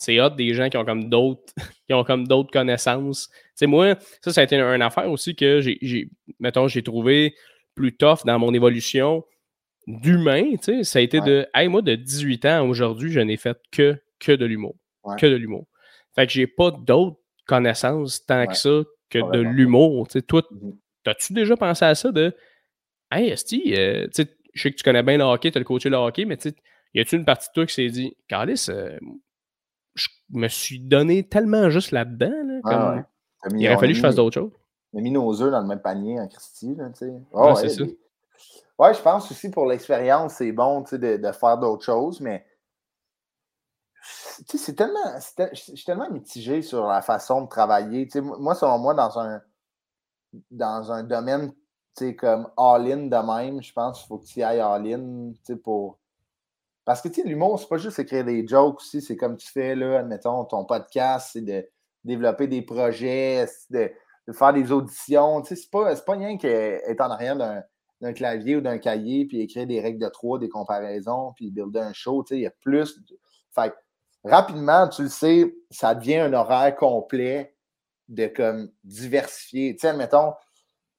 [0.00, 1.52] c'est hot des gens qui ont comme d'autres
[1.86, 3.28] qui ont comme d'autres connaissances.
[3.54, 6.10] sais, moi, ça, ça a été une, affaire aussi que j'ai,
[6.40, 7.34] mettons, j'ai trouvé
[7.74, 9.24] plus tough dans mon évolution
[9.86, 10.52] d'humain.
[10.82, 14.32] Ça a été de Hey, moi, de 18 ans aujourd'hui, je n'ai fait que, que
[14.32, 14.76] de l'humour.
[15.18, 15.66] Que de l'humour.
[16.14, 20.06] Fait que j'ai pas d'autres connaissances tant que ça que de l'humour.
[20.28, 20.76] Toi, mm-hmm.
[21.06, 22.34] as-tu déjà pensé à ça de
[23.10, 24.06] Hey, Esti, euh,
[24.54, 26.38] je sais que tu connais bien le hockey, tu as le coaché le hockey, mais
[26.94, 28.96] y a-tu une partie de toi qui s'est dit Carlis, euh,
[29.94, 32.60] je me suis donné tellement juste là-dedans.
[32.64, 33.02] Ah
[33.52, 34.52] il aurait fallu que je fasse d'autres choses?
[34.92, 36.74] On a mis nos œufs dans le même panier en Christie.
[36.76, 36.90] Là,
[37.32, 37.84] oh, c'est ça.
[38.78, 42.44] Ouais, je pense aussi pour l'expérience, c'est bon de, de, faire d'autres choses, mais
[44.46, 45.18] c'est tellement.
[45.52, 48.08] Je suis tellement mitigé sur la façon de travailler.
[48.16, 49.42] moi, selon moi, dans un,
[50.50, 51.52] dans un domaine
[52.18, 55.32] comme all-in de même, je pense qu'il faut que tu ailles all-in
[55.62, 56.00] pour
[56.84, 60.00] parce que, l'humour, c'est pas juste écrire des jokes aussi, c'est comme tu fais, là,
[60.00, 61.64] admettons, ton podcast, c'est de
[62.04, 63.92] développer des projets, de,
[64.32, 65.44] faire des auditions.
[65.44, 69.80] C'est pas, pas rien qu'être en arrière d'un clavier ou d'un cahier, puis écrire des
[69.80, 72.24] règles de trois, des comparaisons, puis builder un show.
[72.30, 72.98] Il y a plus.
[73.52, 73.72] Fait
[74.24, 77.56] rapidement, tu le sais, ça devient un horaire complet
[78.08, 79.74] de comme diversifier.
[79.74, 80.34] Tu sais, admettons,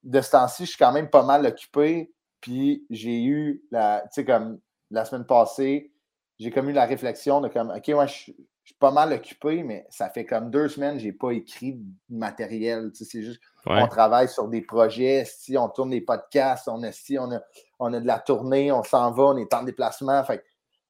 [0.03, 4.01] de ce temps-ci, je suis quand même pas mal occupé, puis j'ai eu la.
[4.05, 5.91] Tu sais, comme la semaine passée,
[6.39, 8.35] j'ai comme eu la réflexion de comme, OK, moi, je, suis
[8.79, 11.83] pas mal occupé, mais ça fait comme deux semaines je n'ai pas écrit de
[12.15, 12.91] matériel.
[12.93, 17.17] c'est juste qu'on travaille sur des projets, si on tourne des podcasts, on a, si
[17.17, 17.41] on a,
[17.79, 20.23] on a de la tournée, on s'en va, on est en déplacement.
[20.23, 20.43] Fait,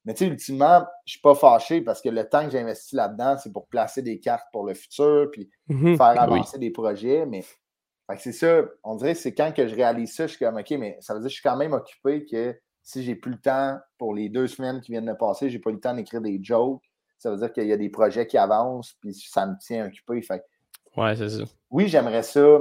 [0.06, 2.60] mais tu sais, ultimement, je ne suis pas fâché parce que le temps que j'ai
[2.60, 5.98] investi là-dedans, c'est pour placer des cartes pour le futur, puis mm-hmm.
[5.98, 7.26] faire avancer des projets.
[7.26, 7.44] Mais
[8.18, 10.72] c'est ça, on dirait que c'est quand que je réalise ça, je suis comme, OK,
[10.72, 13.38] mais ça veut dire que je suis quand même occupé que si j'ai plus le
[13.38, 16.40] temps pour les deux semaines qui viennent de passer, j'ai pas le temps d'écrire des
[16.42, 16.82] jokes.
[17.18, 20.22] Ça veut dire qu'il y a des projets qui avancent, puis ça me tient occupé.
[20.24, 20.44] Fait.
[20.98, 21.44] Ouais, c'est ça.
[21.70, 22.60] Oui, j'aimerais ça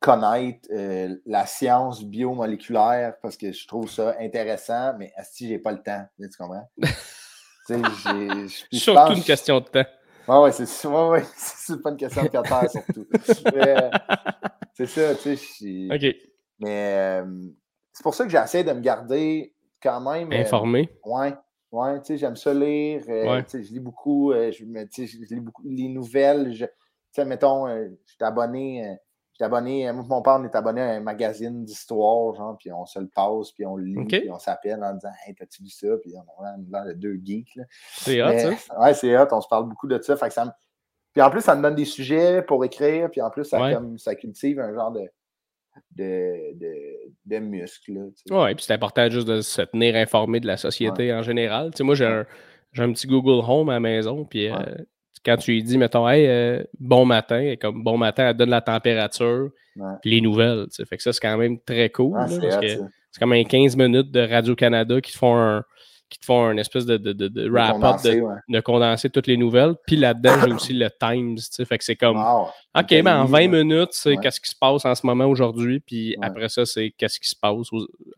[0.00, 5.72] connaître euh, la science biomoléculaire parce que je trouve ça intéressant, mais si j'ai pas
[5.72, 6.68] le temps, tu comprends?
[7.66, 9.84] c'est surtout une question de temps.
[10.28, 11.22] Oui, ouais, c'est ouais, ouais,
[11.82, 13.06] pas une question de temps, surtout.
[13.54, 13.90] Euh,
[14.74, 15.88] c'est ça, tu sais.
[15.92, 16.16] OK.
[16.58, 17.24] Mais euh,
[17.92, 20.32] c'est pour ça que j'essaie de me garder quand même.
[20.32, 20.90] Informé.
[21.04, 21.34] ouais.
[21.72, 23.02] Ouais, tu sais, j'aime ça lire.
[23.08, 26.52] Euh, je lis beaucoup, je, je, lis beaucoup les nouvelles.
[26.56, 26.66] Tu
[27.10, 28.96] sais, mettons, je suis abonné.
[29.38, 32.86] Je abonné, moi mon père, on est abonné à un magazine d'histoire, genre, puis on
[32.86, 35.68] se le passe, puis on le lit, puis on s'appelle en disant Hey, t'as-tu vu
[35.68, 35.88] ça?
[36.00, 37.58] Puis on a l'air de deux geeks.
[37.92, 38.50] C'est hot, ça?
[38.80, 40.16] Ouais, c'est hot, on se parle beaucoup de ça.
[40.16, 40.56] Fait que ça
[41.12, 43.98] Puis en plus, ça me donne des sujets pour écrire, puis en plus, ça, comme,
[43.98, 45.02] ça cultive un genre de,
[45.94, 46.54] de,
[47.26, 48.10] de, muscles.
[48.30, 51.72] Oui, puis c'est important juste de se tenir informé de la société en général.
[51.80, 52.26] moi, j'ai un,
[52.78, 54.56] un, petit Google Home à la maison, puis euh,
[55.26, 58.60] quand tu lui dis, mettons, hey, euh, bon matin, comme bon matin, elle donne la
[58.60, 59.50] température,
[60.00, 60.66] puis les nouvelles.
[60.88, 62.16] Fait que ça, c'est quand même très cool.
[62.28, 62.78] c'est
[63.18, 65.64] comme un 15 minutes de Radio-Canada qui font un
[66.08, 69.74] qui te font une espèce de, de, de, wrap-up de, condenser toutes les nouvelles.
[69.86, 73.90] Puis là-dedans, j'ai aussi le Times, fait que c'est comme, OK, ben en 20 minutes,
[73.92, 77.28] c'est qu'est-ce qui se passe en ce moment aujourd'hui, puis après ça, c'est qu'est-ce qui
[77.28, 77.68] se passe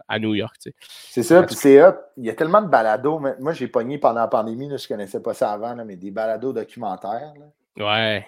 [0.06, 0.77] à New York, tu sais.
[1.10, 1.81] C'est ça, puis c'est
[2.16, 3.20] Il y a tellement de balados.
[3.39, 6.52] Moi, j'ai pogné pendant la pandémie, là, je connaissais pas ça avant, mais des balados
[6.52, 7.32] documentaires,
[7.78, 8.27] Ouais.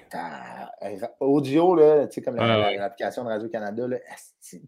[1.18, 3.86] audio, là, tu sais, comme l'application de Radio-Canada,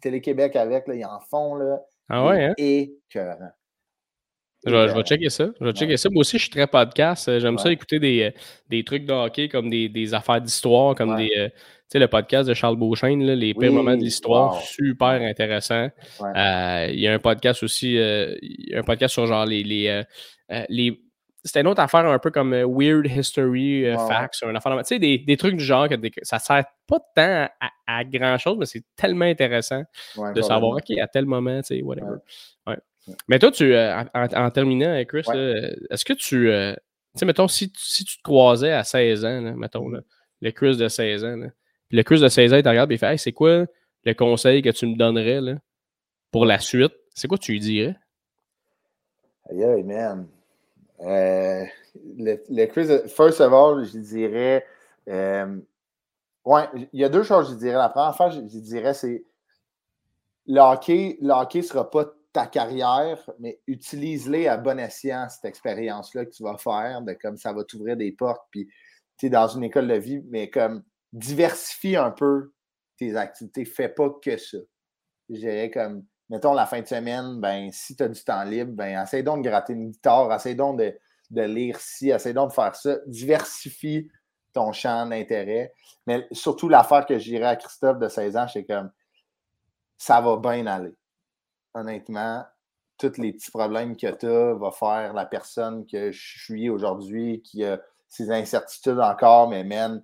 [0.01, 1.81] Télé-Québec avec, là, ils en font, là.
[2.09, 2.55] Ah ouais, hein?
[4.65, 5.49] Je vais, euh, checker ça.
[5.61, 6.09] Je vais checker ça.
[6.11, 7.29] Moi aussi, je suis très podcast.
[7.29, 8.31] Euh, j'aime ça écouter des, euh,
[8.69, 11.31] des, trucs de hockey comme des, des affaires d'histoire, comme des.
[11.31, 11.51] tu
[11.89, 15.89] sais, le podcast de Charles Beauchesne, là, les pires moments de l'histoire, super intéressant.
[16.21, 19.65] Il y a un podcast aussi, il y a un podcast sur genre les.
[19.65, 20.03] les,
[20.69, 21.01] les
[21.45, 24.49] c'était une autre affaire un peu comme Weird History Facts, Tu
[24.85, 27.49] sais, des, des, trucs du genre que ça sert pas tant
[27.89, 29.83] à, grand chose, mais c'est tellement intéressant
[30.17, 32.19] de savoir, OK, à tel moment, tu sais, whatever.
[33.29, 35.25] Mais toi, tu, euh, en, terminant, Chris,
[35.91, 36.51] est-ce que tu.
[36.51, 36.75] Euh,
[37.15, 39.91] tu sais, mettons, si, si, tu te croisais à 16 ans, mettons,
[40.41, 41.37] le Chris de 16 ans,
[41.89, 43.67] puis le Chris de 16 ans, il te regarde et il fait c'est quoi
[44.05, 45.55] le conseil que tu me donnerais là,
[46.31, 47.97] pour la suite C'est quoi tu lui dirais?
[49.51, 50.27] Aïe, man.
[51.01, 51.65] Euh,
[52.17, 54.65] le, le, Chris, first of all, je dirais
[56.45, 56.63] Ouais,
[56.93, 57.75] il y a deux choses, je dirais.
[57.75, 59.25] La première fois, je, dirais, c'est
[60.47, 66.25] le hockey, le hockey sera pas ta carrière, mais utilise-les à bon escient, cette expérience-là
[66.25, 68.69] que tu vas faire, de comme ça va t'ouvrir des portes, puis
[69.19, 70.83] tu es dans une école de vie, mais comme
[71.13, 72.53] diversifie un peu
[72.97, 74.59] tes activités, fais pas que ça.
[75.29, 78.73] Je dirais comme, mettons, la fin de semaine, ben, si tu as du temps libre,
[78.73, 80.99] ben, essaye donc de gratter une guitare, essaye donc de,
[81.31, 84.11] de lire ci, essaye donc de faire ça, diversifie
[84.55, 85.73] ton champ d'intérêt.
[86.07, 88.91] Mais surtout, l'affaire que je à Christophe de 16 ans, c'est comme,
[89.99, 90.95] ça va bien aller
[91.75, 92.45] honnêtement,
[92.99, 97.43] tous les petits problèmes que tu as va faire la personne que je suis aujourd'hui,
[97.43, 100.03] qui a ses incertitudes encore, mais man,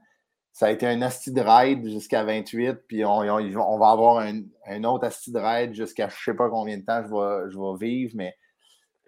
[0.53, 5.07] ça a été un asti de ride jusqu'à 28, puis on, va avoir un, autre
[5.07, 8.35] asti de ride jusqu'à je ne sais pas combien de temps je vais, vivre, mais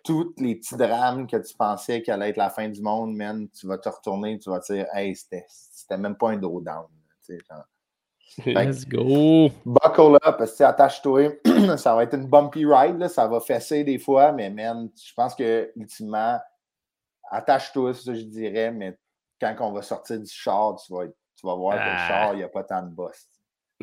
[0.05, 3.49] tous les petits drames que tu pensais qu'elle allait être la fin du monde, man,
[3.51, 6.87] tu vas te retourner, tu vas te dire, hey, c'était même pas un drawdown.
[8.47, 9.51] Let's go!
[9.65, 11.33] Buckle up, parce que attache-toi.
[11.77, 15.35] ça va être une bumpy ride, ça va fesser des fois, mais man, je pense
[15.35, 16.39] que ultimement,
[17.31, 18.97] attache-toi, c'est ça que je dirais, mais
[19.41, 22.09] quand on va sortir du char, tu vas, tu vas voir que le ah.
[22.09, 23.27] char, il n'y a pas tant de boss.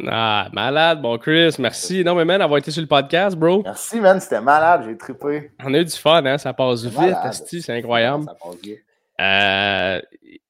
[0.06, 1.02] Ah, malade.
[1.02, 3.64] Bon, Chris, merci Non, mais man, d'avoir été sur le podcast, bro.
[3.64, 4.20] Merci, man.
[4.20, 4.84] C'était malade.
[4.86, 5.52] J'ai trippé.
[5.64, 6.38] On a eu du fun, hein.
[6.38, 8.26] Ça passe vite, c'est incroyable.
[8.26, 8.80] Ça passe vite.
[9.20, 10.00] Euh,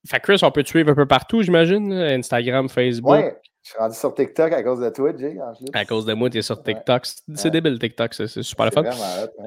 [0.06, 1.94] fait Chris, on peut te suivre un peu partout, j'imagine.
[1.94, 3.12] Instagram, Facebook.
[3.12, 3.40] Ouais.
[3.68, 5.38] Je suis rendu sur TikTok à cause de toi, Jay.
[5.74, 7.06] À cause de moi, tu es sur TikTok.
[7.36, 8.14] C'est débile, TikTok.
[8.14, 8.84] C'est super le fun.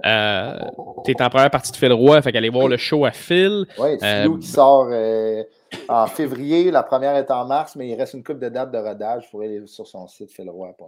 [0.05, 0.59] Euh,
[1.07, 3.65] tu es en première partie de Phil Roy, fait qu'aller voir le show à Phil.
[3.79, 5.43] Oui, c'est euh, qui sort euh,
[5.89, 6.71] en février.
[6.71, 9.25] La première est en mars, mais il reste une coupe de date de rodage.
[9.27, 10.83] Il faudrait aller sur son site philroy.ca.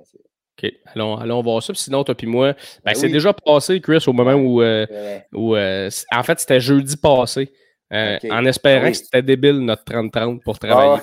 [0.63, 1.73] OK, allons, allons voir ça.
[1.73, 6.23] sinon, toi puis moi, ben, ben c'est déjà passé, Chris, au moment où, où en
[6.23, 7.51] fait, c'était jeudi passé.
[7.91, 11.01] En espérant que c'était débile notre 30-30 pour travailler.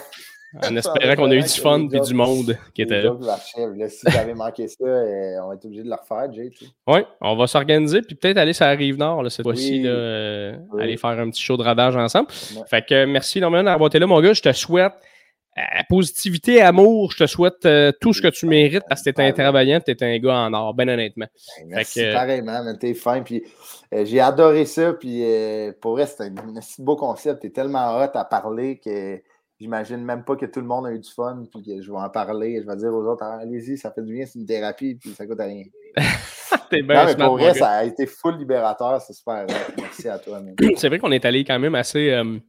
[0.56, 3.16] En espérant qu'on a eu du fun et du monde qui était là.
[3.88, 6.50] si j'avais manqué ça, euh, on va être obligé de le refaire, Jay.
[6.88, 10.98] Oui, on va s'organiser puis peut-être aller sur la rive nord cette fois-ci, euh, aller
[10.98, 12.30] faire un petit show de radage ensemble.
[12.68, 14.34] Fait que merci énormément d'avoir été là, mon gars.
[14.34, 14.94] Je te souhaite
[15.58, 17.12] euh, positivité, amour.
[17.12, 17.68] Je te souhaite
[18.02, 20.36] tout ce que tu mérites parce que tu es un travaillant, tu es un gars
[20.36, 21.28] en or, ben honnêtement.
[21.60, 23.22] Ben, merci, fait pareillement, t'es fin.
[23.22, 23.44] Puis
[23.92, 24.94] j'ai adoré ça.
[24.94, 25.24] Puis
[25.80, 27.42] pour vrai, c'est un, un, beau concept.
[27.42, 29.22] Tu es tellement hot à parler que
[29.60, 31.98] J'imagine même pas que tout le monde a eu du fun, puis que je vais
[31.98, 34.46] en parler, je vais dire aux autres, ah, allez-y, ça fait du bien, c'est une
[34.46, 35.64] thérapie, puis ça coûte rien.
[36.70, 39.46] T'es bien non, mais pour vrai, ça a été full libérateur, c'est super.
[39.78, 40.40] Merci à toi.
[40.78, 42.12] C'est vrai qu'on est allé quand même assez.
[42.12, 42.40] Euh,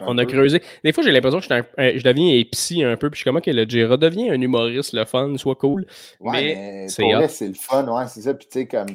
[0.00, 0.62] on a creusé.
[0.84, 3.50] Des fois, j'ai l'impression que je, deviens épicé un peu, puis je suis comme, que
[3.50, 5.86] le J redevient un humoriste, le fun, soit cool.
[6.20, 8.34] Ouais, mais, pour vrai, c'est le fun, ouais, c'est ça.
[8.34, 8.88] Puis tu sais, comme.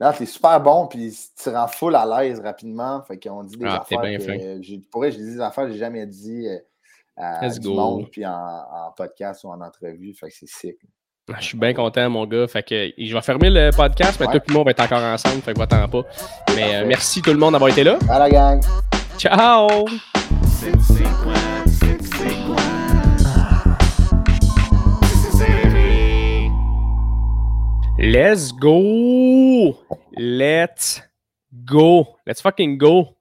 [0.00, 1.12] Non, c'est super bon, puis
[1.42, 3.02] tu rends full à l'aise rapidement.
[3.02, 4.00] Fait qu'on dit des ah, affaires.
[4.00, 6.46] Que, pour vrai, je dis des affaires que j'ai jamais dit.
[6.46, 6.58] Euh,
[7.18, 10.14] à du monde, puis en, podcast ou en entrevue.
[10.14, 10.76] Fait que c'est sick.
[11.30, 12.46] Ah, je suis bien content, mon gars.
[12.48, 15.42] Fait que je vais fermer le podcast, mais tout le monde va être encore ensemble.
[15.42, 16.02] Fait que va-t'en pas.
[16.54, 17.98] Mais euh, merci tout le monde d'avoir été là.
[18.08, 18.60] À la gang.
[19.18, 19.68] Ciao!
[27.98, 29.76] Let's go!
[30.16, 31.02] Let's
[31.66, 32.16] go!
[32.24, 33.17] Let's fucking go!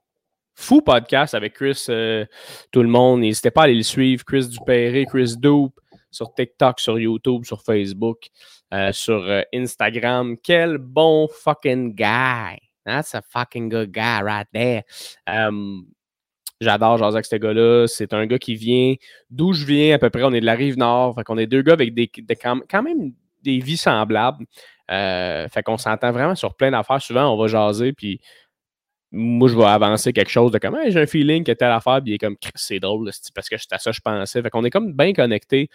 [0.57, 2.25] Fou podcast avec Chris, euh,
[2.71, 3.21] tout le monde.
[3.21, 4.25] N'hésitez pas à aller le suivre.
[4.25, 5.79] Chris Dupéré, Chris Doop,
[6.11, 8.27] sur TikTok, sur YouTube, sur Facebook,
[8.73, 10.35] euh, sur euh, Instagram.
[10.43, 12.57] Quel bon fucking guy.
[12.85, 14.81] That's a fucking good guy right there.
[15.27, 15.85] Um,
[16.59, 17.85] J'adore jaser avec ce gars-là.
[17.87, 18.95] C'est un gars qui vient
[19.29, 20.23] d'où je viens à peu près.
[20.23, 21.13] On est de la rive nord.
[21.13, 23.13] Fait qu'on est deux gars avec des, quand même
[23.43, 24.43] des vies semblables.
[24.89, 26.99] fait qu'on s'entend vraiment sur plein d'affaires.
[26.99, 28.19] Souvent, on va jaser, puis
[29.11, 32.11] moi, je vais avancer quelque chose de comme j'ai un feeling que telle affaire, puis
[32.11, 34.41] il est comme c'est drôle, parce que c'est à ça que je pensais.
[34.41, 35.69] Fait qu'on est comme bien connectés.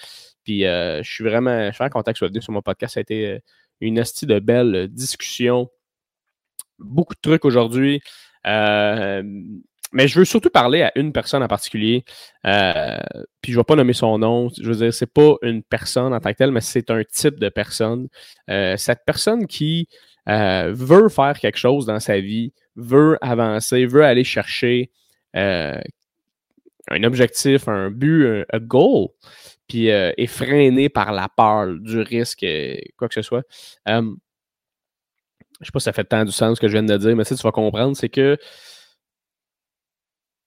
[0.44, 2.94] Puis euh, je suis vraiment, je suis en contact sur, mon podcast.
[2.94, 3.38] Ça a été euh,
[3.80, 5.70] une astuce de belle discussion.
[6.78, 8.02] Beaucoup de trucs aujourd'hui.
[8.46, 9.22] Euh,
[9.92, 12.04] mais je veux surtout parler à une personne en particulier.
[12.42, 14.48] puis je ne vais pas nommer son nom.
[14.60, 17.38] Je veux dire, c'est pas une personne en tant que telle, mais c'est un type
[17.38, 18.09] de personne.
[18.48, 19.88] cette personne qui
[20.26, 24.90] veut faire quelque chose dans sa vie, veut avancer, veut aller chercher
[25.36, 25.81] euh,
[26.90, 29.09] un objectif, un but, un, goal,
[29.69, 33.44] puis euh, est freiné par la peur du risque, euh, quoi que ce soit.
[33.86, 34.15] je ne
[35.61, 37.24] sais pas si ça fait tant du sens ce que je viens de dire, mais
[37.24, 38.36] tu vas comprendre, c'est que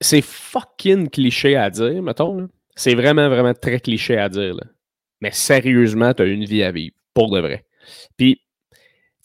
[0.01, 2.49] c'est fucking cliché à dire, mettons.
[2.75, 4.55] C'est vraiment, vraiment très cliché à dire.
[5.21, 7.65] Mais sérieusement, tu as une vie à vivre, pour de vrai.
[8.17, 8.41] Puis,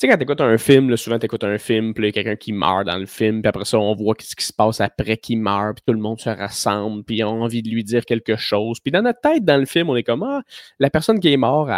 [0.00, 2.08] sais, quand tu écoutes un film, là, souvent tu écoutes un film, puis il y
[2.08, 4.52] a quelqu'un qui meurt dans le film, puis après ça, on voit ce qui se
[4.52, 7.68] passe après qu'il meurt, puis tout le monde se rassemble, puis on a envie de
[7.68, 8.80] lui dire quelque chose.
[8.80, 10.42] Puis dans notre tête, dans le film, on est comme, ah,
[10.78, 11.68] la personne qui est morte,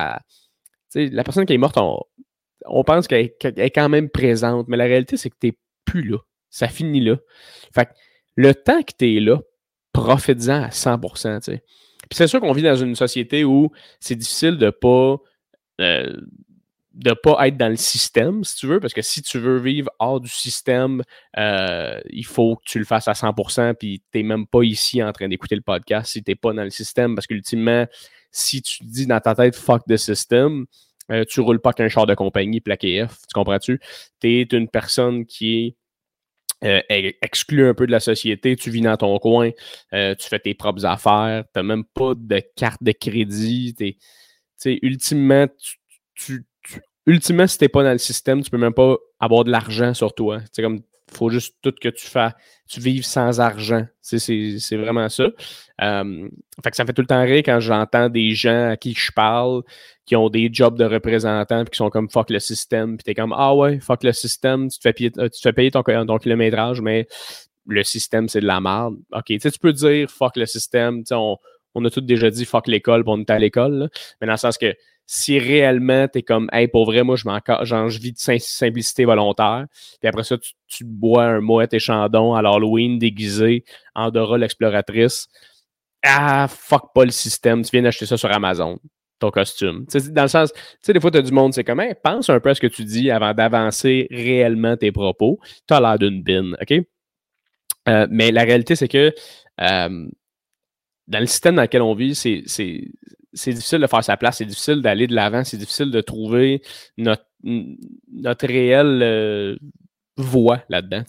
[0.94, 1.78] la personne qui est morte,
[2.64, 6.04] on, pense qu'elle est quand même présente, mais la réalité, c'est que tu n'es plus
[6.04, 6.18] là.
[6.48, 7.16] Ça finit là.
[7.74, 7.90] Fait que
[8.36, 9.40] le temps que tu es là,
[9.92, 11.64] profites-en à 100%, tu sais.
[12.08, 15.16] Puis c'est sûr qu'on vit dans une société où c'est difficile de pas
[15.80, 16.12] euh,
[16.94, 19.90] de pas être dans le système, si tu veux, parce que si tu veux vivre
[19.98, 21.02] hors du système,
[21.38, 25.02] euh, il faut que tu le fasses à 100%, puis tu n'es même pas ici
[25.02, 27.86] en train d'écouter le podcast si tu n'es pas dans le système, parce qu'ultimement,
[28.30, 30.66] si tu dis dans ta tête «fuck the system
[31.10, 33.80] euh, tu roules pas qu'un char de compagnie plaqué F, tu comprends-tu?
[34.20, 35.76] Tu es une personne qui
[36.62, 39.50] est euh, exclu un peu de la société, tu vis dans ton coin,
[39.92, 43.74] euh, tu fais tes propres affaires, tu n'as même pas de carte de crédit.
[44.64, 45.46] ultimement,
[46.14, 46.46] tu,
[47.06, 49.94] ultimement, si tu n'es pas dans le système, tu peux même pas avoir de l'argent
[49.94, 50.40] sur toi.
[50.52, 52.32] C'est comme faut juste tout que tu fasses,
[52.68, 53.86] tu vives sans argent.
[54.00, 55.24] C'est vraiment ça.
[55.82, 56.28] Euh,
[56.62, 59.12] fait que ça fait tout le temps rire quand j'entends des gens à qui je
[59.12, 59.62] parle
[60.06, 62.96] qui ont des jobs de représentants puis qui sont comme fuck le système.
[62.96, 65.52] Puis t'es comme Ah ouais, fuck le système, tu te fais payer, tu te fais
[65.52, 67.06] payer ton, kilométrage, mais
[67.66, 68.96] le système, c'est de la merde.
[69.12, 71.36] OK, tu peux dire fuck le système, on,
[71.74, 73.88] on a tous déjà dit fuck l'école, on est à l'école,
[74.20, 74.74] mais dans le sens que
[75.14, 77.24] si réellement tu es comme, hey, pour vrai, moi, je,
[77.64, 79.66] genre, je vis de simplicité volontaire,
[80.00, 80.36] puis après ça,
[80.66, 83.62] tu, bois un moët et chandon à l'Halloween déguisé,
[83.94, 85.28] Andorra l'exploratrice,
[86.02, 88.78] ah, fuck pas le système, tu viens d'acheter ça sur Amazon,
[89.18, 89.84] ton costume.
[90.12, 92.30] dans le sens, tu sais, des fois, tu as du monde, c'est comme, hey, pense
[92.30, 95.40] un peu à ce que tu dis avant d'avancer réellement tes propos.
[95.68, 96.86] Tu as l'air d'une bine, OK?
[97.86, 99.12] Euh, mais la réalité, c'est que
[99.60, 100.08] euh,
[101.08, 102.42] dans le système dans lequel on vit, c'est
[103.34, 106.60] c'est difficile de faire sa place, c'est difficile d'aller de l'avant, c'est difficile de trouver
[106.98, 109.56] notre, notre réelle euh,
[110.16, 111.02] voix là-dedans.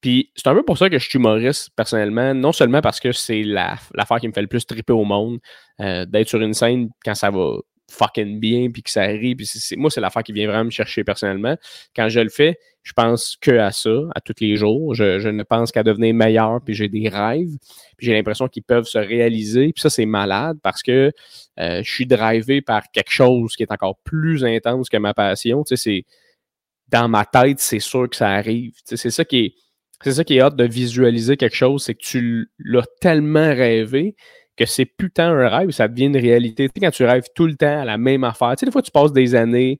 [0.00, 3.10] Puis c'est un peu pour ça que je suis humoriste personnellement, non seulement parce que
[3.10, 5.38] c'est l'affaire qui me fait le plus triper au monde,
[5.80, 7.56] euh, d'être sur une scène quand ça va
[7.90, 9.34] fucking bien, puis que ça rit.
[9.34, 11.56] Puis moi, c'est l'affaire qui vient vraiment me chercher personnellement.
[11.96, 14.94] Quand je le fais, je pense que à ça, à tous les jours.
[14.94, 17.56] Je, ne pense qu'à devenir meilleur, puis j'ai des rêves.
[17.96, 19.72] Puis j'ai l'impression qu'ils peuvent se réaliser.
[19.72, 21.12] Puis ça, c'est malade parce que
[21.60, 25.64] euh, je suis drivé par quelque chose qui est encore plus intense que ma passion.
[25.64, 26.04] Tu sais, c'est
[26.88, 28.72] dans ma tête, c'est sûr que ça arrive.
[28.84, 29.54] C'est ça qui est.
[30.04, 34.14] C'est ça qui est hâte de visualiser quelque chose, c'est que tu l'as tellement rêvé
[34.58, 36.68] que c'est putain un rêve, ça devient une réalité.
[36.68, 38.90] Tu quand tu rêves tout le temps à la même affaire, tu des fois, tu
[38.90, 39.78] passes des années,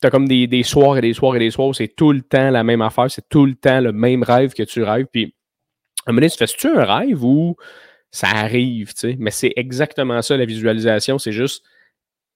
[0.00, 2.12] tu as comme des, des, soirs et des soirs et des soirs où c'est tout
[2.12, 5.06] le temps la même affaire, c'est tout le temps le même rêve que tu rêves.
[5.12, 5.34] Puis,
[6.06, 7.56] à un moment donné, tu fais-tu un rêve ou
[8.10, 9.16] ça arrive, tu?
[9.18, 11.18] Mais c'est exactement ça, la visualisation.
[11.18, 11.64] C'est juste,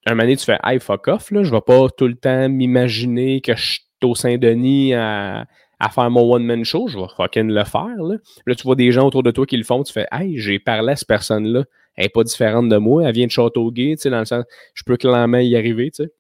[0.07, 2.49] un moment donné, tu fais, hey, fuck off, là, je vais pas tout le temps
[2.49, 5.47] m'imaginer que je suis au Saint-Denis à
[5.85, 8.03] à faire mon one-man show, je vais fucking le faire.
[8.03, 8.17] Là.
[8.47, 10.59] là, tu vois des gens autour de toi qui le font, tu fais Hey, j'ai
[10.59, 11.65] parlé à cette personne-là,
[11.97, 14.45] elle n'est pas différente de moi, elle vient de Châteauguay, tu sais, dans le sens,
[14.73, 16.13] je peux clairement y arriver, tu sais.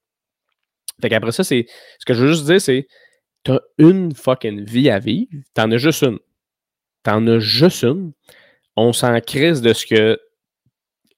[1.00, 1.66] Fait qu'après ça, c'est.
[1.98, 2.86] Ce que je veux juste dire, c'est
[3.42, 6.18] t'as une fucking vie à vivre, t'en as juste une.
[7.02, 8.12] T'en as juste une.
[8.76, 10.20] On s'en crise de ce que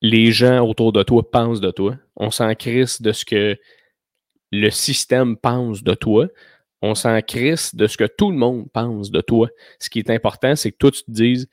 [0.02, 1.96] les gens autour de toi pensent de toi.
[2.14, 3.56] On s'en crise de ce que
[4.52, 6.28] le système pense de toi
[6.82, 9.48] on s'en crisse de ce que tout le monde pense de toi.
[9.80, 11.48] Ce qui est important, c'est que toi, tu te dises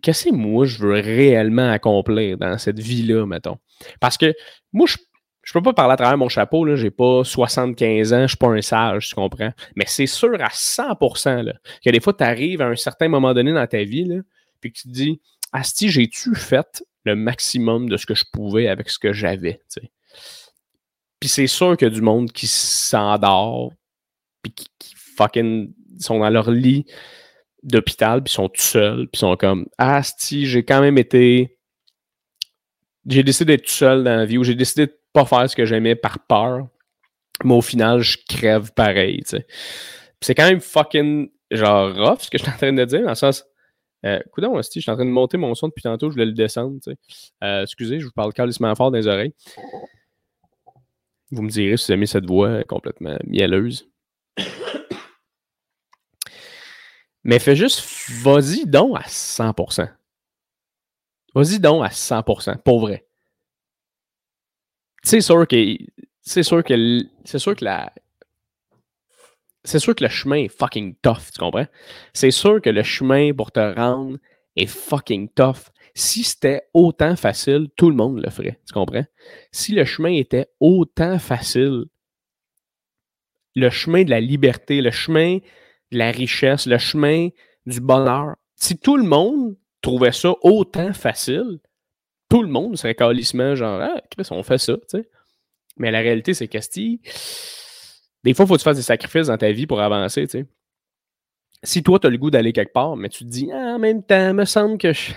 [0.00, 3.58] qu'est-ce que moi je veux réellement accomplir dans cette vie-là, mettons?
[4.00, 4.34] Parce que
[4.72, 8.22] moi, je ne peux pas parler à travers mon chapeau, là, j'ai pas 75 ans,
[8.22, 9.52] je suis pas un sage, tu comprends?
[9.76, 11.54] Mais c'est sûr à 100% là,
[11.84, 14.20] que des fois, tu arrives à un certain moment donné dans ta vie, là,
[14.60, 15.20] puis que tu te dis,
[15.52, 19.60] Asti, j'ai-tu fait le maximum de ce que je pouvais avec ce que j'avais,
[21.20, 23.72] Puis c'est sûr qu'il y a du monde qui s'endort,
[24.42, 26.86] puis qui, fucking sont dans leur lit
[27.62, 31.58] d'hôpital, puis sont tout seuls, puis sont comme Ah, si, j'ai quand même été.
[33.06, 35.56] J'ai décidé d'être tout seul dans la vie, ou j'ai décidé de pas faire ce
[35.56, 36.68] que j'aimais par peur,
[37.44, 39.46] mais au final, je crève pareil, tu sais.
[40.20, 43.10] c'est quand même fucking, genre, rough, ce que je suis en train de dire, dans
[43.10, 43.44] le sens.
[44.04, 46.32] Euh, coudon, je suis en train de monter mon son depuis tantôt, je voulais le
[46.32, 46.96] descendre, tu sais.
[47.44, 49.34] Euh, excusez, je vous parle calissement fort dans les oreilles.
[51.30, 53.91] Vous me direz si vous aimez cette voix complètement mielleuse.
[57.24, 57.82] Mais fais juste,
[58.22, 59.88] vas-y donc à 100%.
[61.34, 63.06] Vas-y donc à 100%, pour vrai.
[65.02, 65.76] C'est sûr que
[66.20, 66.74] c'est sûr que
[67.24, 67.92] c'est sûr que la
[69.64, 71.66] c'est sûr que le chemin est fucking tough, tu comprends?
[72.12, 74.18] C'est sûr que le chemin pour te rendre
[74.56, 75.70] est fucking tough.
[75.94, 79.04] Si c'était autant facile, tout le monde le ferait, tu comprends?
[79.52, 81.84] Si le chemin était autant facile,
[83.54, 85.38] le chemin de la liberté, le chemin
[85.90, 87.28] de la richesse, le chemin
[87.66, 88.36] du bonheur.
[88.56, 91.58] Si tout le monde trouvait ça autant facile,
[92.28, 95.08] tout le monde serait calissement genre Ah, Chris, on fait ça, tu sais.
[95.76, 96.58] Mais la réalité, c'est que
[98.24, 100.38] des fois, il faut que tu fasses des sacrifices dans ta vie pour avancer, tu
[100.38, 100.46] sais.
[101.64, 103.78] Si toi, tu as le goût d'aller quelque part, mais tu te dis ah, en
[103.78, 105.12] même temps, me semble que je,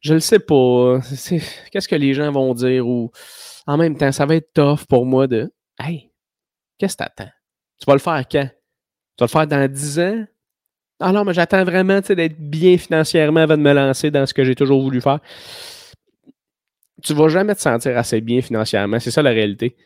[0.00, 1.00] je le sais pas.
[1.72, 3.10] Qu'est-ce que les gens vont dire ou
[3.66, 6.11] en même temps, ça va être tough pour moi de Hey,
[6.82, 7.30] qu'est-ce que t'attends?
[7.78, 8.48] Tu vas le faire quand?
[9.16, 10.24] Tu vas le faire dans 10 ans?
[10.98, 14.44] Ah non, mais j'attends vraiment d'être bien financièrement avant de me lancer dans ce que
[14.44, 15.20] j'ai toujours voulu faire.
[17.02, 18.98] Tu vas jamais te sentir assez bien financièrement.
[18.98, 19.76] C'est ça la réalité.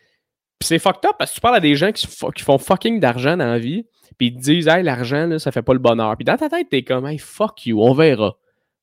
[0.59, 3.37] Puis c'est fucked up parce que tu parles à des gens qui, font fucking d'argent
[3.37, 3.87] dans la vie,
[4.17, 6.17] puis ils te disent, hey, l'argent, ça fait pas le bonheur.
[6.17, 8.37] Puis dans ta tête, t'es comme, hey, fuck you, on verra.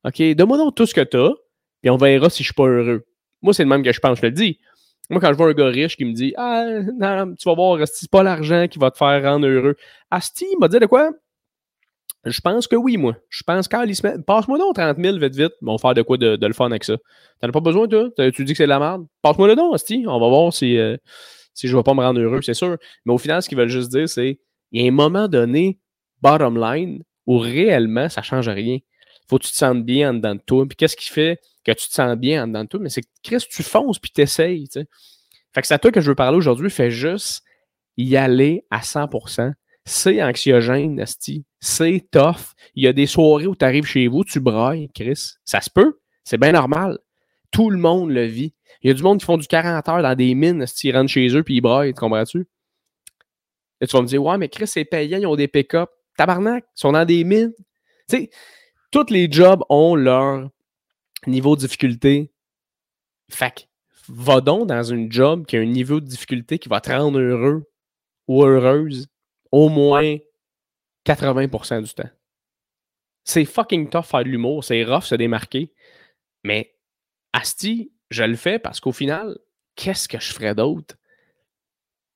[0.04, 1.32] OK, donne-moi tout ce que t'as,
[1.82, 3.06] puis on verra si je suis pas heureux.
[3.42, 4.60] Moi, c'est le même que je pense, je le dis.
[5.10, 6.66] Moi, quand je vois un gars riche qui me dit Ah,
[6.98, 9.76] non, tu vas voir, c'est pas l'argent qui va te faire rendre heureux.
[10.10, 11.12] Asti, il m'a dit de quoi?
[12.26, 13.18] Je pense que oui, moi.
[13.30, 15.54] Je pense qu'Alice, passe-moi donc 30 000 vite, vite.
[15.62, 16.96] On va faire de quoi de, le fun avec ça?
[17.42, 18.10] T'en as pas besoin, toi?
[18.34, 19.06] Tu dis que c'est de la merde?
[19.22, 20.06] Passe-moi le don, Asti.
[20.08, 20.96] On va voir si, euh,
[21.54, 22.78] si je vais pas me rendre heureux, c'est sûr.
[23.06, 24.40] Mais au final, ce qu'ils veulent juste dire, c'est
[24.72, 25.80] il y a un moment donné,
[26.22, 28.80] bottom line, où réellement, ça change rien.
[29.28, 30.66] Faut que tu te sentes bien en dedans de toi.
[30.68, 32.80] Puis qu'est-ce qui fait que tu te sens bien en dedans de toi?
[32.82, 34.88] Mais c'est que, Chris, tu fonces puis t'essayes, tu sais.
[35.54, 36.70] Fait que c'est à toi que je veux parler aujourd'hui.
[36.70, 37.44] Fais juste
[37.98, 39.54] y aller à 100%.
[39.86, 41.46] C'est anxiogène, Nasty.
[41.60, 42.54] C'est tough.
[42.76, 45.34] Il y a des soirées où tu arrives chez vous, tu brailles, Chris.
[45.46, 46.00] Ça se peut.
[46.24, 47.00] C'est bien normal.
[47.52, 48.54] Tout le monde le vit.
[48.82, 51.12] Il y a du monde qui font du 40 heures dans des mines, ils rentrent
[51.12, 52.48] chez eux puis ils braillent, tu comprends-tu?
[53.80, 55.90] Et tu vas me dire, ouais, mais Chris, c'est payant, ils ont des pick-up.
[56.18, 57.54] Tabarnak, ils sont dans des mines.
[58.10, 58.30] Tu sais,
[58.94, 60.50] tous les jobs ont leur
[61.26, 62.32] niveau de difficulté.
[63.30, 63.68] Fait
[64.08, 67.20] va donc dans une job qui a un niveau de difficulté qui va te rendre
[67.20, 67.72] heureux
[68.28, 69.08] ou heureuse
[69.52, 70.18] au moins
[71.06, 72.10] 80% du temps.
[73.24, 75.74] C'est fucking tough faire de l'humour, c'est rough se démarquer.
[76.44, 76.76] Mais
[77.32, 79.40] Asti, je le fais parce qu'au final,
[79.76, 80.96] qu'est-ce que je ferais d'autre?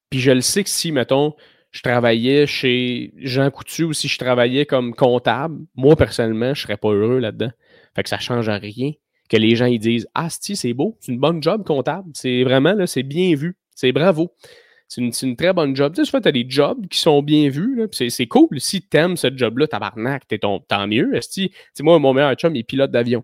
[0.10, 1.36] Puis je le sais que si, mettons,
[1.78, 6.76] je travaillais chez Jean Coutu ou si je travaillais comme comptable, moi personnellement, je serais
[6.76, 7.52] pas heureux là-dedans.
[7.95, 8.94] Fait que ça change rien.
[9.30, 12.10] Que les gens ils disent Ah, c'est beau, c'est une bonne job comptable.
[12.16, 13.58] C'est vraiment, là, c'est bien vu.
[13.76, 14.34] C'est bravo.
[14.88, 15.94] C'est une, très bonne job.
[15.94, 17.88] Tu sais, tu as des jobs qui sont bien vus.
[17.91, 18.60] C'est cool.
[18.60, 21.12] Si tu aimes ce job-là, tabarnak, t'es tant mieux.
[21.32, 21.52] Tu
[21.82, 23.24] moi, mon meilleur chum, il est pilote d'avion.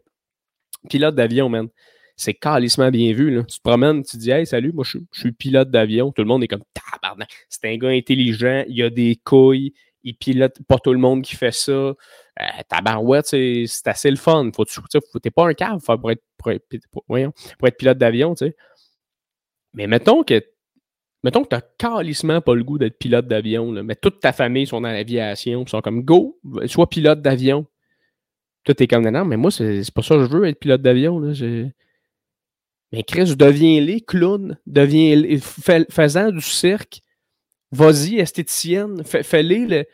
[0.89, 1.69] Pilote d'avion, man
[2.15, 3.33] c'est calissement bien vu.
[3.33, 3.43] Là.
[3.43, 6.11] Tu te promènes, tu dis Hey, salut, moi je, suis pilote d'avion.
[6.11, 7.29] Tout le monde est comme tabarnak.
[7.49, 9.73] C'est un gars intelligent, il a des couilles,
[10.03, 11.71] il pilote pas tout le monde qui fait ça.
[11.71, 11.95] Euh,
[12.67, 14.49] tabarouette, c'est assez le fun.
[14.55, 14.79] Faut, tu
[15.21, 18.53] t'es pas un cave pour être, pour être, pour être pilote d'avion, tu.
[19.73, 20.43] Mais mettons que
[21.23, 24.67] mettons que tu n'as calissement pas le goût d'être pilote d'avion, mais toute ta famille
[24.67, 27.65] sont dans l'aviation, ils sont comme go, sois pilote d'avion.
[28.63, 31.33] Toi, t'es comme non, mais moi, c'est pas ça que je veux être pilote d'avion.
[32.93, 35.39] Mais Chris, deviens-les clown, deviens
[35.89, 37.01] faisant du cirque,
[37.71, 39.85] vas-y, esthéticienne, fais-les le.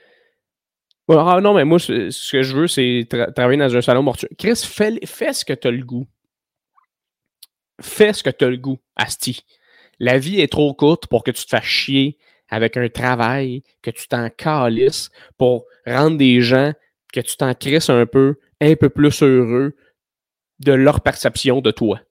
[1.07, 4.29] Ah non, mais moi, ce que je veux, c'est travailler dans un salon mortuaire.
[4.37, 6.07] Chris, fais, fais ce que tu as le goût.
[7.81, 9.45] Fais ce que tu as le goût, Asti.
[9.99, 12.17] La vie est trop courte pour que tu te fasses chier
[12.49, 16.73] avec un travail, que tu t'en calisses pour rendre des gens,
[17.13, 19.73] que tu t'en crisses un peu, un peu plus heureux
[20.59, 22.01] de leur perception de toi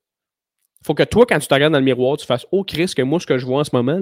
[0.85, 3.03] faut que toi, quand tu te regardes dans le miroir, tu fasses Oh Chris, que
[3.03, 4.01] moi, ce que je vois en ce moment,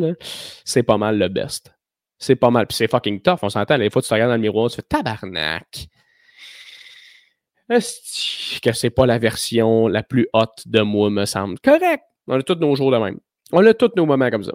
[0.64, 1.74] c'est pas mal le best.
[2.18, 2.66] C'est pas mal.
[2.66, 3.76] Puis c'est fucking tough, on s'entend.
[3.76, 5.88] Les fois, tu te regardes dans le miroir, tu fais tabarnak.
[7.68, 11.58] Est-ce que c'est pas la version la plus haute de moi, me semble?
[11.60, 12.04] Correct.
[12.28, 13.18] On a tous nos jours de même.
[13.52, 14.52] On a tous nos moments comme ça.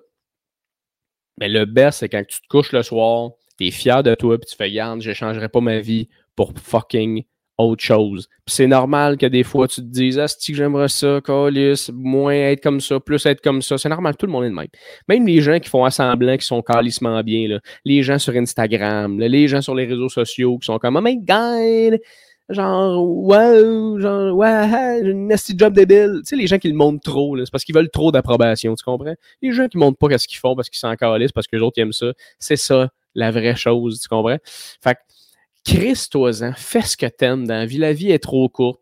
[1.39, 4.37] Mais le best, c'est quand tu te couches le soir, tu es fier de toi,
[4.37, 7.23] puis tu fais, garde, je changerai pas ma vie pour fucking
[7.61, 8.27] autre chose.
[8.47, 12.61] c'est normal que des fois, tu te dises, ah, que j'aimerais ça, calice, moins être
[12.61, 13.77] comme ça, plus être comme ça.
[13.77, 14.67] C'est normal, tout le monde est de même.
[15.07, 17.59] Même les gens qui font assemblant, qui sont calissement bien, là.
[17.85, 21.17] les gens sur Instagram, les gens sur les réseaux sociaux qui sont comme, oh my
[21.17, 21.99] god,
[22.49, 24.43] genre, wow, genre,
[25.03, 26.19] j'ai une nasty job débile.
[26.19, 28.83] Tu sais, les gens qui le montrent trop, c'est parce qu'ils veulent trop d'approbation, tu
[28.83, 29.15] comprends?
[29.41, 31.61] Les gens qui montrent pas ce qu'ils font parce qu'ils sont calissent, parce que les
[31.61, 34.37] autres aiment ça, c'est ça la vraie chose, tu comprends?
[34.45, 34.99] Fait que,
[35.65, 37.77] Crisse-toi-en, fais ce que t'aimes dans la vie.
[37.77, 38.81] La vie est trop courte.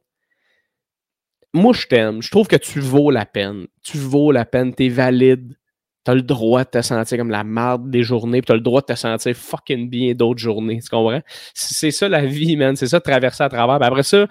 [1.54, 2.22] Moi, je t'aime.
[2.22, 3.68] Je trouve que tu vaux la peine.
[3.84, 4.74] Tu vaux la peine.
[4.74, 5.56] T'es valide.
[6.04, 8.82] T'as le droit de te sentir comme la marde des journées, puis t'as le droit
[8.82, 10.80] de te sentir fucking bien d'autres journées.
[10.82, 11.22] Tu comprends?
[11.54, 12.76] C'est ça la vie, man.
[12.76, 13.76] C'est ça, traverser à travers.
[13.86, 14.28] après ça,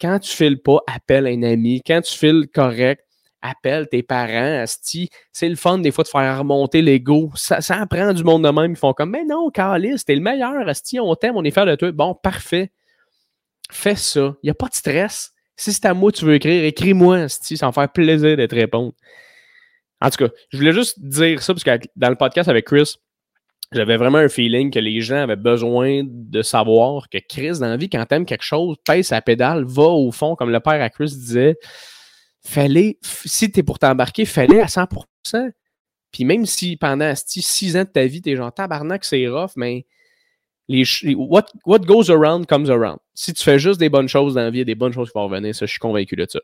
[0.00, 1.82] quand tu files pas, appelle un ami.
[1.84, 3.04] Quand tu files correct,
[3.42, 5.10] appelle tes parents, Asti.
[5.32, 7.30] C'est le fun des fois de faire remonter l'ego.
[7.34, 8.72] Ça, apprend du monde de même.
[8.72, 11.66] Ils font comme, mais non, Carlis, t'es le meilleur, Asti, on t'aime, on est fiers
[11.66, 11.92] de toi.
[11.92, 12.70] Bon, parfait.
[13.70, 14.34] Fais ça.
[14.42, 15.32] Il n'y a pas de stress.
[15.56, 17.56] Si c'est à moi que tu veux écrire, écris-moi, Asti.
[17.56, 18.92] Ça me faire plaisir d'être répondre.
[20.00, 22.96] En tout cas, je voulais juste dire ça parce que dans le podcast avec Chris,
[23.72, 27.76] j'avais vraiment un feeling que les gens avaient besoin de savoir que Chris, dans la
[27.76, 30.90] vie, quand t'aimes quelque chose, pèse sa pédale, va au fond, comme le père à
[30.90, 31.56] Chris disait,
[32.42, 35.52] fallait, si t'es pour t'embarquer, fallait à 100%.
[36.10, 39.86] Puis même si pendant six ans de ta vie, t'es genre tabarnak, c'est rough, mais
[40.68, 42.98] les, what, what goes around comes around.
[43.14, 45.24] Si tu fais juste des bonnes choses dans la vie, des bonnes choses qui vont
[45.24, 45.54] revenir.
[45.54, 46.40] Ça, je suis convaincu de ça.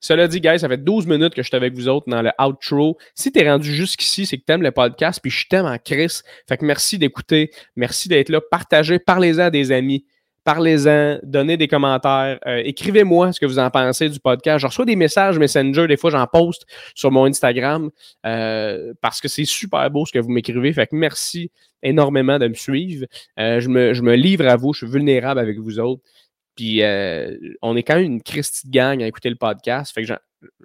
[0.00, 2.30] Cela dit, guys, ça fait 12 minutes que je suis avec vous autres dans le
[2.38, 2.98] outro.
[3.14, 5.78] Si tu es rendu jusqu'ici, c'est que tu aimes le podcast, puis je t'aime en
[5.78, 6.20] Chris.
[6.46, 10.04] Fait que merci d'écouter, merci d'être là, partagez, parlez-en à des amis,
[10.44, 14.60] parlez-en, donnez des commentaires, euh, écrivez-moi ce que vous en pensez du podcast.
[14.60, 17.90] Je reçois des messages Messenger, des fois j'en poste sur mon Instagram
[18.26, 20.72] euh, parce que c'est super beau ce que vous m'écrivez.
[20.72, 21.50] Fait que merci
[21.82, 23.06] énormément de me suivre.
[23.40, 26.02] Euh, je, me, livre à vous, je suis vulnérable avec vous autres.
[26.56, 26.82] Puis
[27.62, 29.92] on est quand même une Christie de gang à écouter le podcast.
[29.92, 30.14] Fait que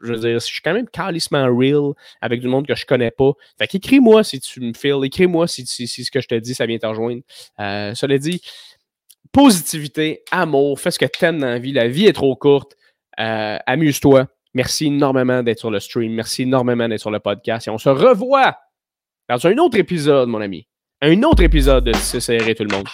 [0.03, 3.09] je veux dire, je suis quand même calissement real avec du monde que je connais
[3.09, 3.31] pas.
[3.57, 6.77] Fait qu'écris-moi si tu me files, écris-moi si, ce que je te dis, ça vient
[6.77, 7.21] te rejoindre.
[7.57, 8.39] Cela dit,
[9.31, 11.71] positivité, amour, fais ce que tu aimes dans la vie.
[11.71, 12.75] La vie est trop courte.
[13.19, 14.27] Euh, amuse-toi.
[14.53, 16.13] Merci énormément d'être sur le stream.
[16.13, 17.67] Merci énormément d'être sur le podcast.
[17.67, 18.57] Et on se revoit
[19.29, 20.67] dans un autre épisode, mon ami.
[21.01, 22.87] Un autre épisode de CCR tout le monde.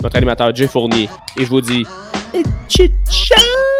[0.00, 1.08] Votre animateur Jay Fournier.
[1.36, 1.84] Et je vous dis
[2.68, 3.71] Chit-chat